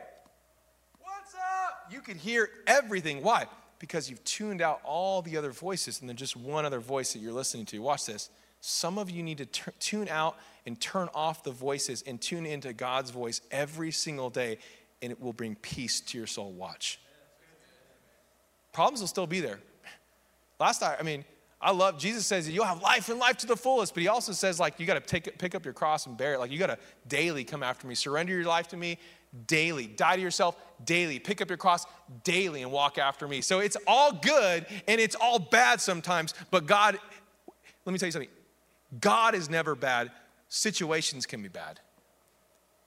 what's 1.01 1.35
up? 1.35 1.91
You 1.91 2.01
could 2.01 2.17
hear 2.17 2.51
everything. 2.67 3.23
Why? 3.23 3.47
Because 3.79 4.11
you've 4.11 4.23
tuned 4.25 4.61
out 4.61 4.81
all 4.85 5.23
the 5.23 5.39
other 5.39 5.53
voices 5.53 6.01
and 6.01 6.09
then 6.09 6.17
just 6.17 6.37
one 6.37 6.67
other 6.67 6.81
voice 6.81 7.15
that 7.15 7.21
you're 7.21 7.33
listening 7.33 7.65
to. 7.67 7.79
Watch 7.79 8.05
this. 8.05 8.29
Some 8.61 8.99
of 8.99 9.09
you 9.11 9.23
need 9.23 9.39
to 9.39 9.47
t- 9.47 9.71
tune 9.79 10.09
out 10.09 10.37
and 10.67 10.81
turn 10.81 11.09
off 11.15 11.43
the 11.43 11.51
voices 11.51 12.03
and 12.07 12.21
tune 12.21 12.47
into 12.47 12.73
God's 12.73 13.11
voice 13.11 13.41
every 13.51 13.91
single 13.91 14.31
day, 14.31 14.59
and 15.03 15.13
it 15.13 15.21
will 15.21 15.33
bring 15.33 15.55
peace 15.57 16.01
to 16.01 16.19
your 16.19 16.27
soul. 16.27 16.53
Watch. 16.53 17.01
Problems 18.73 19.01
will 19.01 19.09
still 19.09 19.27
be 19.27 19.41
there. 19.41 19.61
Last 20.59 20.81
time, 20.81 20.97
I 20.99 21.03
mean, 21.03 21.25
I 21.61 21.71
love 21.71 21.99
Jesus 21.99 22.27
says 22.27 22.49
you'll 22.49 22.65
have 22.65 22.83
life 22.83 23.09
and 23.09 23.19
life 23.19 23.39
to 23.39 23.47
the 23.47 23.57
fullest, 23.57 23.95
but 23.95 24.03
he 24.03 24.09
also 24.09 24.33
says 24.33 24.61
like 24.61 24.79
you 24.79 24.87
got 24.87 24.95
to 24.95 25.01
take 25.01 25.39
pick 25.39 25.55
up 25.55 25.65
your 25.65 25.73
cross 25.73 26.07
and 26.07 26.17
bear 26.17 26.35
it. 26.35 26.39
Like 26.39 26.51
you 26.51 26.59
got 26.59 26.67
to 26.67 26.79
daily 27.09 27.45
come 27.45 27.63
after 27.63 27.87
me, 27.87 27.95
surrender 27.95 28.35
your 28.35 28.45
life 28.45 28.69
to 28.69 28.77
me 28.77 28.99
daily, 29.47 29.87
die 29.87 30.17
to 30.17 30.23
yourself 30.23 30.57
daily, 30.85 31.19
pick 31.19 31.41
up 31.41 31.49
your 31.49 31.57
cross 31.57 31.87
daily 32.25 32.63
and 32.63 32.71
walk 32.71 32.99
after 32.99 33.29
me. 33.29 33.41
So 33.41 33.61
it's 33.61 33.77
all 33.87 34.13
good 34.13 34.67
and 34.87 35.01
it's 35.01 35.17
all 35.17 35.39
bad 35.39 35.81
sometimes, 35.81 36.35
but 36.51 36.67
God, 36.67 36.99
let 37.85 37.93
me 37.93 37.99
tell 37.99 38.07
you 38.07 38.13
something. 38.13 38.31
God 39.01 39.35
is 39.35 39.51
never 39.51 39.75
bad 39.75 40.11
situations 40.49 41.27
can 41.27 41.43
be 41.43 41.49
bad. 41.49 41.81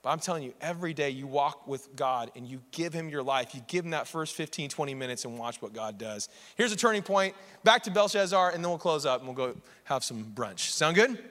But 0.02 0.10
I'm 0.10 0.18
telling 0.18 0.42
you, 0.42 0.54
every 0.62 0.94
day 0.94 1.10
you 1.10 1.26
walk 1.26 1.66
with 1.66 1.94
God 1.94 2.30
and 2.34 2.46
you 2.46 2.62
give 2.70 2.94
Him 2.94 3.10
your 3.10 3.22
life, 3.22 3.54
you 3.54 3.60
give 3.66 3.84
Him 3.84 3.90
that 3.90 4.08
first 4.08 4.34
15, 4.34 4.70
20 4.70 4.94
minutes 4.94 5.26
and 5.26 5.38
watch 5.38 5.60
what 5.60 5.74
God 5.74 5.98
does. 5.98 6.30
Here's 6.56 6.72
a 6.72 6.76
turning 6.76 7.02
point. 7.02 7.34
Back 7.64 7.82
to 7.82 7.90
Belshazzar, 7.90 8.50
and 8.50 8.64
then 8.64 8.70
we'll 8.70 8.78
close 8.78 9.04
up 9.04 9.20
and 9.20 9.28
we'll 9.28 9.48
go 9.48 9.60
have 9.84 10.02
some 10.02 10.24
brunch. 10.24 10.70
Sound 10.70 10.96
good? 10.96 11.22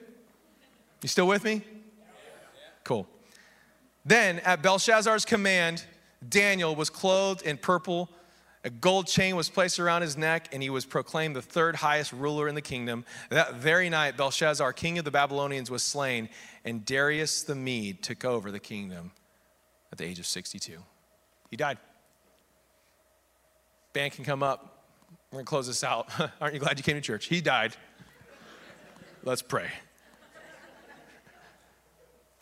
You 1.02 1.08
still 1.08 1.26
with 1.26 1.42
me? 1.42 1.62
Cool. 2.84 3.08
Then, 4.04 4.38
at 4.40 4.62
Belshazzar's 4.62 5.24
command, 5.24 5.84
Daniel 6.26 6.76
was 6.76 6.90
clothed 6.90 7.42
in 7.42 7.56
purple 7.56 8.08
a 8.62 8.70
gold 8.70 9.06
chain 9.06 9.36
was 9.36 9.48
placed 9.48 9.80
around 9.80 10.02
his 10.02 10.16
neck, 10.16 10.48
and 10.52 10.62
he 10.62 10.68
was 10.68 10.84
proclaimed 10.84 11.34
the 11.34 11.42
third 11.42 11.76
highest 11.76 12.12
ruler 12.12 12.46
in 12.46 12.54
the 12.54 12.62
kingdom. 12.62 13.04
That 13.30 13.54
very 13.54 13.88
night, 13.88 14.16
Belshazzar, 14.18 14.72
king 14.74 14.98
of 14.98 15.04
the 15.04 15.10
Babylonians, 15.10 15.70
was 15.70 15.82
slain, 15.82 16.28
and 16.64 16.84
Darius 16.84 17.42
the 17.42 17.54
Mede 17.54 18.02
took 18.02 18.24
over 18.24 18.50
the 18.50 18.60
kingdom 18.60 19.12
at 19.90 19.98
the 19.98 20.04
age 20.04 20.18
of 20.18 20.26
62. 20.26 20.78
He 21.50 21.56
died. 21.56 21.78
Band 23.94 24.12
can 24.12 24.24
come 24.24 24.42
up. 24.42 24.84
We're 25.30 25.36
going 25.36 25.46
to 25.46 25.48
close 25.48 25.66
this 25.66 25.82
out. 25.82 26.10
Aren't 26.40 26.54
you 26.54 26.60
glad 26.60 26.78
you 26.78 26.84
came 26.84 26.96
to 26.96 27.00
church? 27.00 27.26
He 27.26 27.40
died. 27.40 27.74
Let's 29.22 29.42
pray. 29.42 29.68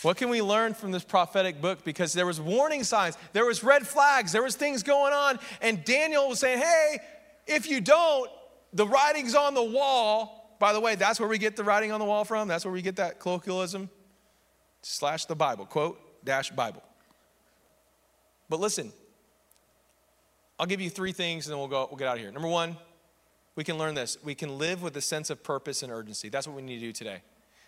What 0.03 0.17
can 0.17 0.29
we 0.29 0.41
learn 0.41 0.75
from 0.75 0.93
this 0.93 1.03
prophetic 1.03 1.61
book? 1.61 1.85
Because 1.85 2.13
there 2.13 2.27
was 2.27 2.41
warning 2.41 2.85
signs, 2.85 3.19
there 3.33 3.45
was 3.45 3.65
red 3.65 3.87
flags, 3.87 4.31
there 4.31 4.43
was 4.43 4.55
things 4.55 4.83
going 4.83 5.13
on, 5.13 5.41
and 5.61 5.85
Daniel 5.85 6.29
was 6.29 6.39
saying, 6.39 6.59
"Hey, 6.59 7.01
if 7.47 7.69
you 7.69 7.81
don't, 7.81 8.31
the 8.73 8.87
writing's 8.87 9.35
on 9.35 9.55
the 9.55 9.63
wall." 9.63 10.57
By 10.61 10.73
the 10.73 10.81
way, 10.81 10.95
that's 10.95 11.21
where 11.21 11.29
we 11.29 11.39
get 11.39 11.57
the 11.57 11.65
writing 11.65 11.93
on 11.93 12.01
the 12.01 12.07
wall 12.07 12.25
from. 12.25 12.49
That's 12.49 12.65
where 12.65 12.73
we 12.73 12.83
get 12.83 12.97
that 12.97 13.21
colloquialism. 13.21 13.91
Slash 14.83 15.25
the 15.25 15.35
Bible, 15.35 15.67
quote 15.67 16.25
dash 16.25 16.51
Bible. 16.51 16.83
But 18.49 18.61
listen, 18.61 18.93
I'll 20.59 20.67
give 20.67 20.81
you 20.81 20.91
three 20.91 21.13
things, 21.13 21.47
and 21.47 21.53
then 21.53 21.59
we'll 21.59 21.69
go. 21.69 21.87
We'll 21.91 21.99
get 21.99 22.07
out 22.09 22.17
of 22.17 22.23
here. 22.23 22.31
Number 22.31 22.49
one, 22.49 22.77
we 23.57 23.65
can 23.65 23.79
learn 23.79 23.95
this. 23.95 24.17
We 24.23 24.37
can 24.37 24.59
live 24.59 24.83
with 24.83 24.97
a 24.97 25.01
sense 25.01 25.31
of 25.31 25.43
purpose 25.43 25.83
and 25.83 25.93
urgency. 25.93 26.29
That's 26.29 26.47
what 26.47 26.55
we 26.55 26.63
need 26.63 26.79
to 26.79 26.87
do 26.87 26.93
today. 26.93 27.23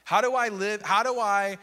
How 0.05 0.21
do 0.21 0.35
I 0.35 0.49
live? 0.49 0.83
How 0.83 1.03
do 1.03 1.19
I 1.19 1.59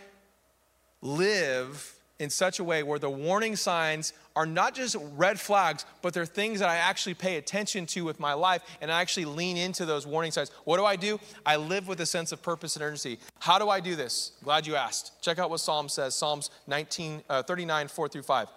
live 1.01 1.93
in 2.19 2.29
such 2.29 2.59
a 2.59 2.63
way 2.63 2.81
where 2.81 2.97
the 2.97 3.09
warning 3.09 3.55
signs 3.55 4.13
are 4.35 4.45
not 4.45 4.73
just 4.73 4.95
red 5.15 5.39
flags, 5.39 5.85
but 6.01 6.13
they're 6.13 6.25
things 6.25 6.59
that 6.59 6.69
I 6.69 6.77
actually 6.77 7.13
pay 7.13 7.37
attention 7.37 7.85
to 7.87 8.01
with 8.01 8.19
my 8.19 8.33
life 8.33 8.63
and 8.81 8.91
I 8.91 9.01
actually 9.01 9.25
lean 9.25 9.57
into 9.57 9.85
those 9.85 10.07
warning 10.07 10.31
signs. 10.31 10.49
What 10.63 10.77
do 10.77 10.85
I 10.85 10.95
do? 10.95 11.19
I 11.45 11.57
live 11.57 11.87
with 11.87 12.01
a 12.01 12.05
sense 12.05 12.31
of 12.31 12.41
purpose 12.41 12.75
and 12.75 12.83
urgency. 12.83 13.19
How 13.39 13.59
do 13.59 13.69
I 13.69 13.79
do 13.79 13.95
this? 13.95 14.31
Glad 14.43 14.65
you 14.65 14.75
asked. 14.75 15.21
Check 15.21 15.37
out 15.37 15.49
what 15.49 15.59
Psalm 15.59 15.89
says 15.89 16.15
Psalms 16.15 16.49
19, 16.65 17.23
uh, 17.29 17.43
39, 17.43 17.87
4 17.87 18.09
through 18.09 18.23
5. 18.23 18.47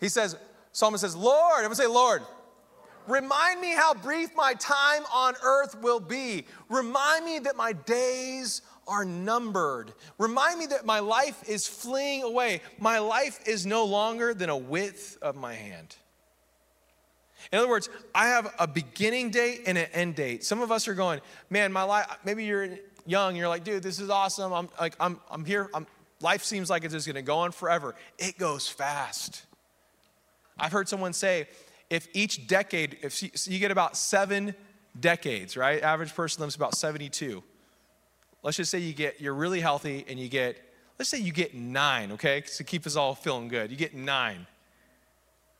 He 0.00 0.08
says, 0.08 0.36
Psalmist 0.72 1.02
says, 1.02 1.16
Lord, 1.16 1.58
everyone 1.58 1.76
say, 1.76 1.86
Lord. 1.86 2.22
Remind 3.06 3.60
me 3.60 3.72
how 3.72 3.94
brief 3.94 4.30
my 4.34 4.54
time 4.54 5.04
on 5.14 5.34
earth 5.44 5.80
will 5.80 6.00
be. 6.00 6.44
Remind 6.68 7.24
me 7.24 7.38
that 7.38 7.56
my 7.56 7.72
days 7.72 8.62
are 8.86 9.04
numbered. 9.04 9.92
Remind 10.18 10.58
me 10.58 10.66
that 10.66 10.86
my 10.86 11.00
life 11.00 11.48
is 11.48 11.66
fleeing 11.66 12.22
away. 12.22 12.60
My 12.78 12.98
life 12.98 13.46
is 13.46 13.66
no 13.66 13.84
longer 13.84 14.34
than 14.34 14.48
a 14.48 14.56
width 14.56 15.18
of 15.22 15.36
my 15.36 15.54
hand. 15.54 15.96
In 17.52 17.58
other 17.58 17.68
words, 17.68 17.88
I 18.14 18.28
have 18.28 18.52
a 18.58 18.66
beginning 18.66 19.30
date 19.30 19.62
and 19.66 19.78
an 19.78 19.86
end 19.92 20.16
date. 20.16 20.44
Some 20.44 20.62
of 20.62 20.72
us 20.72 20.88
are 20.88 20.94
going, 20.94 21.20
man, 21.50 21.72
my 21.72 21.82
life, 21.82 22.06
maybe 22.24 22.44
you're 22.44 22.78
young, 23.04 23.36
you're 23.36 23.48
like, 23.48 23.64
dude, 23.64 23.82
this 23.82 24.00
is 24.00 24.10
awesome. 24.10 24.52
I'm 24.52 24.68
like, 24.80 24.96
I'm, 24.98 25.20
I'm 25.30 25.44
here. 25.44 25.70
I'm, 25.72 25.86
life 26.20 26.42
seems 26.42 26.70
like 26.70 26.84
it's 26.84 26.94
just 26.94 27.06
gonna 27.06 27.22
go 27.22 27.38
on 27.38 27.52
forever. 27.52 27.94
It 28.18 28.38
goes 28.38 28.68
fast. 28.68 29.44
I've 30.58 30.72
heard 30.72 30.88
someone 30.88 31.12
say, 31.12 31.48
if 31.90 32.08
each 32.14 32.48
decade, 32.48 32.98
if 33.02 33.22
you, 33.22 33.30
so 33.34 33.50
you 33.50 33.58
get 33.58 33.70
about 33.70 33.96
seven 33.96 34.54
decades, 34.98 35.56
right? 35.56 35.82
Average 35.82 36.14
person 36.14 36.40
lives 36.42 36.56
about 36.56 36.74
72 36.74 37.44
let's 38.46 38.56
just 38.56 38.70
say 38.70 38.78
you 38.78 38.92
get, 38.92 39.20
you're 39.20 39.34
really 39.34 39.60
healthy 39.60 40.04
and 40.08 40.20
you 40.20 40.28
get, 40.28 40.56
let's 41.00 41.08
say 41.08 41.18
you 41.18 41.32
get 41.32 41.52
nine, 41.52 42.12
okay? 42.12 42.42
To 42.42 42.62
keep 42.62 42.86
us 42.86 42.94
all 42.94 43.16
feeling 43.16 43.48
good. 43.48 43.72
You 43.72 43.76
get 43.76 43.92
nine. 43.92 44.46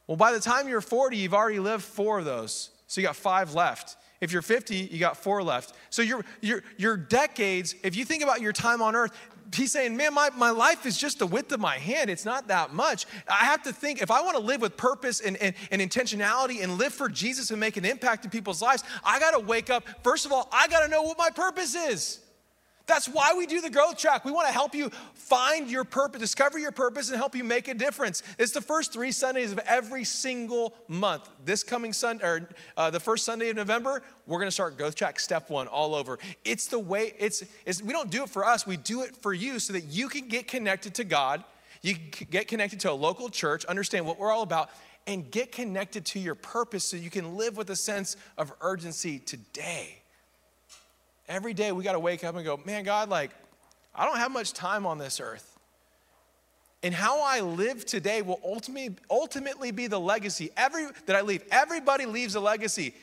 Well, 0.07 0.16
by 0.16 0.32
the 0.32 0.39
time 0.39 0.68
you're 0.68 0.80
40, 0.80 1.16
you've 1.16 1.34
already 1.34 1.59
lived 1.59 1.82
four 1.82 2.20
of 2.20 2.24
those. 2.24 2.70
So 2.87 3.01
you 3.01 3.07
got 3.09 3.16
five 3.16 3.55
left. 3.55 3.97
If 4.20 4.30
you're 4.30 4.41
50, 4.41 4.76
you 4.76 5.01
got 5.01 5.16
four 5.16 5.43
left. 5.43 5.74
So 5.91 6.01
your, 6.01 6.24
your, 6.41 6.62
your 6.76 6.97
decades, 6.97 7.74
if 7.82 7.97
you 7.97 8.05
think 8.05 8.22
about 8.22 8.41
your 8.41 8.53
time 8.53 8.80
on 8.80 8.95
earth, 8.95 9.11
he's 9.53 9.72
saying, 9.72 9.97
man, 9.97 10.14
my, 10.14 10.30
my 10.37 10.51
life 10.51 10.87
is 10.87 10.97
just 10.97 11.18
the 11.18 11.26
width 11.26 11.51
of 11.51 11.59
my 11.59 11.78
hand. 11.78 12.09
It's 12.09 12.24
not 12.24 12.47
that 12.47 12.72
much. 12.72 13.05
I 13.28 13.47
have 13.47 13.64
to 13.64 13.72
think, 13.72 14.01
if 14.01 14.12
I 14.12 14.22
want 14.22 14.37
to 14.37 14.43
live 14.43 14.61
with 14.61 14.76
purpose 14.76 15.18
and, 15.18 15.37
and, 15.39 15.57
and 15.72 15.82
intentionality 15.82 16.62
and 16.62 16.78
live 16.78 16.95
for 16.95 17.09
Jesus 17.09 17.51
and 17.51 17.59
make 17.59 17.76
an 17.76 17.84
impact 17.84 18.24
in 18.24 18.30
people's 18.30 18.62
lives, 18.62 18.84
I 19.05 19.18
got 19.18 19.32
to 19.32 19.41
wake 19.41 19.70
up. 19.70 19.82
First 20.05 20.24
of 20.24 20.30
all, 20.30 20.49
I 20.53 20.68
got 20.68 20.84
to 20.84 20.89
know 20.89 21.03
what 21.03 21.18
my 21.18 21.30
purpose 21.30 21.74
is. 21.74 22.20
That's 22.87 23.09
why 23.09 23.34
we 23.37 23.47
do 23.47 23.61
the 23.61 23.70
growth 23.70 23.99
track. 23.99 24.24
We 24.24 24.30
want 24.30 24.47
to 24.47 24.53
help 24.53 24.74
you 24.74 24.91
find 25.14 25.68
your 25.68 25.82
purpose, 25.82 26.20
discover 26.20 26.59
your 26.59 26.70
purpose, 26.70 27.09
and 27.09 27.16
help 27.16 27.34
you 27.34 27.43
make 27.43 27.66
a 27.66 27.74
difference. 27.74 28.22
It's 28.39 28.53
the 28.53 28.61
first 28.61 28.93
three 28.93 29.11
Sundays 29.11 29.51
of 29.51 29.59
every 29.66 30.05
single 30.05 30.72
month. 30.87 31.28
This 31.45 31.64
coming 31.64 31.93
Sunday, 31.93 32.24
or 32.24 32.49
uh, 32.76 32.91
the 32.91 33.01
first 33.01 33.24
Sunday 33.24 33.51
of 33.51 33.57
November, 33.57 34.03
we're 34.26 34.39
going 34.39 34.47
to 34.47 34.53
start 34.53 34.76
growth 34.76 34.95
track 34.95 35.18
step 35.18 35.51
one 35.51 35.66
all 35.66 35.97
over. 35.97 36.20
It's 36.45 36.68
the 36.68 36.78
way. 36.78 37.14
It's, 37.18 37.43
it's 37.64 37.82
we 37.82 37.93
don't 37.93 38.11
do 38.11 38.22
it 38.22 38.30
for 38.30 38.45
us. 38.45 38.66
We 38.66 38.76
do 38.76 39.03
it 39.03 39.16
for 39.16 39.34
you 39.34 39.59
so 39.59 39.72
that 39.72 39.84
you 39.84 40.09
can 40.09 40.28
get 40.28 40.47
connected 40.47 40.95
to 40.95 41.05
God. 41.05 41.43
You 41.82 41.95
can 41.95 42.28
get 42.30 42.47
connected 42.47 42.78
to 42.80 42.93
a 42.93 42.95
local 42.95 43.28
church, 43.28 43.64
understand 43.64 44.07
what 44.07 44.18
we're 44.18 44.30
all 44.30 44.43
about, 44.43 44.70
and 45.09 45.28
get 45.30 45.51
connected 45.51 46.05
to 46.07 46.20
your 46.20 46.37
purpose 46.37 46.84
so 46.84 46.97
you 46.97 47.11
can 47.11 47.37
live 47.37 47.57
with 47.57 47.70
a 47.70 47.76
sense 47.76 48.16
of 48.39 48.53
urgency 48.61 49.18
today. 49.18 49.99
Every 51.29 51.55
day 51.55 51.72
we 51.72 51.83
got 51.83 51.93
to 51.93 52.01
wake 52.01 52.24
up 52.24 52.37
and 52.37 52.45
go, 52.45 52.61
man, 52.64 52.85
God, 52.85 53.09
like, 53.09 53.31
I 53.95 54.05
don't 54.05 54.18
have 54.18 54.31
much 54.31 54.53
time 54.53 54.87
on 54.87 54.99
this 54.99 55.20
earth. 55.20 55.59
And 56.83 56.95
how 56.95 57.22
I 57.22 57.41
live 57.41 57.85
today 57.85 58.22
will 58.22 58.41
ultimately, 58.45 58.97
ultimately 59.11 59.70
be 59.70 59.87
the 59.87 59.99
legacy 59.99 60.51
Every, 60.57 60.87
that 61.07 61.16
I 61.16 61.22
leave. 61.22 61.43
Everybody 61.51 62.07
leaves 62.07 62.35
a 62.35 62.41
legacy. 62.41 62.95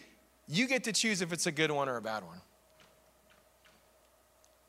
You 0.47 0.67
get 0.67 0.85
to 0.85 0.93
choose 0.93 1.21
if 1.21 1.33
it's 1.33 1.47
a 1.47 1.51
good 1.51 1.71
one 1.71 1.89
or 1.89 1.97
a 1.97 2.01
bad 2.01 2.23
one. 2.23 2.39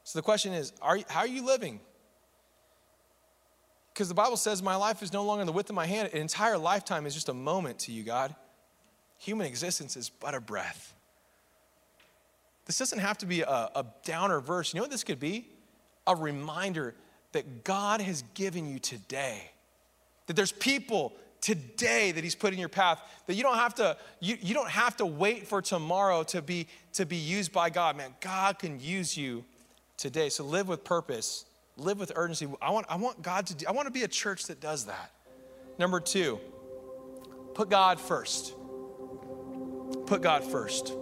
So 0.04 0.18
the 0.18 0.22
question 0.22 0.52
is, 0.52 0.72
are, 0.82 0.98
how 1.08 1.20
are 1.20 1.26
you 1.26 1.44
living? 1.44 1.80
Because 3.92 4.08
the 4.08 4.14
Bible 4.14 4.36
says 4.36 4.62
my 4.62 4.74
life 4.74 5.02
is 5.02 5.12
no 5.12 5.24
longer 5.24 5.42
in 5.42 5.46
the 5.46 5.52
width 5.52 5.70
of 5.70 5.76
my 5.76 5.86
hand. 5.86 6.10
An 6.12 6.20
entire 6.20 6.58
lifetime 6.58 7.06
is 7.06 7.14
just 7.14 7.28
a 7.28 7.34
moment 7.34 7.78
to 7.80 7.92
you, 7.92 8.02
God. 8.02 8.34
Human 9.18 9.46
existence 9.46 9.96
is 9.96 10.10
but 10.10 10.34
a 10.34 10.40
breath. 10.40 10.92
This 12.66 12.78
doesn't 12.78 12.98
have 12.98 13.18
to 13.18 13.26
be 13.26 13.42
a, 13.42 13.46
a 13.46 13.84
downer 14.04 14.40
verse. 14.40 14.72
You 14.72 14.78
know 14.78 14.84
what 14.84 14.90
this 14.90 15.04
could 15.04 15.20
be? 15.20 15.48
A 16.06 16.16
reminder 16.16 16.94
that 17.32 17.64
God 17.64 18.00
has 18.00 18.22
given 18.34 18.68
you 18.70 18.78
today. 18.78 19.50
That 20.26 20.36
there's 20.36 20.52
people 20.52 21.12
today 21.40 22.10
that 22.12 22.24
he's 22.24 22.34
put 22.34 22.54
in 22.54 22.58
your 22.58 22.70
path 22.70 22.98
that 23.26 23.34
you 23.34 23.42
don't 23.42 23.56
have 23.56 23.74
to 23.74 23.94
you, 24.18 24.38
you 24.40 24.54
don't 24.54 24.70
have 24.70 24.96
to 24.96 25.04
wait 25.04 25.46
for 25.46 25.60
tomorrow 25.60 26.22
to 26.22 26.40
be 26.40 26.66
to 26.94 27.04
be 27.04 27.16
used 27.16 27.52
by 27.52 27.68
god. 27.68 27.98
Man 27.98 28.14
god 28.22 28.58
can 28.58 28.80
use 28.80 29.14
you 29.14 29.44
today. 29.98 30.30
So 30.30 30.44
live 30.44 30.68
with 30.68 30.84
purpose. 30.84 31.44
Live 31.76 31.98
with 31.98 32.12
urgency. 32.16 32.48
I 32.62 32.70
want 32.70 32.86
i 32.88 32.96
want 32.96 33.20
god 33.20 33.46
to 33.48 33.54
do, 33.54 33.66
i 33.68 33.72
want 33.72 33.86
to 33.86 33.92
be 33.92 34.04
a 34.04 34.08
church 34.08 34.46
that 34.46 34.60
does 34.60 34.86
that. 34.86 35.10
Number 35.78 36.00
two 36.00 36.40
put 37.54 37.68
god 37.68 38.00
first. 38.00 38.54
Put 40.06 40.22
god 40.22 40.44
first 40.44 40.94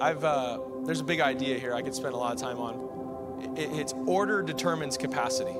I've, 0.00 0.24
uh, 0.24 0.58
there's 0.84 1.00
a 1.00 1.04
big 1.04 1.20
idea 1.20 1.58
here 1.58 1.74
I 1.74 1.82
could 1.82 1.94
spend 1.94 2.14
a 2.14 2.16
lot 2.16 2.34
of 2.34 2.40
time 2.40 2.58
on. 2.58 3.54
It, 3.56 3.70
it's 3.72 3.94
order 4.06 4.42
determines 4.42 4.96
capacity. 4.96 5.52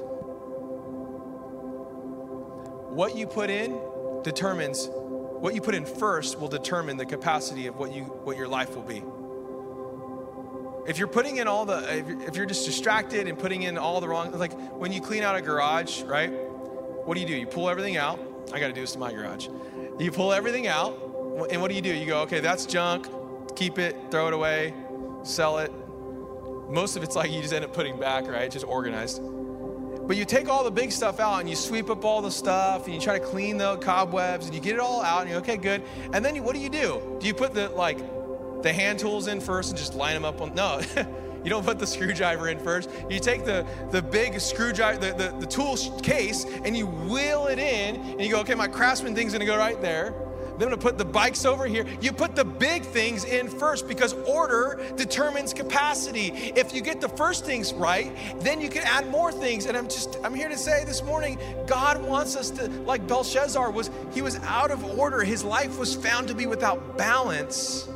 What 2.91 3.17
you 3.17 3.27
put 3.27 3.51
in 3.51 3.79
determines, 4.23 4.89
what 4.91 5.55
you 5.55 5.61
put 5.61 5.75
in 5.75 5.85
first 5.85 6.39
will 6.41 6.49
determine 6.49 6.97
the 6.97 7.07
capacity 7.07 7.67
of 7.67 7.77
what, 7.77 7.93
you, 7.93 8.05
what 8.05 8.37
your 8.37 8.49
life 8.49 8.75
will 8.75 8.83
be. 8.83 9.03
If 10.87 10.99
you're 10.99 11.09
putting 11.09 11.39
in 11.39 11.49
all 11.49 11.65
the, 11.65 11.79
if 11.99 12.09
you're, 12.09 12.23
if 12.23 12.37
you're 12.37 12.47
just 12.47 12.67
distracted 12.67 13.27
and 13.27 13.39
putting 13.39 13.63
in 13.63 13.79
all 13.79 14.01
the 14.01 14.09
wrong, 14.09 14.33
like 14.33 14.53
when 14.73 14.93
you 14.93 15.01
clean 15.01 15.23
out 15.23 15.35
a 15.35 15.41
garage, 15.41 16.03
right? 16.03 16.29
What 16.29 17.15
do 17.15 17.21
you 17.21 17.27
do? 17.27 17.35
You 17.35 17.47
pull 17.47 17.71
everything 17.71 17.97
out. 17.97 18.21
I 18.53 18.61
got 18.61 18.67
to 18.67 18.73
do 18.73 18.83
this 18.83 18.93
to 18.93 18.99
my 18.99 19.13
garage. 19.13 19.49
You 19.99 20.11
pull 20.11 20.33
everything 20.33 20.67
out, 20.67 20.93
and 21.51 21.63
what 21.63 21.69
do 21.69 21.75
you 21.75 21.81
do? 21.81 21.95
You 21.95 22.07
go, 22.07 22.21
okay, 22.23 22.41
that's 22.41 22.67
junk 22.67 23.07
keep 23.55 23.79
it, 23.79 23.97
throw 24.11 24.29
it 24.29 24.35
away, 24.35 24.75
sell 25.23 25.59
it. 25.59 25.73
Most 26.69 26.97
of 26.97 27.03
it's 27.03 27.15
like 27.15 27.31
you 27.31 27.41
just 27.41 27.53
end 27.53 27.65
up 27.65 27.73
putting 27.73 27.99
back, 27.99 28.27
right? 28.27 28.51
Just 28.51 28.67
organized. 28.67 29.21
But 30.07 30.19
you 30.19 30.25
take 30.27 30.49
all 30.49 30.65
the 30.65 30.71
big 30.71 30.93
stuff 30.93 31.19
out 31.19 31.41
and 31.41 31.49
you 31.49 31.57
sweep 31.57 31.89
up 31.89 32.05
all 32.05 32.21
the 32.21 32.31
stuff 32.31 32.85
and 32.85 32.95
you 32.95 33.01
try 33.01 33.19
to 33.19 33.25
clean 33.25 33.57
the 33.57 33.77
cobwebs 33.79 34.47
and 34.47 34.55
you 34.55 34.61
get 34.61 34.75
it 34.75 34.81
all 34.81 35.03
out 35.03 35.23
and 35.23 35.31
you're 35.31 35.39
okay, 35.39 35.57
good. 35.57 35.83
And 36.13 36.25
then 36.25 36.35
you, 36.35 36.43
what 36.43 36.55
do 36.55 36.61
you 36.61 36.69
do? 36.69 37.19
Do 37.21 37.27
you 37.27 37.33
put 37.33 37.55
the 37.55 37.71
like 37.71 37.99
the 38.63 38.73
hand 38.73 38.99
tools 38.99 39.29
in 39.29 39.41
first 39.41 39.71
and 39.71 39.79
just 39.79 39.95
line 39.95 40.15
them 40.15 40.25
up 40.27 40.43
on? 40.43 40.55
No. 40.55 40.81
you 41.45 41.51
don't 41.51 41.65
put 41.65 41.79
the 41.79 41.87
screwdriver 41.87 42.49
in 42.49 42.59
first. 42.59 42.91
You 43.09 43.19
take 43.19 43.47
the, 43.47 43.67
the 43.91 44.03
big 44.03 44.41
screwdriver, 44.41 44.99
the, 44.99 45.13
the, 45.13 45.39
the 45.39 45.47
tool 45.47 45.77
case, 46.03 46.45
and 46.65 46.77
you 46.77 46.87
wheel 46.87 47.47
it 47.47 47.59
in, 47.59 47.97
and 47.97 48.21
you 48.21 48.31
go, 48.31 48.41
okay, 48.41 48.55
my 48.55 48.69
craftsman 48.69 49.15
thing's 49.15 49.33
gonna 49.33 49.47
go 49.47 49.57
right 49.57 49.81
there. 49.81 50.15
Then 50.59 50.71
to 50.71 50.77
put 50.77 50.99
the 50.99 51.05
bikes 51.05 51.45
over 51.45 51.67
here. 51.67 51.85
You 52.01 52.13
put 52.13 52.37
the 52.37 52.45
big 52.45 52.85
things 52.85 53.25
in 53.25 53.49
first 53.49 53.89
because 53.89 54.13
order 54.27 54.81
determines 54.97 55.53
capacity. 55.53 56.29
If 56.57 56.75
you 56.75 56.81
get 56.81 57.01
the 57.01 57.09
first 57.09 57.45
things 57.45 57.73
right, 57.73 58.15
then 58.41 58.61
you 58.61 58.69
can 58.69 58.83
add 58.83 59.11
more 59.11 59.33
things. 59.33 59.67
And 59.67 59.77
I'm 59.77 59.89
just 59.89 60.17
I'm 60.23 60.35
here 60.35 60.49
to 60.49 60.57
say 60.57 60.85
this 60.85 61.03
morning, 61.03 61.39
God 61.67 62.03
wants 62.03 62.37
us 62.37 62.51
to 62.51 62.69
like 62.83 63.07
Belshazzar 63.07 63.71
was 63.71 63.91
he 64.13 64.23
was 64.23 64.37
out 64.45 64.71
of 64.71 64.85
order. 64.99 65.25
His 65.25 65.43
life 65.43 65.79
was 65.79 65.95
found 65.95 66.29
to 66.29 66.35
be 66.35 66.47
without 66.47 66.97
balance. 66.97 67.89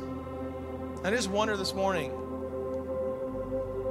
I 1.03 1.11
just 1.11 1.29
wonder 1.29 1.55
this 1.55 1.73
morning, 1.73 2.11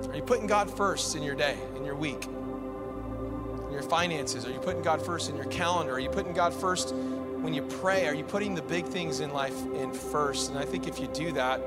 are 0.09 0.14
you 0.14 0.23
putting 0.23 0.47
God 0.47 0.71
first 0.71 1.16
in 1.16 1.23
your 1.23 1.35
day, 1.35 1.57
in 1.75 1.85
your 1.87 1.95
week? 1.95 2.27
In 2.27 3.73
your 3.73 3.83
finances? 3.83 4.45
Are 4.45 4.51
you 4.51 4.59
putting 4.59 4.83
God 4.83 5.01
first 5.05 5.31
in 5.31 5.37
your 5.37 5.47
calendar? 5.47 5.95
Are 5.95 6.01
you 6.01 6.11
putting 6.11 6.35
God 6.35 6.53
first 6.53 6.95
when 7.43 7.55
you 7.55 7.62
pray, 7.62 8.07
are 8.07 8.14
you 8.14 8.24
putting 8.24 8.55
the 8.55 8.62
big 8.62 8.86
things 8.86 9.20
in 9.20 9.30
life 9.30 9.57
in 9.74 9.93
first? 9.93 10.51
And 10.51 10.59
I 10.59 10.64
think 10.64 10.86
if 10.86 10.99
you 11.01 11.07
do 11.09 11.32
that, 11.32 11.61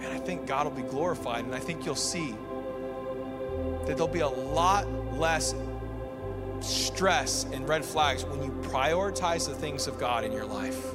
man, 0.00 0.12
I 0.12 0.18
think 0.18 0.46
God 0.46 0.64
will 0.64 0.82
be 0.82 0.88
glorified. 0.88 1.44
And 1.44 1.54
I 1.54 1.58
think 1.58 1.84
you'll 1.84 1.94
see 1.94 2.34
that 3.86 3.96
there'll 3.96 4.08
be 4.08 4.20
a 4.20 4.28
lot 4.28 4.86
less 5.14 5.54
stress 6.60 7.46
and 7.52 7.68
red 7.68 7.84
flags 7.84 8.24
when 8.24 8.42
you 8.42 8.50
prioritize 8.62 9.46
the 9.48 9.54
things 9.54 9.86
of 9.86 9.98
God 9.98 10.24
in 10.24 10.32
your 10.32 10.46
life. 10.46 10.94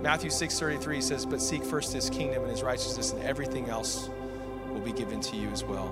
Matthew 0.00 0.30
6:33 0.30 1.00
says, 1.00 1.26
"But 1.26 1.42
seek 1.42 1.64
first 1.64 1.92
his 1.92 2.08
kingdom 2.08 2.42
and 2.42 2.50
his 2.50 2.62
righteousness, 2.62 3.12
and 3.12 3.22
everything 3.22 3.68
else 3.68 4.08
will 4.70 4.80
be 4.80 4.92
given 4.92 5.20
to 5.20 5.36
you 5.36 5.48
as 5.48 5.64
well." 5.64 5.90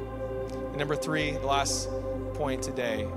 And 0.68 0.76
number 0.76 0.94
3, 0.94 1.32
the 1.32 1.46
last 1.46 1.88
point 2.34 2.62
today 2.62 3.08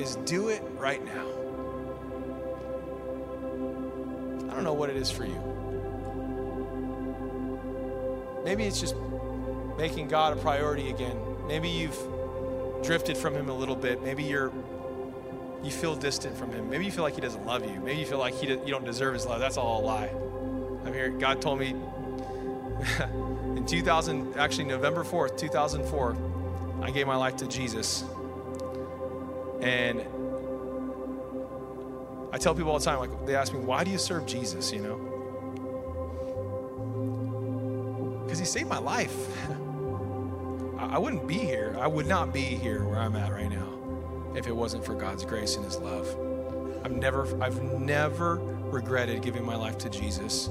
is 0.00 0.16
do 0.16 0.48
it 0.48 0.62
right 0.76 1.04
now. 1.04 1.26
I 4.50 4.54
don't 4.54 4.64
know 4.64 4.72
what 4.72 4.90
it 4.90 4.96
is 4.96 5.10
for 5.10 5.24
you. 5.24 5.40
Maybe 8.44 8.64
it's 8.64 8.80
just 8.80 8.96
making 9.76 10.08
God 10.08 10.36
a 10.36 10.40
priority 10.40 10.90
again. 10.90 11.16
Maybe 11.46 11.68
you've 11.68 11.98
drifted 12.82 13.16
from 13.16 13.34
Him 13.34 13.48
a 13.48 13.54
little 13.54 13.76
bit. 13.76 14.02
Maybe 14.02 14.22
you're 14.22 14.52
you 15.62 15.70
feel 15.70 15.94
distant 15.94 16.36
from 16.36 16.50
Him. 16.52 16.70
Maybe 16.70 16.86
you 16.86 16.90
feel 16.90 17.04
like 17.04 17.14
He 17.14 17.20
doesn't 17.20 17.44
love 17.44 17.64
you. 17.64 17.78
Maybe 17.80 18.00
you 18.00 18.06
feel 18.06 18.18
like 18.18 18.34
he 18.34 18.48
you 18.48 18.70
don't 18.70 18.84
deserve 18.84 19.14
His 19.14 19.26
love. 19.26 19.40
That's 19.40 19.58
all 19.58 19.82
a 19.82 19.84
lie. 19.84 20.10
I'm 20.84 20.94
here. 20.94 21.10
God 21.10 21.42
told 21.42 21.58
me 21.58 21.68
in 23.56 23.66
2000, 23.66 24.36
actually 24.36 24.64
November 24.64 25.04
4th, 25.04 25.36
2004, 25.36 26.16
I 26.82 26.90
gave 26.90 27.06
my 27.06 27.16
life 27.16 27.36
to 27.36 27.46
Jesus. 27.46 28.04
And 29.60 30.00
I 32.32 32.38
tell 32.38 32.54
people 32.54 32.72
all 32.72 32.78
the 32.78 32.84
time, 32.84 32.98
like 32.98 33.26
they 33.26 33.34
ask 33.34 33.52
me, 33.52 33.58
why 33.60 33.84
do 33.84 33.90
you 33.90 33.98
serve 33.98 34.26
Jesus? 34.26 34.72
You 34.72 34.80
know, 34.80 34.96
because 38.24 38.38
He 38.38 38.44
saved 38.44 38.68
my 38.68 38.78
life. 38.78 39.16
I 40.78 40.98
wouldn't 40.98 41.26
be 41.28 41.38
here. 41.38 41.76
I 41.78 41.86
would 41.86 42.06
not 42.06 42.32
be 42.32 42.40
here 42.40 42.84
where 42.84 42.98
I'm 42.98 43.14
at 43.14 43.30
right 43.32 43.50
now 43.50 43.68
if 44.34 44.46
it 44.46 44.56
wasn't 44.56 44.84
for 44.84 44.94
God's 44.94 45.24
grace 45.24 45.56
and 45.56 45.64
His 45.64 45.78
love. 45.78 46.08
I've 46.84 46.92
never, 46.92 47.42
I've 47.42 47.62
never 47.62 48.36
regretted 48.36 49.22
giving 49.22 49.44
my 49.44 49.56
life 49.56 49.76
to 49.78 49.90
Jesus. 49.90 50.48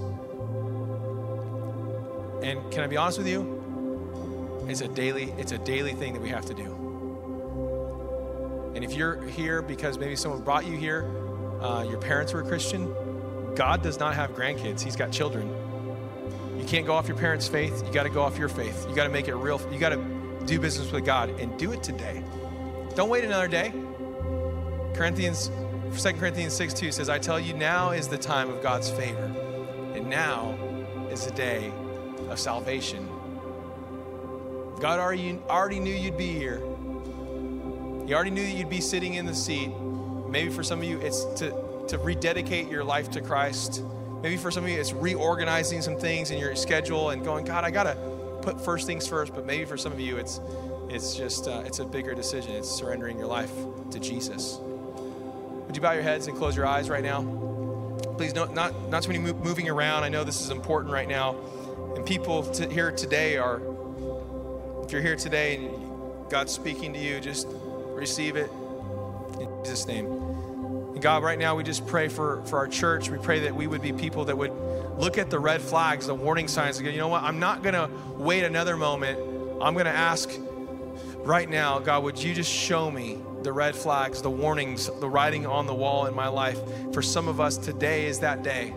And 2.44 2.72
can 2.72 2.84
I 2.84 2.88
be 2.88 2.98
honest 2.98 3.18
with 3.18 3.28
you? 3.28 4.66
It's 4.70 4.82
a 4.82 4.88
daily, 4.88 5.34
it's 5.38 5.52
a 5.52 5.58
daily 5.58 5.94
thing 5.94 6.14
that 6.14 6.22
we 6.22 6.30
have 6.30 6.46
to 6.46 6.54
do. 6.54 6.89
And 8.76 8.84
if 8.84 8.94
you're 8.94 9.22
here 9.24 9.62
because 9.62 9.98
maybe 9.98 10.16
someone 10.16 10.42
brought 10.42 10.66
you 10.66 10.78
here, 10.78 11.10
uh, 11.62 11.86
your 11.90 12.00
parents 12.00 12.34
were 12.34 12.44
Christian, 12.44 12.94
God 13.56 13.82
does 13.82 14.00
not 14.00 14.16
have 14.16 14.32
grandkids. 14.32 14.82
He's 14.82 14.96
got 14.96 15.12
children. 15.12 15.50
You 16.58 16.66
can't 16.66 16.86
go 16.86 16.94
off 16.94 17.08
your 17.08 17.18
parents' 17.18 17.48
faith. 17.48 17.84
You 17.86 17.92
got 17.92 18.04
to 18.04 18.10
go 18.10 18.22
off 18.22 18.38
your 18.38 18.50
faith. 18.50 18.86
You 18.88 18.96
got 18.96 19.06
to 19.06 19.10
make 19.10 19.28
it 19.28 19.36
real. 19.36 19.62
You 19.72 19.80
got 19.80 19.90
to 19.90 20.44
do 20.46 20.60
business 20.60 20.92
with 20.92 21.06
God 21.06 21.30
and 21.40 21.58
do 21.58 21.72
it 21.72 21.84
today. 21.84 22.24
Don't 22.96 23.10
wait 23.10 23.24
another 23.24 23.48
day. 23.48 23.74
Corinthians 24.94 25.50
2 25.98 26.14
Corinthians 26.14 26.54
6 26.54 26.74
2 26.76 26.92
says, 26.92 27.10
I 27.10 27.18
tell 27.18 27.40
you, 27.40 27.54
now 27.54 27.92
is 27.92 28.08
the 28.08 28.18
time 28.18 28.50
of 28.50 28.62
God's 28.62 28.90
favor, 28.90 29.34
and 29.96 30.08
now 30.08 30.56
is 31.12 31.26
the 31.26 31.32
day 31.32 31.72
of 32.30 32.40
salvation. 32.40 33.08
God 34.80 35.00
already, 35.00 35.40
already 35.50 35.80
knew 35.80 35.94
you'd 35.94 36.18
be 36.18 36.34
here. 36.34 36.62
He 38.10 38.16
already 38.16 38.32
knew 38.32 38.42
that 38.42 38.54
you'd 38.54 38.72
be 38.72 38.82
sitting 38.82 39.14
in 39.14 39.28
the 39.28 39.36
seat. 39.36 39.70
Maybe 40.28 40.50
for 40.50 40.64
some 40.64 40.80
of 40.80 40.86
you, 40.86 41.00
it's 41.00 41.26
to, 41.42 41.86
to 41.90 42.00
rededicate 42.00 42.68
your 42.68 42.84
life 42.84 43.12
to 43.12 43.22
Christ. 43.22 43.84
Maybe 44.24 44.36
for 44.36 44.50
some 44.50 44.64
of 44.64 44.70
you, 44.72 44.80
it's 44.80 44.94
reorganizing 44.94 45.84
some 45.84 45.96
things 45.96 46.32
in 46.32 46.40
your 46.40 46.56
schedule 46.56 47.12
and 47.12 47.24
going, 47.24 47.46
God, 47.46 47.66
I 47.66 47.70
got 47.70 47.84
to 47.84 47.94
put 48.42 48.66
first 48.66 48.88
things 48.88 49.06
first. 49.06 49.36
But 49.36 49.46
maybe 49.46 49.64
for 49.64 49.78
some 49.78 49.92
of 49.92 50.00
you, 50.00 50.18
it's, 50.18 50.42
it's 50.90 51.14
just, 51.14 51.48
uh, 51.48 51.62
it's 51.68 51.78
a 51.78 51.86
bigger 51.86 52.16
decision. 52.16 52.54
It's 52.54 52.68
surrendering 52.68 53.20
your 53.20 53.28
life 53.28 53.52
to 53.92 54.00
Jesus. 54.00 54.58
Would 54.60 55.76
you 55.76 55.82
bow 55.84 55.92
your 55.92 56.02
heads 56.02 56.26
and 56.26 56.36
close 56.36 56.56
your 56.56 56.66
eyes 56.66 56.90
right 56.90 57.04
now? 57.04 57.22
Please, 58.18 58.34
no, 58.34 58.46
not, 58.46 58.90
not 58.90 59.04
too 59.04 59.14
many 59.14 59.34
moving 59.34 59.70
around. 59.70 60.04
I 60.04 60.10
know 60.10 60.24
this 60.24 60.42
is 60.42 60.50
important 60.50 60.92
right 60.92 61.08
now. 61.08 61.36
And 61.96 62.04
people 62.08 62.52
here 62.72 62.92
today 62.92 63.38
are, 63.38 63.62
if 64.84 64.92
you're 64.92 65.04
here 65.04 65.16
today 65.16 65.58
and 65.58 66.32
God's 66.32 66.52
speaking 66.52 66.92
to 66.94 67.00
you, 67.00 67.20
just 67.20 67.48
receive 68.00 68.36
it 68.36 68.52
in 69.40 69.50
Jesus' 69.64 69.86
name. 69.86 70.06
And 70.06 71.02
God, 71.02 71.24
right 71.24 71.38
now 71.38 71.56
we 71.56 71.64
just 71.64 71.86
pray 71.86 72.08
for, 72.08 72.42
for 72.46 72.58
our 72.58 72.68
church. 72.68 73.10
We 73.10 73.18
pray 73.18 73.40
that 73.42 73.56
we 73.56 73.68
would 73.68 73.82
be 73.82 73.94
people 73.94 74.26
that 74.26 74.38
would 74.38 74.52
look 74.98 75.18
at 75.18 75.30
the 75.30 75.40
red 75.40 75.62
flags, 75.62 76.08
the 76.08 76.16
warning 76.16 76.48
signs, 76.48 76.78
and 76.78 76.86
go, 76.86 76.92
you 76.92 76.98
know 76.98 77.08
what? 77.08 77.24
I'm 77.24 77.40
not 77.40 77.64
going 77.64 77.76
to 77.76 77.90
wait 78.18 78.44
another 78.44 78.76
moment. 78.76 79.20
I'm 79.62 79.74
going 79.74 79.86
to 79.86 79.92
ask 79.92 80.30
right 81.18 81.50
now, 81.50 81.80
God, 81.80 82.04
would 82.04 82.22
you 82.22 82.34
just 82.34 82.52
show 82.52 82.90
me 82.90 83.20
the 83.44 83.54
red 83.54 83.76
flags, 83.76 84.22
the 84.22 84.30
warnings, 84.30 84.90
the 85.00 85.10
writing 85.10 85.46
on 85.46 85.68
the 85.68 85.76
wall 85.76 86.06
in 86.08 86.16
my 86.16 86.28
life? 86.28 86.60
For 86.94 87.02
some 87.02 87.28
of 87.28 87.40
us, 87.40 87.58
today 87.58 88.08
is 88.08 88.20
that 88.20 88.44
day 88.44 88.74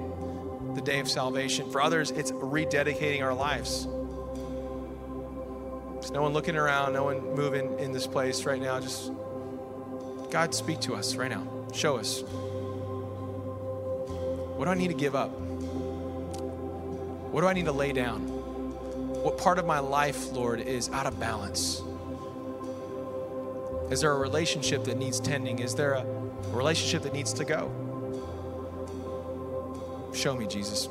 the 0.74 0.80
day 0.80 1.00
of 1.00 1.10
salvation. 1.10 1.70
For 1.70 1.80
others, 1.80 2.10
it's 2.10 2.32
rededicating 2.32 3.22
our 3.22 3.34
lives. 3.34 3.86
There's 6.02 6.10
no 6.10 6.22
one 6.22 6.32
looking 6.32 6.56
around, 6.56 6.94
no 6.94 7.04
one 7.04 7.20
moving 7.36 7.78
in 7.78 7.92
this 7.92 8.08
place 8.08 8.44
right 8.44 8.60
now. 8.60 8.80
Just 8.80 9.12
God, 10.32 10.52
speak 10.52 10.80
to 10.80 10.96
us 10.96 11.14
right 11.14 11.30
now. 11.30 11.46
Show 11.72 11.96
us. 11.96 12.22
What 14.56 14.64
do 14.64 14.70
I 14.72 14.74
need 14.74 14.88
to 14.88 14.94
give 14.94 15.14
up? 15.14 15.30
What 17.30 17.42
do 17.42 17.46
I 17.46 17.52
need 17.52 17.66
to 17.66 17.72
lay 17.72 17.92
down? 17.92 18.22
What 19.22 19.38
part 19.38 19.60
of 19.60 19.64
my 19.64 19.78
life, 19.78 20.32
Lord, 20.32 20.60
is 20.60 20.88
out 20.88 21.06
of 21.06 21.20
balance? 21.20 21.84
Is 23.92 24.00
there 24.00 24.10
a 24.10 24.18
relationship 24.18 24.82
that 24.86 24.96
needs 24.96 25.20
tending? 25.20 25.60
Is 25.60 25.76
there 25.76 25.92
a 25.92 26.04
relationship 26.50 27.04
that 27.04 27.12
needs 27.12 27.32
to 27.34 27.44
go? 27.44 27.70
Show 30.12 30.34
me, 30.34 30.48
Jesus. 30.48 30.88